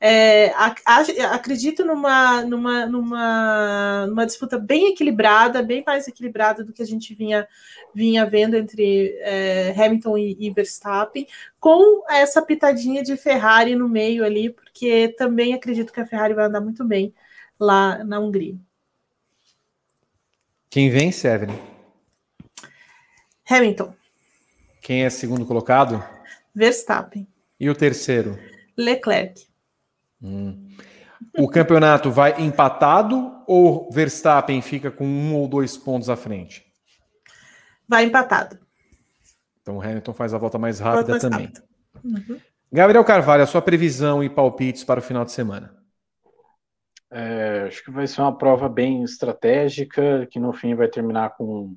[0.00, 1.00] É, a, a,
[1.34, 7.14] acredito numa, numa, numa, numa disputa bem equilibrada, bem mais equilibrada do que a gente
[7.14, 7.46] vinha,
[7.94, 11.26] vinha vendo entre é, Hamilton e, e, Verstappen,
[11.60, 16.46] com essa pitadinha de Ferrari no meio ali, porque também acredito que a Ferrari vai
[16.46, 17.14] andar muito bem
[17.58, 18.56] lá na Hungria.
[20.68, 21.73] Quem vence, Evelyn?
[23.48, 23.94] Hamilton.
[24.80, 26.02] Quem é segundo colocado?
[26.54, 27.26] Verstappen.
[27.58, 28.38] E o terceiro?
[28.76, 29.46] Leclerc.
[30.22, 30.68] Hum.
[31.36, 36.64] O campeonato vai empatado ou Verstappen fica com um ou dois pontos à frente?
[37.88, 38.58] Vai empatado.
[39.60, 41.52] Então o Hamilton faz a volta mais rápida volta mais também.
[42.02, 42.40] Uhum.
[42.72, 45.74] Gabriel Carvalho, a sua previsão e palpites para o final de semana?
[47.10, 51.76] É, acho que vai ser uma prova bem estratégica, que no fim vai terminar com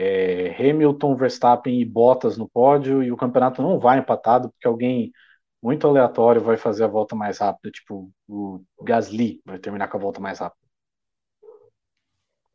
[0.00, 5.12] é, Hamilton, Verstappen e Bottas no pódio, e o campeonato não vai empatado, porque alguém
[5.60, 10.00] muito aleatório vai fazer a volta mais rápida, tipo o Gasly vai terminar com a
[10.00, 10.62] volta mais rápida.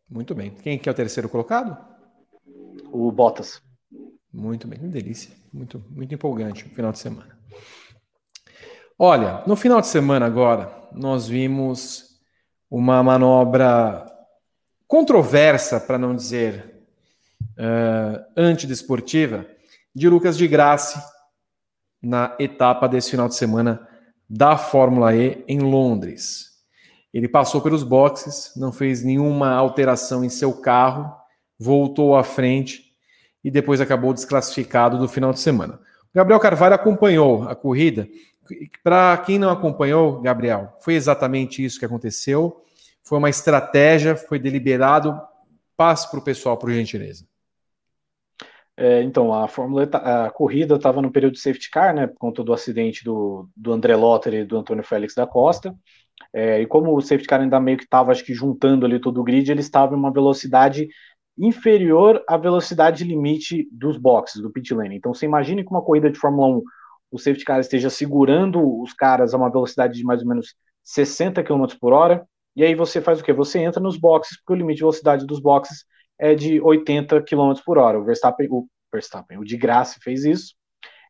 [0.10, 0.52] Muito bem.
[0.52, 1.78] Quem que é o terceiro colocado?
[2.94, 3.62] O Bottas.
[4.32, 5.36] Muito bem, que delícia.
[5.52, 7.38] Muito, muito empolgante o final de semana.
[8.98, 12.22] Olha, no final de semana agora, nós vimos
[12.70, 14.06] uma manobra
[14.88, 16.73] controversa, para não dizer
[17.58, 19.46] uh, antidesportiva,
[19.96, 21.04] de Lucas de Graça
[22.02, 23.88] na etapa desse final de semana
[24.30, 26.52] da Fórmula E em Londres.
[27.14, 31.16] Ele passou pelos boxes, não fez nenhuma alteração em seu carro,
[31.60, 32.92] voltou à frente
[33.44, 35.80] e depois acabou desclassificado no final de semana.
[36.14, 38.08] Gabriel Carvalho acompanhou a corrida.
[38.84, 42.64] Para quem não acompanhou, Gabriel, foi exatamente isso que aconteceu.
[43.04, 45.20] Foi uma estratégia, foi deliberado.
[45.78, 47.26] Passe para o pessoal, por gentileza.
[48.76, 52.44] É, então, a Fórmula a corrida estava no período de safety car, né, por conta
[52.44, 55.76] do acidente do, do André Lotter e do Antônio Félix da Costa.
[56.34, 59.22] É, e como o safety car ainda meio que estava, acho que juntando ali todo
[59.22, 60.88] o grid, ele estava em uma velocidade
[61.38, 64.96] inferior à velocidade limite dos boxes, do pit lane.
[64.98, 66.64] Então, você imagine que uma corrida de Fórmula 1,
[67.12, 71.44] o safety car esteja segurando os caras a uma velocidade de mais ou menos 60
[71.44, 72.26] km por hora,
[72.56, 73.34] e aí você faz o quê?
[73.34, 75.86] Você entra nos boxes, porque o limite de velocidade dos boxes
[76.24, 78.00] é de 80 km por hora.
[78.00, 80.56] O Verstappen, o Verstappen, o de graça fez isso.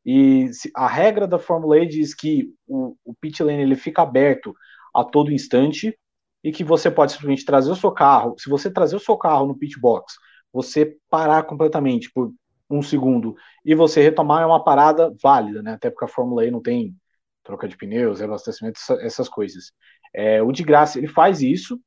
[0.03, 4.55] E a regra da Fórmula E diz que o, o pit lane ele fica aberto
[4.93, 5.95] a todo instante
[6.43, 8.33] e que você pode simplesmente trazer o seu carro.
[8.39, 10.15] Se você trazer o seu carro no pit box,
[10.51, 12.33] você parar completamente por
[12.67, 15.73] um segundo e você retomar é uma parada válida, né?
[15.73, 16.95] Até porque a Fórmula E não tem
[17.43, 19.71] troca de pneus, reabastecimento, essas coisas.
[20.11, 21.79] É, o de graça ele faz isso,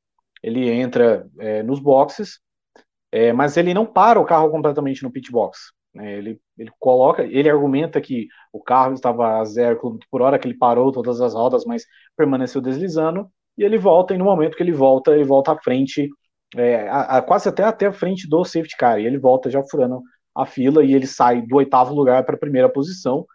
[0.45, 2.46] ele entra é, nos boxes
[3.13, 5.73] é, mas ele não para o carro completamente no pit box.
[5.95, 6.17] Né?
[6.19, 10.47] Ele, ele coloca, ele argumenta que o carro estava a zero km por hora, que
[10.47, 11.85] ele parou todas as rodas, mas
[12.17, 16.09] permaneceu deslizando, e ele volta, e no momento que ele volta, ele volta à frente,
[16.57, 19.63] é, a, a, quase até, até a frente do safety car, e ele volta já
[19.71, 20.03] furando
[20.35, 23.27] a fila, e ele sai do oitavo lugar para a primeira posição,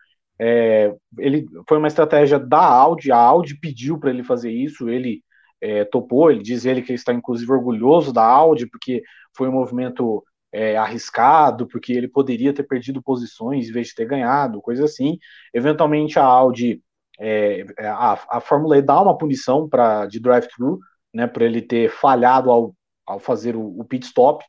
[0.43, 5.22] É, ele foi uma estratégia da Audi, a Audi pediu para ele fazer isso, ele
[5.62, 9.04] é, topou, ele diz ele que está inclusive orgulhoso da Audi, porque
[9.36, 14.06] foi um movimento é, arriscado, porque ele poderia ter perdido posições em vez de ter
[14.06, 15.18] ganhado, coisa assim.
[15.54, 16.82] Eventualmente a Audi,
[17.20, 20.80] é, é a, a Fórmula E dá uma punição para de drive-thru,
[21.14, 22.76] né, para ele ter falhado ao,
[23.06, 24.44] ao fazer o, o pit stop.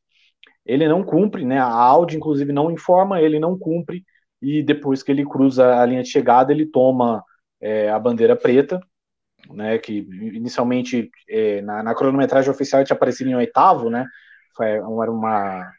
[0.65, 1.59] Ele não cumpre, né?
[1.59, 4.05] A Audi, inclusive, não informa, ele não cumpre,
[4.41, 7.23] e depois que ele cruza a linha de chegada, ele toma
[7.61, 8.81] é, a bandeira preta,
[9.51, 9.79] né?
[9.79, 14.07] Que inicialmente é, na, na, cronometragem oficial tinha aparecido em oitavo, né?
[14.61, 15.73] Era uma.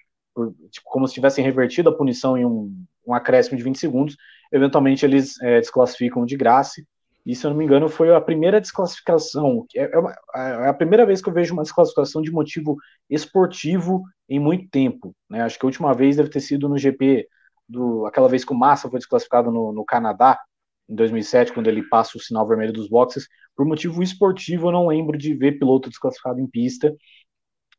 [0.72, 2.74] Tipo, como se tivessem revertido a punição em um,
[3.06, 4.18] um acréscimo de 20 segundos.
[4.52, 6.82] Eventualmente eles é, desclassificam de graça
[7.26, 9.66] e, se eu não me engano, foi a primeira desclassificação.
[9.76, 12.78] É, é, uma, é, a primeira vez que eu vejo uma desclassificação de motivo
[13.10, 15.16] esportivo em muito tempo.
[15.30, 15.42] Né?
[15.42, 17.28] Acho que a última vez deve ter sido no GP,
[17.68, 20.38] do, aquela vez que o Massa foi desclassificado no, no Canadá,
[20.94, 23.28] em 2007, quando ele passa o sinal vermelho dos boxes.
[23.56, 26.96] Por motivo esportivo, eu não lembro de ver piloto desclassificado em pista.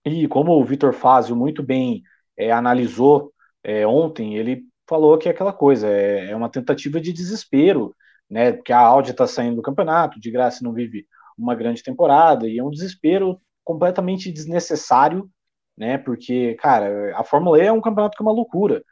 [0.04, 2.02] E como o Vitor Fazio muito bem
[2.36, 3.32] é, analisou
[3.62, 7.94] é, ontem, ele falou que é aquela coisa, é, é uma tentativa de desespero
[8.30, 8.52] né?
[8.52, 12.58] Porque a Audi está saindo do campeonato, de graça não vive uma grande temporada, e
[12.58, 15.30] é um desespero completamente desnecessário,
[15.76, 15.98] né?
[15.98, 18.84] Porque, cara, a Fórmula E é um campeonato que é uma loucura.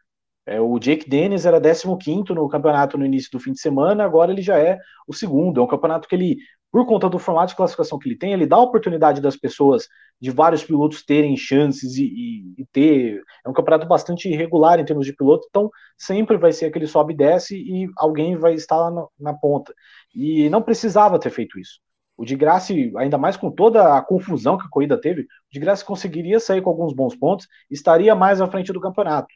[0.45, 4.33] É, o Jake Dennis era 15 no campeonato no início do fim de semana, agora
[4.33, 5.61] ele já é o segundo.
[5.61, 6.39] É um campeonato que ele
[6.73, 9.87] por conta do formato de classificação que ele tem, ele dá a oportunidade das pessoas,
[10.19, 13.23] de vários pilotos terem chances e, e, e, ter.
[13.45, 17.13] É um campeonato bastante irregular em termos de piloto, então sempre vai ser aquele sobe
[17.13, 19.75] e desce e alguém vai estar lá na, na ponta.
[20.15, 21.79] E não precisava ter feito isso.
[22.17, 25.61] O de Graça, ainda mais com toda a confusão que a corrida teve, o de
[25.61, 29.29] Graça conseguiria sair com alguns bons pontos, estaria mais à frente do campeonato.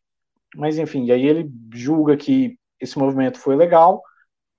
[0.57, 4.03] Mas enfim, aí ele julga que esse movimento foi legal,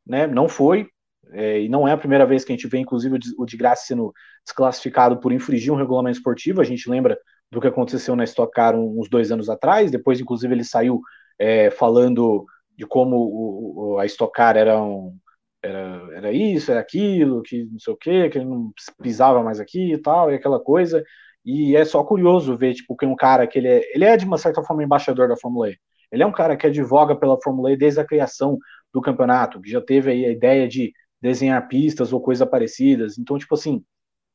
[0.06, 0.28] né?
[0.28, 0.90] Não foi,
[1.32, 3.86] é, e não é a primeira vez que a gente vê, inclusive, o de Graça
[3.86, 4.14] sendo
[4.46, 6.62] desclassificado por infringir um regulamento esportivo.
[6.62, 7.18] A gente lembra
[7.52, 9.92] do que aconteceu na Stock Car uns dois anos atrás.
[9.92, 11.02] Depois, inclusive, ele saiu
[11.40, 12.46] é, falando
[12.78, 15.18] de como o, o, a Stock Car era, um,
[15.62, 18.72] era, era isso, era aquilo, que não sei o quê, que ele não
[19.02, 21.04] pisava mais aqui e tal, e aquela coisa.
[21.46, 24.26] E é só curioso ver, tipo, que um cara que ele é, ele é de
[24.26, 25.78] uma certa forma embaixador da Fórmula E.
[26.12, 28.58] Ele é um cara que advoga pela Fórmula E desde a criação
[28.94, 33.18] do campeonato, que já teve aí a ideia de desenhar pistas ou coisas parecidas.
[33.18, 33.84] Então, tipo assim,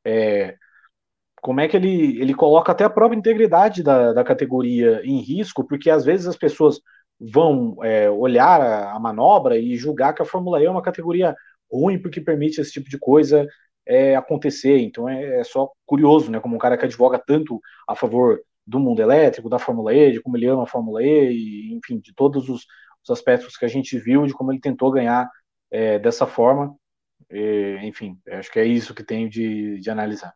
[0.05, 0.55] é,
[1.41, 5.65] como é que ele, ele coloca até a própria integridade da, da categoria em risco,
[5.67, 6.79] porque às vezes as pessoas
[7.19, 11.35] vão é, olhar a, a, manobra e julgar que a Fórmula E é uma categoria
[11.71, 13.47] ruim porque permite esse tipo de coisa
[13.85, 14.79] é, acontecer.
[14.79, 16.39] Então é, é, só curioso, né?
[16.39, 20.21] Como um cara que advoga tanto a favor do mundo elétrico, da Fórmula E, de
[20.21, 22.65] como ele ama a Fórmula E, e enfim, de todos os,
[23.03, 25.29] os aspectos que a gente viu, de como ele tentou ganhar
[25.69, 26.75] é, dessa forma.
[27.29, 30.33] E, enfim, acho que é isso que tenho de, de analisar.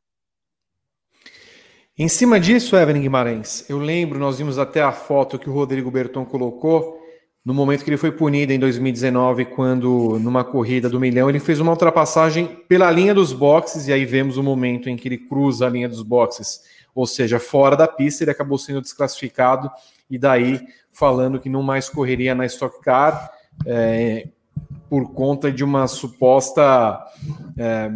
[1.97, 5.89] Em cima disso, Evelyn Guimarães, eu lembro, nós vimos até a foto que o Rodrigo
[5.89, 6.97] Berton colocou
[7.47, 11.61] no momento que ele foi punido em 2019, quando numa corrida do milhão ele fez
[11.61, 15.65] uma ultrapassagem pela linha dos boxes, e aí vemos o momento em que ele cruza
[15.65, 16.59] a linha dos boxes,
[16.97, 19.69] ou seja, fora da pista, ele acabou sendo desclassificado,
[20.09, 20.59] e daí
[20.91, 23.31] falando que não mais correria na Stock Car.
[23.65, 24.27] É,
[24.89, 26.99] por conta de uma suposta
[27.57, 27.91] é,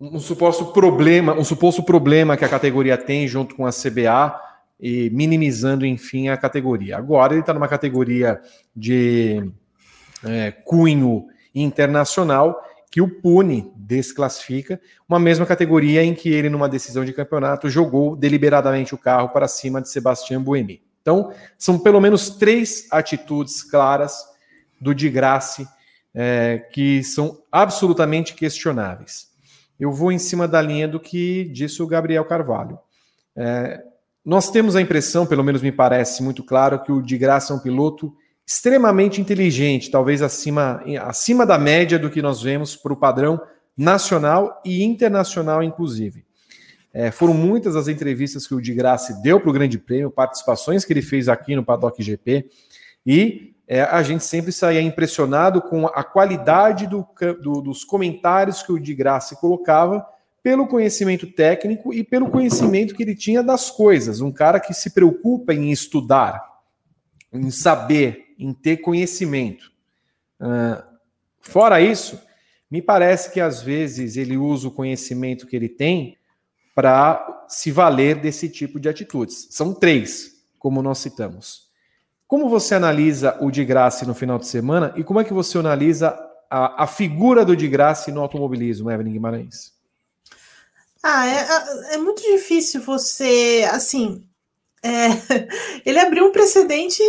[0.00, 4.38] um suposto problema, um suposto problema que a categoria tem junto com a CBA
[4.80, 6.96] e minimizando, enfim, a categoria.
[6.96, 8.40] Agora ele está numa categoria
[8.74, 9.52] de
[10.24, 12.60] é, cunho internacional
[12.92, 14.78] que o pune, desclassifica,
[15.08, 19.48] uma mesma categoria em que ele, numa decisão de campeonato, jogou deliberadamente o carro para
[19.48, 20.82] cima de Sebastião Buemi.
[21.00, 24.22] Então, são pelo menos três atitudes claras
[24.78, 25.66] do de Graça
[26.14, 29.28] é, que são absolutamente questionáveis.
[29.80, 32.78] Eu vou em cima da linha do que disse o Gabriel Carvalho.
[33.34, 33.82] É,
[34.22, 37.56] nós temos a impressão, pelo menos me parece muito claro, que o de Graça é
[37.56, 38.14] um piloto
[38.46, 43.40] extremamente inteligente, talvez acima, acima da média do que nós vemos para o padrão
[43.76, 46.24] nacional e internacional, inclusive.
[46.92, 50.84] É, foram muitas as entrevistas que o de Graça deu para o Grande Prêmio, participações
[50.84, 52.50] que ele fez aqui no Paddock GP,
[53.06, 57.06] e é, a gente sempre saía impressionado com a qualidade do,
[57.40, 60.06] do, dos comentários que o de Graça colocava,
[60.42, 64.20] pelo conhecimento técnico e pelo conhecimento que ele tinha das coisas.
[64.20, 66.42] Um cara que se preocupa em estudar,
[67.32, 69.72] em saber, em ter conhecimento.
[70.40, 70.82] Uh,
[71.40, 72.20] fora isso,
[72.70, 76.16] me parece que às vezes ele usa o conhecimento que ele tem
[76.74, 79.48] para se valer desse tipo de atitudes.
[79.50, 81.68] São três, como nós citamos
[82.26, 85.58] Como você analisa o de Graça no final de semana e como é que você
[85.58, 86.18] analisa
[86.48, 89.72] a, a figura do de Graça no automobilismo, Evelyn Guimarães?
[91.02, 94.24] Ah, é, é muito difícil você, assim,
[94.84, 95.08] é,
[95.86, 97.00] ele abriu um precedente,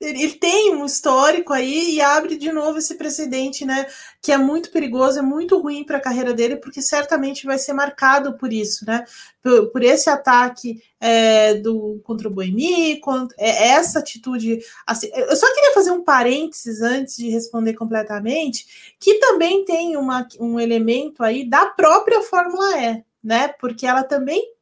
[0.00, 3.86] ele tem um histórico aí e abre de novo esse precedente, né?
[4.22, 7.74] Que é muito perigoso, é muito ruim para a carreira dele, porque certamente vai ser
[7.74, 9.04] marcado por isso, né?
[9.42, 14.60] Por, por esse ataque é, do contra o Boemi, contra, é, essa atitude.
[14.86, 20.26] Assim, eu só queria fazer um parênteses antes de responder completamente, que também tem uma,
[20.40, 23.48] um elemento aí da própria Fórmula E, né?
[23.48, 24.56] Porque ela também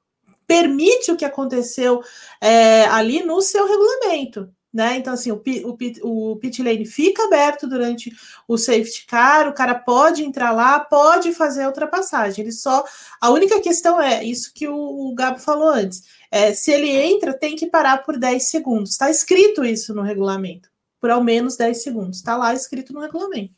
[0.47, 2.03] permite o que aconteceu
[2.41, 4.51] é, ali no seu regulamento.
[4.77, 4.99] Né?
[4.99, 5.43] Então, assim, o,
[6.03, 8.13] o, o pit lane fica aberto durante
[8.47, 12.45] o safety car, o cara pode entrar lá, pode fazer a ultrapassagem.
[12.45, 12.85] Ele só.
[13.19, 16.03] A única questão é isso que o, o Gabo falou antes.
[16.31, 18.91] É, se ele entra, tem que parar por 10 segundos.
[18.91, 20.69] Está escrito isso no regulamento.
[21.01, 22.19] Por ao menos 10 segundos.
[22.19, 23.55] Está lá escrito no regulamento.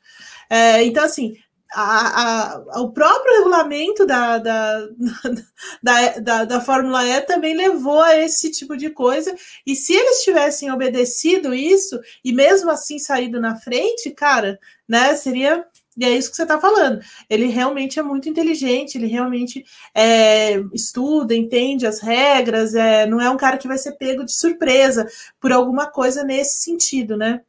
[0.49, 1.37] É, então, assim,
[1.73, 4.89] a, a, o próprio regulamento da, da,
[5.83, 9.35] da, da, da Fórmula E também levou a esse tipo de coisa.
[9.67, 14.59] E se eles tivessem obedecido isso e mesmo assim saído na frente, cara,
[14.89, 15.65] né, seria.
[15.97, 17.01] E é isso que você está falando.
[17.29, 23.29] Ele realmente é muito inteligente, ele realmente é, estuda, entende as regras, é, não é
[23.29, 25.09] um cara que vai ser pego de surpresa
[25.41, 27.41] por alguma coisa nesse sentido, né?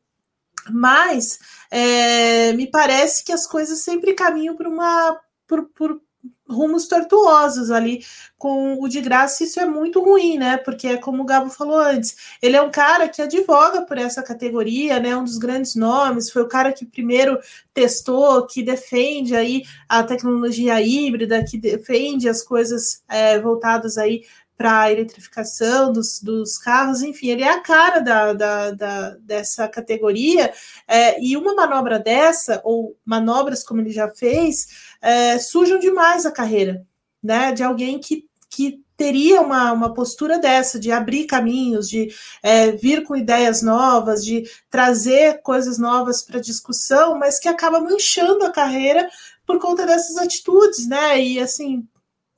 [0.72, 1.40] Mas
[1.72, 6.02] é, me parece que as coisas sempre caminham por uma por, por,
[6.50, 8.04] rumos tortuosos ali
[8.38, 10.58] com o de graça, isso é muito ruim, né?
[10.58, 14.24] Porque é como o Gabo falou antes, ele é um cara que advoga por essa
[14.24, 15.16] categoria, né?
[15.16, 17.38] Um dos grandes nomes, foi o cara que primeiro
[17.74, 24.24] testou, que defende aí a tecnologia híbrida, que defende as coisas é, voltadas aí
[24.60, 29.70] para a eletrificação dos, dos, carros, enfim, ele é a cara da, da, da dessa
[29.70, 30.54] categoria,
[30.86, 34.68] é, e uma manobra dessa, ou manobras como ele já fez,
[35.02, 36.86] é, sujam demais a carreira,
[37.24, 42.14] né, de alguém que, que teria uma, uma postura dessa, de abrir caminhos, de
[42.44, 48.44] é, vir com ideias novas, de trazer coisas novas para discussão, mas que acaba manchando
[48.44, 49.10] a carreira
[49.46, 51.18] por conta dessas atitudes, né?
[51.18, 51.88] E assim,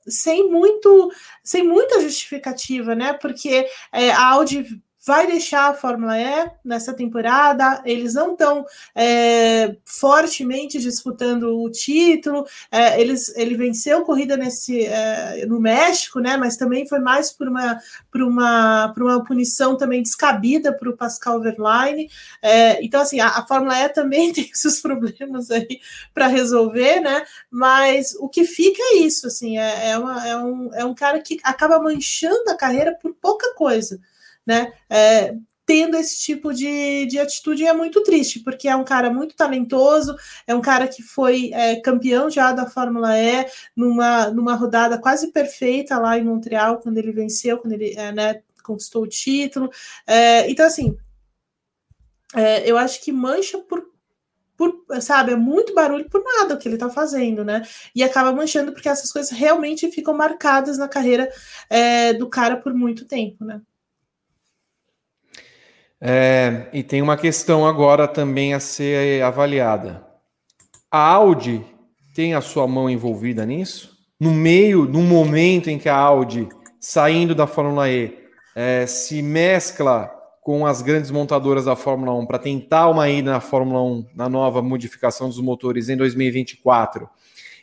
[0.06, 1.10] sem muito
[1.42, 3.12] sem muita justificativa, né?
[3.12, 7.82] Porque é, a Audi vai deixar a Fórmula E nessa temporada.
[7.84, 8.64] Eles não estão
[8.94, 12.46] é, fortemente disputando o título.
[12.70, 16.36] É, eles, ele venceu corrida nesse, é, no México, né?
[16.36, 17.80] Mas também foi mais por uma,
[18.10, 22.08] por uma, por uma punição também descabida para o Pascal Verlaine.
[22.40, 25.80] É, então, assim, a, a, Fórmula E também tem seus problemas aí
[26.14, 27.24] para resolver, né?
[27.50, 31.20] Mas o que fica é isso, assim, é, é, uma, é, um, é um cara
[31.20, 34.00] que acaba manchando a carreira por pouca coisa
[34.46, 34.72] né?
[34.88, 39.34] É, tendo esse tipo de, de atitude é muito triste, porque é um cara muito
[39.34, 40.14] talentoso,
[40.46, 43.46] é um cara que foi é, campeão já da Fórmula E
[43.76, 48.42] numa, numa rodada quase perfeita lá em Montreal, quando ele venceu, quando ele é, né,
[48.62, 49.70] conquistou o título.
[50.06, 50.96] É, então, assim,
[52.34, 53.90] é, eu acho que mancha por
[54.54, 57.62] por, sabe, é muito barulho por nada o que ele tá fazendo, né?
[57.94, 61.28] E acaba manchando porque essas coisas realmente ficam marcadas na carreira
[61.68, 63.60] é, do cara por muito tempo, né?
[66.04, 70.04] É, e tem uma questão agora também a ser avaliada.
[70.90, 71.64] A Audi
[72.12, 73.96] tem a sua mão envolvida nisso?
[74.18, 76.48] No meio, no momento em que a Audi,
[76.80, 78.18] saindo da Fórmula E,
[78.56, 80.10] é, se mescla
[80.40, 84.28] com as grandes montadoras da Fórmula 1 para tentar uma ida na Fórmula 1, na
[84.28, 87.08] nova modificação dos motores em 2024,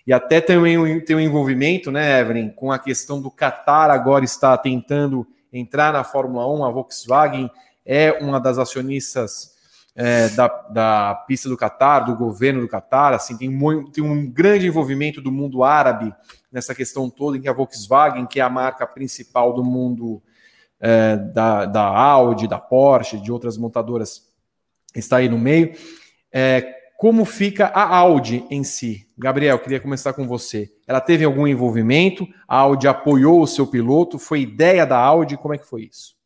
[0.08, 4.58] e até também tem um envolvimento, né, Evelyn, com a questão do Qatar agora está
[4.58, 7.52] tentando entrar na Fórmula 1, a Volkswagen
[7.92, 9.58] é uma das acionistas
[9.96, 13.50] é, da, da pista do Catar, do governo do Catar, assim, tem,
[13.92, 16.14] tem um grande envolvimento do mundo árabe
[16.52, 20.22] nessa questão toda, em que a Volkswagen, que é a marca principal do mundo
[20.80, 24.22] é, da, da Audi, da Porsche, de outras montadoras,
[24.96, 25.74] está aí no meio.
[26.32, 29.08] É, como fica a Audi em si?
[29.18, 30.72] Gabriel, queria começar com você.
[30.88, 32.28] Ela teve algum envolvimento?
[32.48, 34.20] A Audi apoiou o seu piloto?
[34.20, 35.38] Foi ideia da Audi?
[35.38, 36.19] Como é que foi isso?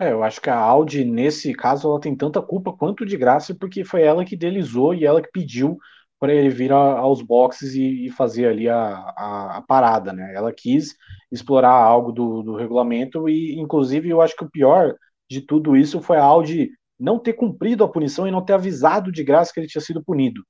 [0.00, 3.54] É, eu acho que a Audi, nesse caso, ela tem tanta culpa quanto de graça,
[3.54, 5.76] porque foi ela que delizou e ela que pediu
[6.18, 10.34] para ele vir a, aos boxes e, e fazer ali a, a, a, parada, né?
[10.34, 10.96] Ela quis
[11.30, 14.94] explorar algo do, do regulamento e, inclusive, eu acho que o pior
[15.28, 19.12] de tudo isso foi a Audi não ter cumprido a punição e não ter avisado
[19.12, 20.42] de graça que ele tinha sido punido,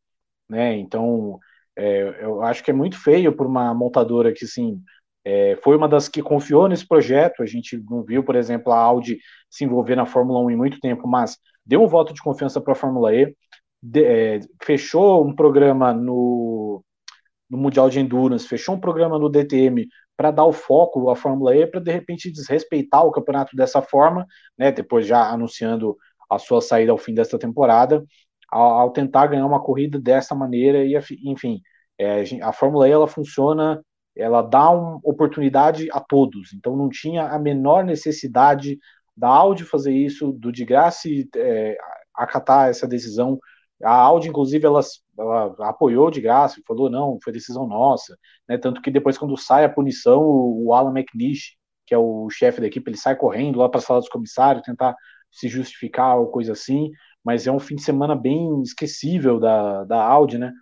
[0.49, 0.77] né?
[0.79, 1.39] Então,
[1.77, 4.83] é, eu acho que é muito feio por uma montadora que, sim,
[5.25, 7.43] é, foi uma das que confiou nesse projeto.
[7.43, 9.19] A gente não viu, por exemplo, a Audi
[9.51, 12.73] se envolver na Fórmula 1 em muito tempo, mas deu um voto de confiança para
[12.73, 13.35] a Fórmula E,
[13.83, 16.83] de, é, fechou um programa no,
[17.49, 19.87] no Mundial de Endurance, fechou um programa no DTM
[20.17, 24.27] para dar o foco à Fórmula E, para de repente desrespeitar o campeonato dessa forma,
[24.57, 25.97] né, depois já anunciando
[26.29, 28.05] a sua saída ao fim desta temporada,
[28.51, 30.95] ao, ao tentar ganhar uma corrida dessa maneira, e
[31.25, 31.61] enfim,
[31.99, 33.83] é, a Fórmula E ela funciona,
[34.17, 38.79] ela dá uma oportunidade a todos, então não tinha a menor necessidade
[39.17, 41.77] da Audi fazer isso, do de graça é,
[42.15, 43.39] acatar essa decisão
[43.83, 44.81] a Audi, inclusive, ela,
[45.19, 48.17] ela apoiou de graça, falou, não, foi decisão nossa,
[48.49, 48.59] né?
[48.59, 51.57] Tanto que depois, quando sai a punição, o, Alan McNish,
[51.87, 54.65] que é o chefe da equipe, ele sai correndo lá para a sala dos comissários,
[54.65, 54.95] tentar
[55.31, 56.91] se justificar ou coisa assim,
[57.25, 60.53] mas é um fim de semana bem esquecível da, da Audi, né?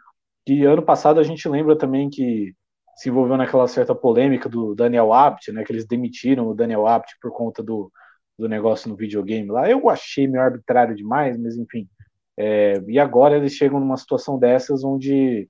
[0.46, 2.54] E ano passado a gente lembra também que
[2.98, 5.62] se envolveu naquela certa polêmica do Daniel Abt, né?
[5.62, 7.92] Que eles demitiram o Daniel Abt por conta do,
[8.36, 9.70] do negócio no videogame lá.
[9.70, 11.88] Eu achei meio arbitrário demais, mas enfim.
[12.36, 15.48] É, e agora eles chegam numa situação dessas onde,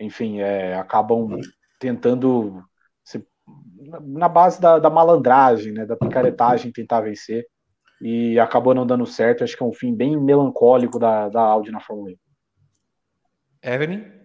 [0.00, 1.40] enfim, é, acabam
[1.80, 2.62] tentando,
[3.02, 3.26] se,
[4.04, 7.44] na base da, da, malandragem, né, da picaretagem, tentar vencer.
[8.00, 9.42] E acabou não dando certo.
[9.42, 12.14] Acho que é um fim bem melancólico da, da Audi na Fórmula 1.
[13.64, 14.17] Evelyn?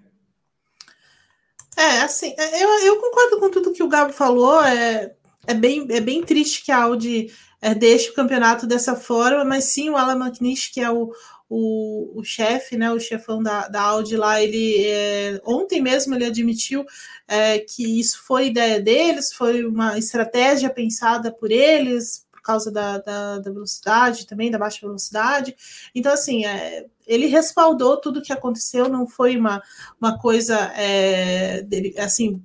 [1.75, 4.61] É, assim, eu, eu concordo com tudo que o Gabo falou.
[4.63, 5.13] É,
[5.47, 7.31] é, bem, é bem triste que a Audi
[7.61, 11.11] é, deixe o campeonato dessa forma, mas sim o Alan McNish, que é o,
[11.49, 16.25] o, o chefe, né, o chefão da, da Audi lá, ele é, ontem mesmo ele
[16.25, 16.85] admitiu
[17.27, 23.39] é, que isso foi ideia deles, foi uma estratégia pensada por eles, causa da, da,
[23.39, 25.55] da velocidade também, da baixa velocidade.
[25.95, 29.61] Então, assim, é, ele respaldou tudo que aconteceu, não foi uma,
[29.99, 32.43] uma coisa é, dele, assim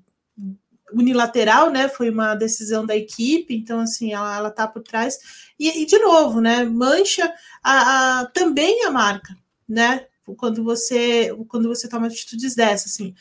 [0.92, 1.88] unilateral, né?
[1.88, 5.18] Foi uma decisão da equipe, então assim ela, ela tá por trás
[5.58, 6.64] e, e de novo, né?
[6.64, 9.36] Mancha a, a, também a marca,
[9.68, 10.06] né?
[10.36, 13.14] Quando você quando você toma atitudes dessas, assim,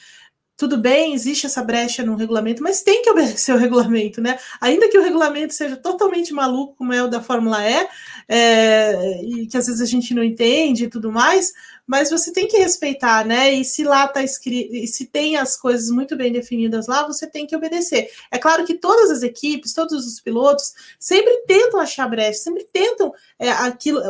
[0.57, 4.39] tudo bem, existe essa brecha no regulamento, mas tem que obedecer o regulamento, né?
[4.59, 7.88] Ainda que o regulamento seja totalmente maluco, como é o da Fórmula E,
[8.27, 11.53] é, e que às vezes a gente não entende e tudo mais,
[11.88, 13.53] mas você tem que respeitar, né?
[13.53, 17.26] E se lá está escrito, e se tem as coisas muito bem definidas lá, você
[17.26, 18.09] tem que obedecer.
[18.30, 23.14] É claro que todas as equipes, todos os pilotos, sempre tentam achar brecha, sempre tentam
[23.39, 24.01] é, aquilo,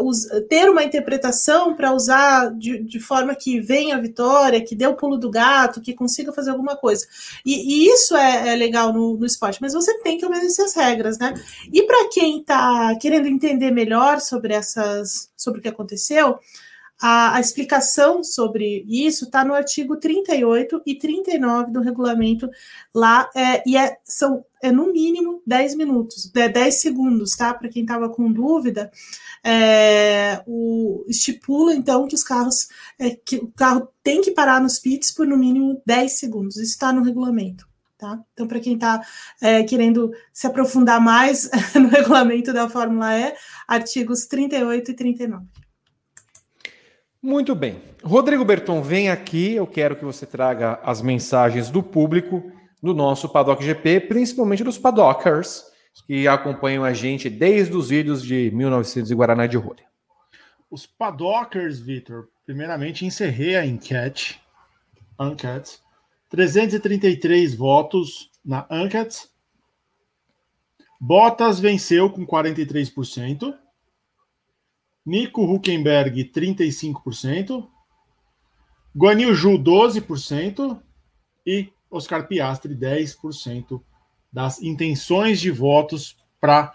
[0.50, 4.96] ter uma interpretação para usar de, de, forma que venha a vitória, que dê o
[4.96, 7.06] pulo do gato, que consiga fazer alguma coisa.
[7.46, 10.74] E, e isso é, é legal no, no, esporte, mas você tem que obedecer as
[10.74, 11.34] regras, né?
[11.72, 16.40] E para quem está querendo entender melhor sobre essas, sobre o que aconteceu,
[17.02, 22.50] a, a explicação sobre isso está no artigo 38 e 39 do regulamento
[22.94, 27.54] lá, é, e é, são é no mínimo 10 minutos, é 10 segundos, tá?
[27.54, 28.92] Para quem estava com dúvida,
[29.44, 32.68] é, o, estipula então que os carros,
[32.98, 36.58] é, que o carro tem que parar nos pits por no mínimo 10 segundos.
[36.58, 37.68] Isso está no regulamento.
[37.98, 38.20] Tá?
[38.34, 39.02] Então, para quem está
[39.42, 43.34] é, querendo se aprofundar mais no regulamento da Fórmula E,
[43.68, 45.46] artigos 38 e 39.
[47.22, 47.82] Muito bem.
[48.04, 49.54] Rodrigo Berton, vem aqui.
[49.54, 54.78] Eu quero que você traga as mensagens do público do nosso Paddock GP, principalmente dos
[54.78, 55.64] Paddockers,
[56.06, 59.86] que acompanham a gente desde os vídeos de 1900 e Guaraná de Rolha.
[60.70, 64.40] Os Paddockers, Vitor, primeiramente encerrei a enquete.
[65.20, 65.80] Enquete.
[66.30, 69.28] 333 votos na enquete.
[71.00, 73.54] Bottas venceu com 43%.
[75.08, 77.66] Nico Huckenberg, 35%.
[78.94, 80.78] Guanil Ju, 12%.
[81.46, 83.82] E Oscar Piastri, 10%
[84.34, 86.74] das intenções de votos para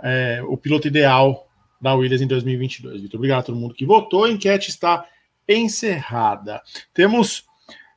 [0.00, 1.48] é, o piloto ideal
[1.80, 3.00] da Williams em 2022.
[3.00, 4.22] Muito obrigado a todo mundo que votou.
[4.22, 5.04] A enquete está
[5.48, 6.62] encerrada.
[6.94, 7.46] Temos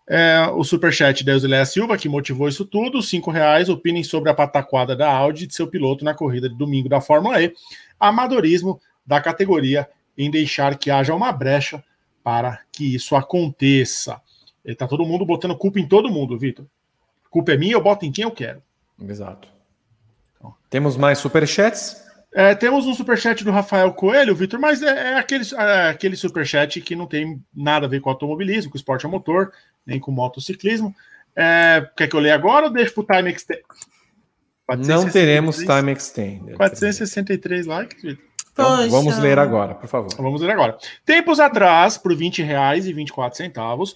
[0.09, 3.03] é, o superchat da Eusileia Silva, que motivou isso tudo.
[3.03, 3.69] Cinco reais.
[3.69, 7.39] Opinem sobre a pataquada da Audi de seu piloto na corrida de domingo da Fórmula
[7.39, 7.53] E.
[7.99, 11.83] Amadorismo da categoria em deixar que haja uma brecha
[12.23, 14.21] para que isso aconteça.
[14.63, 16.67] Está todo mundo botando culpa em todo mundo, Vitor.
[17.31, 18.61] Culpa é minha, eu boto em quem eu quero.
[19.01, 19.47] Exato.
[20.37, 20.53] Então.
[20.69, 22.05] Temos mais superchats?
[22.31, 26.79] É, temos um superchat do Rafael Coelho, Vitor, mas é, é, aquele, é aquele superchat
[26.81, 29.51] que não tem nada a ver com automobilismo, com esporte a motor,
[29.83, 30.95] nem com motociclismo.
[31.35, 33.63] É, quer que eu leia agora ou deixo para o time extend?
[34.85, 36.55] Não teremos time extended.
[36.57, 38.28] 463 likes, Vitor.
[38.59, 40.13] Então, vamos ler agora, por favor.
[40.17, 40.77] Vamos ler agora.
[41.05, 43.95] Tempos atrás, por 20 reais e 24 centavos,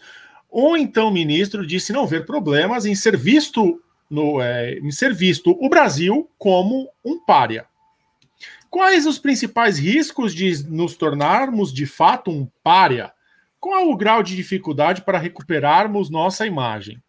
[0.50, 5.58] o então ministro disse não ver problemas em ser visto no, é, em ser visto
[5.60, 7.66] o Brasil como um pária.
[8.70, 13.12] Quais os principais riscos de nos tornarmos de fato um pária?
[13.60, 17.02] Qual o grau de dificuldade para recuperarmos nossa imagem?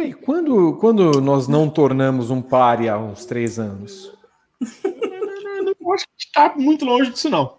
[0.00, 4.12] E quando, quando nós não tornamos um pária há uns três anos?
[5.92, 7.58] Eu acho que está muito longe disso, não.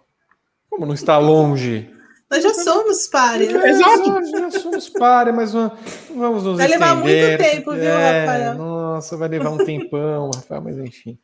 [0.70, 1.88] Como não está longe?
[2.32, 3.46] Nós já somos párea.
[3.46, 4.06] É, Exato.
[4.32, 6.70] Já, já somos párea, mas vamos nos Vai estender.
[6.80, 8.56] levar muito tempo, viu, é, Rafael?
[8.56, 11.18] Nossa, vai levar um tempão, Rafael, mas enfim.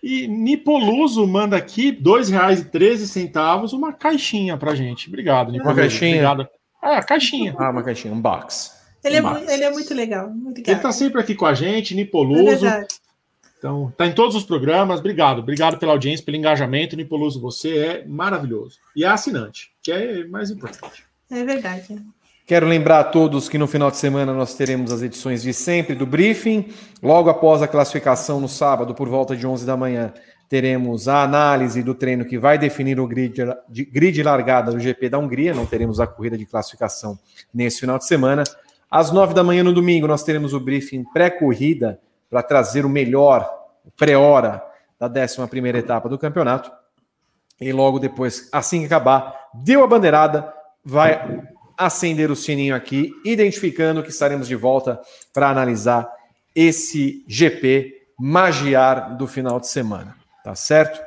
[0.00, 5.08] E Nipoluso manda aqui R$ 2,13 uma caixinha pra gente.
[5.08, 5.68] Obrigado, Nipoluso.
[5.74, 6.30] Uma caixinha?
[6.30, 6.48] Obrigado.
[6.80, 7.54] Ah, caixinha.
[7.58, 8.70] Ah, uma caixinha, um box.
[9.02, 10.30] Ele é, Mas- mu- ele é muito legal.
[10.30, 12.44] Muito Ele tá sempre aqui com a gente, é Nipoluso.
[12.60, 12.86] verdade.
[13.58, 15.00] Então, tá em todos os programas.
[15.00, 15.38] Obrigado.
[15.38, 16.96] Obrigado pela audiência, pelo engajamento.
[16.96, 18.78] Nipoluso, você é maravilhoso.
[18.94, 21.04] E é assinante, que é mais importante.
[21.30, 22.02] É verdade.
[22.46, 25.96] Quero lembrar a todos que no final de semana nós teremos as edições de sempre
[25.96, 26.68] do briefing.
[27.02, 30.12] Logo após a classificação no sábado, por volta de 11 da manhã,
[30.48, 33.34] teremos a análise do treino que vai definir o grid
[33.68, 35.52] de grid largada do GP da Hungria.
[35.54, 37.18] Não teremos a corrida de classificação
[37.52, 38.44] nesse final de semana.
[38.88, 41.98] Às 9 da manhã no domingo, nós teremos o briefing pré-corrida
[42.30, 43.48] para trazer o melhor,
[43.96, 44.62] pré-hora
[44.98, 46.70] da 11ª etapa do campeonato.
[47.60, 50.52] E logo depois, assim que acabar, deu a bandeirada,
[50.84, 51.42] vai
[51.76, 55.00] acender o sininho aqui, identificando que estaremos de volta
[55.32, 56.10] para analisar
[56.54, 61.00] esse GP magiar do final de semana, tá certo?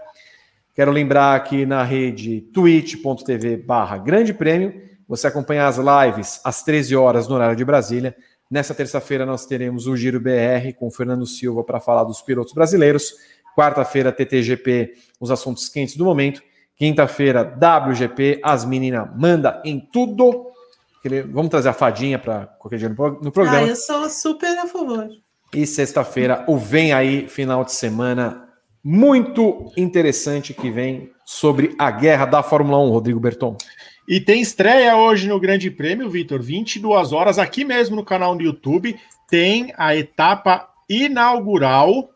[0.75, 6.95] Quero lembrar aqui na rede twitch.tv barra grande prêmio, você acompanha as lives às 13
[6.95, 8.15] horas no horário de Brasília.
[8.49, 12.53] Nessa terça-feira nós teremos o Giro BR com o Fernando Silva para falar dos pilotos
[12.53, 13.13] brasileiros.
[13.55, 16.41] Quarta-feira, TTGP, os assuntos quentes do momento.
[16.75, 20.47] Quinta-feira, WGP, as meninas manda em tudo.
[21.31, 23.67] Vamos trazer a fadinha para qualquer dia no pro- no Ah, programa.
[23.67, 25.07] eu sou super a favor.
[25.53, 28.47] E sexta-feira, o Vem Aí, final de semana
[28.83, 33.55] muito interessante que vem sobre a guerra da Fórmula 1, Rodrigo Berton.
[34.09, 38.41] E tem estreia hoje no Grande Prêmio, Vitor, 22 horas, aqui mesmo no canal do
[38.41, 38.99] YouTube,
[39.29, 42.09] tem a etapa inaugural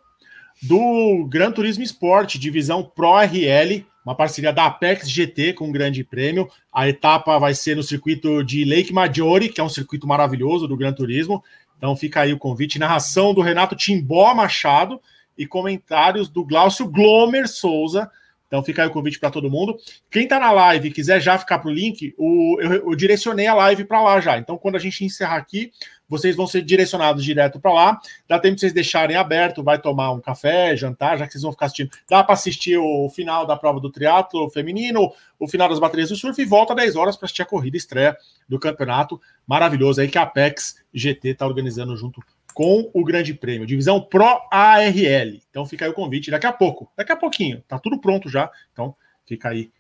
[0.60, 6.04] do Gran Turismo Sport, divisão Pro RL, uma parceria da Apex GT com o Grande
[6.04, 6.50] Prêmio.
[6.74, 10.76] A etapa vai ser no circuito de Lake Maggiore, que é um circuito maravilhoso do
[10.76, 11.44] Gran Turismo.
[11.78, 15.00] Então fica aí o convite, narração do Renato Timbó Machado
[15.38, 18.10] e comentários do Glaucio Glomer Souza.
[18.54, 19.80] Então fica aí o convite para todo mundo.
[20.12, 23.84] Quem tá na live e quiser já ficar link, o, eu, eu direcionei a live
[23.84, 24.38] para lá já.
[24.38, 25.72] Então, quando a gente encerrar aqui,
[26.08, 28.00] vocês vão ser direcionados direto para lá.
[28.28, 31.52] Dá tempo de vocês deixarem aberto, vai tomar um café, jantar, já que vocês vão
[31.52, 31.90] ficar assistindo.
[32.08, 36.16] Dá para assistir o final da prova do triatlo feminino, o final das baterias do
[36.16, 38.16] surf e volta 10 horas para assistir a corrida estreia
[38.48, 42.22] do campeonato maravilhoso aí que a Apex GT está organizando junto
[42.54, 45.40] com o Grande Prêmio, divisão Pro ARL.
[45.50, 48.50] Então fica aí o convite daqui a pouco, daqui a pouquinho, tá tudo pronto já.
[48.72, 49.72] Então fica aí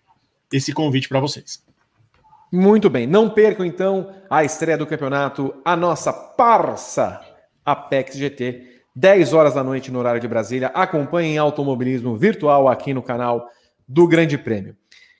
[0.51, 1.63] esse convite para vocês.
[2.51, 7.19] Muito bem, não percam então a estreia do campeonato, a nossa parça
[7.65, 10.67] Apex GT, 10 horas da noite no horário de Brasília.
[10.67, 13.49] Acompanhem automobilismo virtual aqui no canal
[13.87, 14.75] do Grande Prêmio.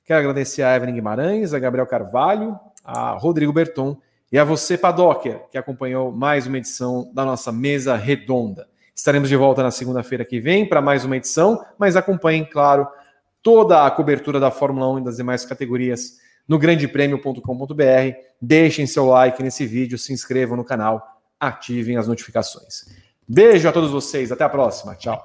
[0.05, 3.97] Quero agradecer a Evelyn Guimarães, a Gabriel Carvalho, a Rodrigo Berton
[4.33, 8.67] e a você, Padocker, que acompanhou mais uma edição da nossa mesa redonda.
[8.95, 12.87] Estaremos de volta na segunda-feira que vem para mais uma edição, mas acompanhem, claro,
[13.43, 16.13] toda a cobertura da Fórmula 1 e das demais categorias
[16.47, 18.17] no grandepremio.com.br.
[18.41, 22.85] Deixem seu like nesse vídeo, se inscrevam no canal, ativem as notificações.
[23.27, 24.95] Beijo a todos vocês, até a próxima.
[24.95, 25.21] Tchau.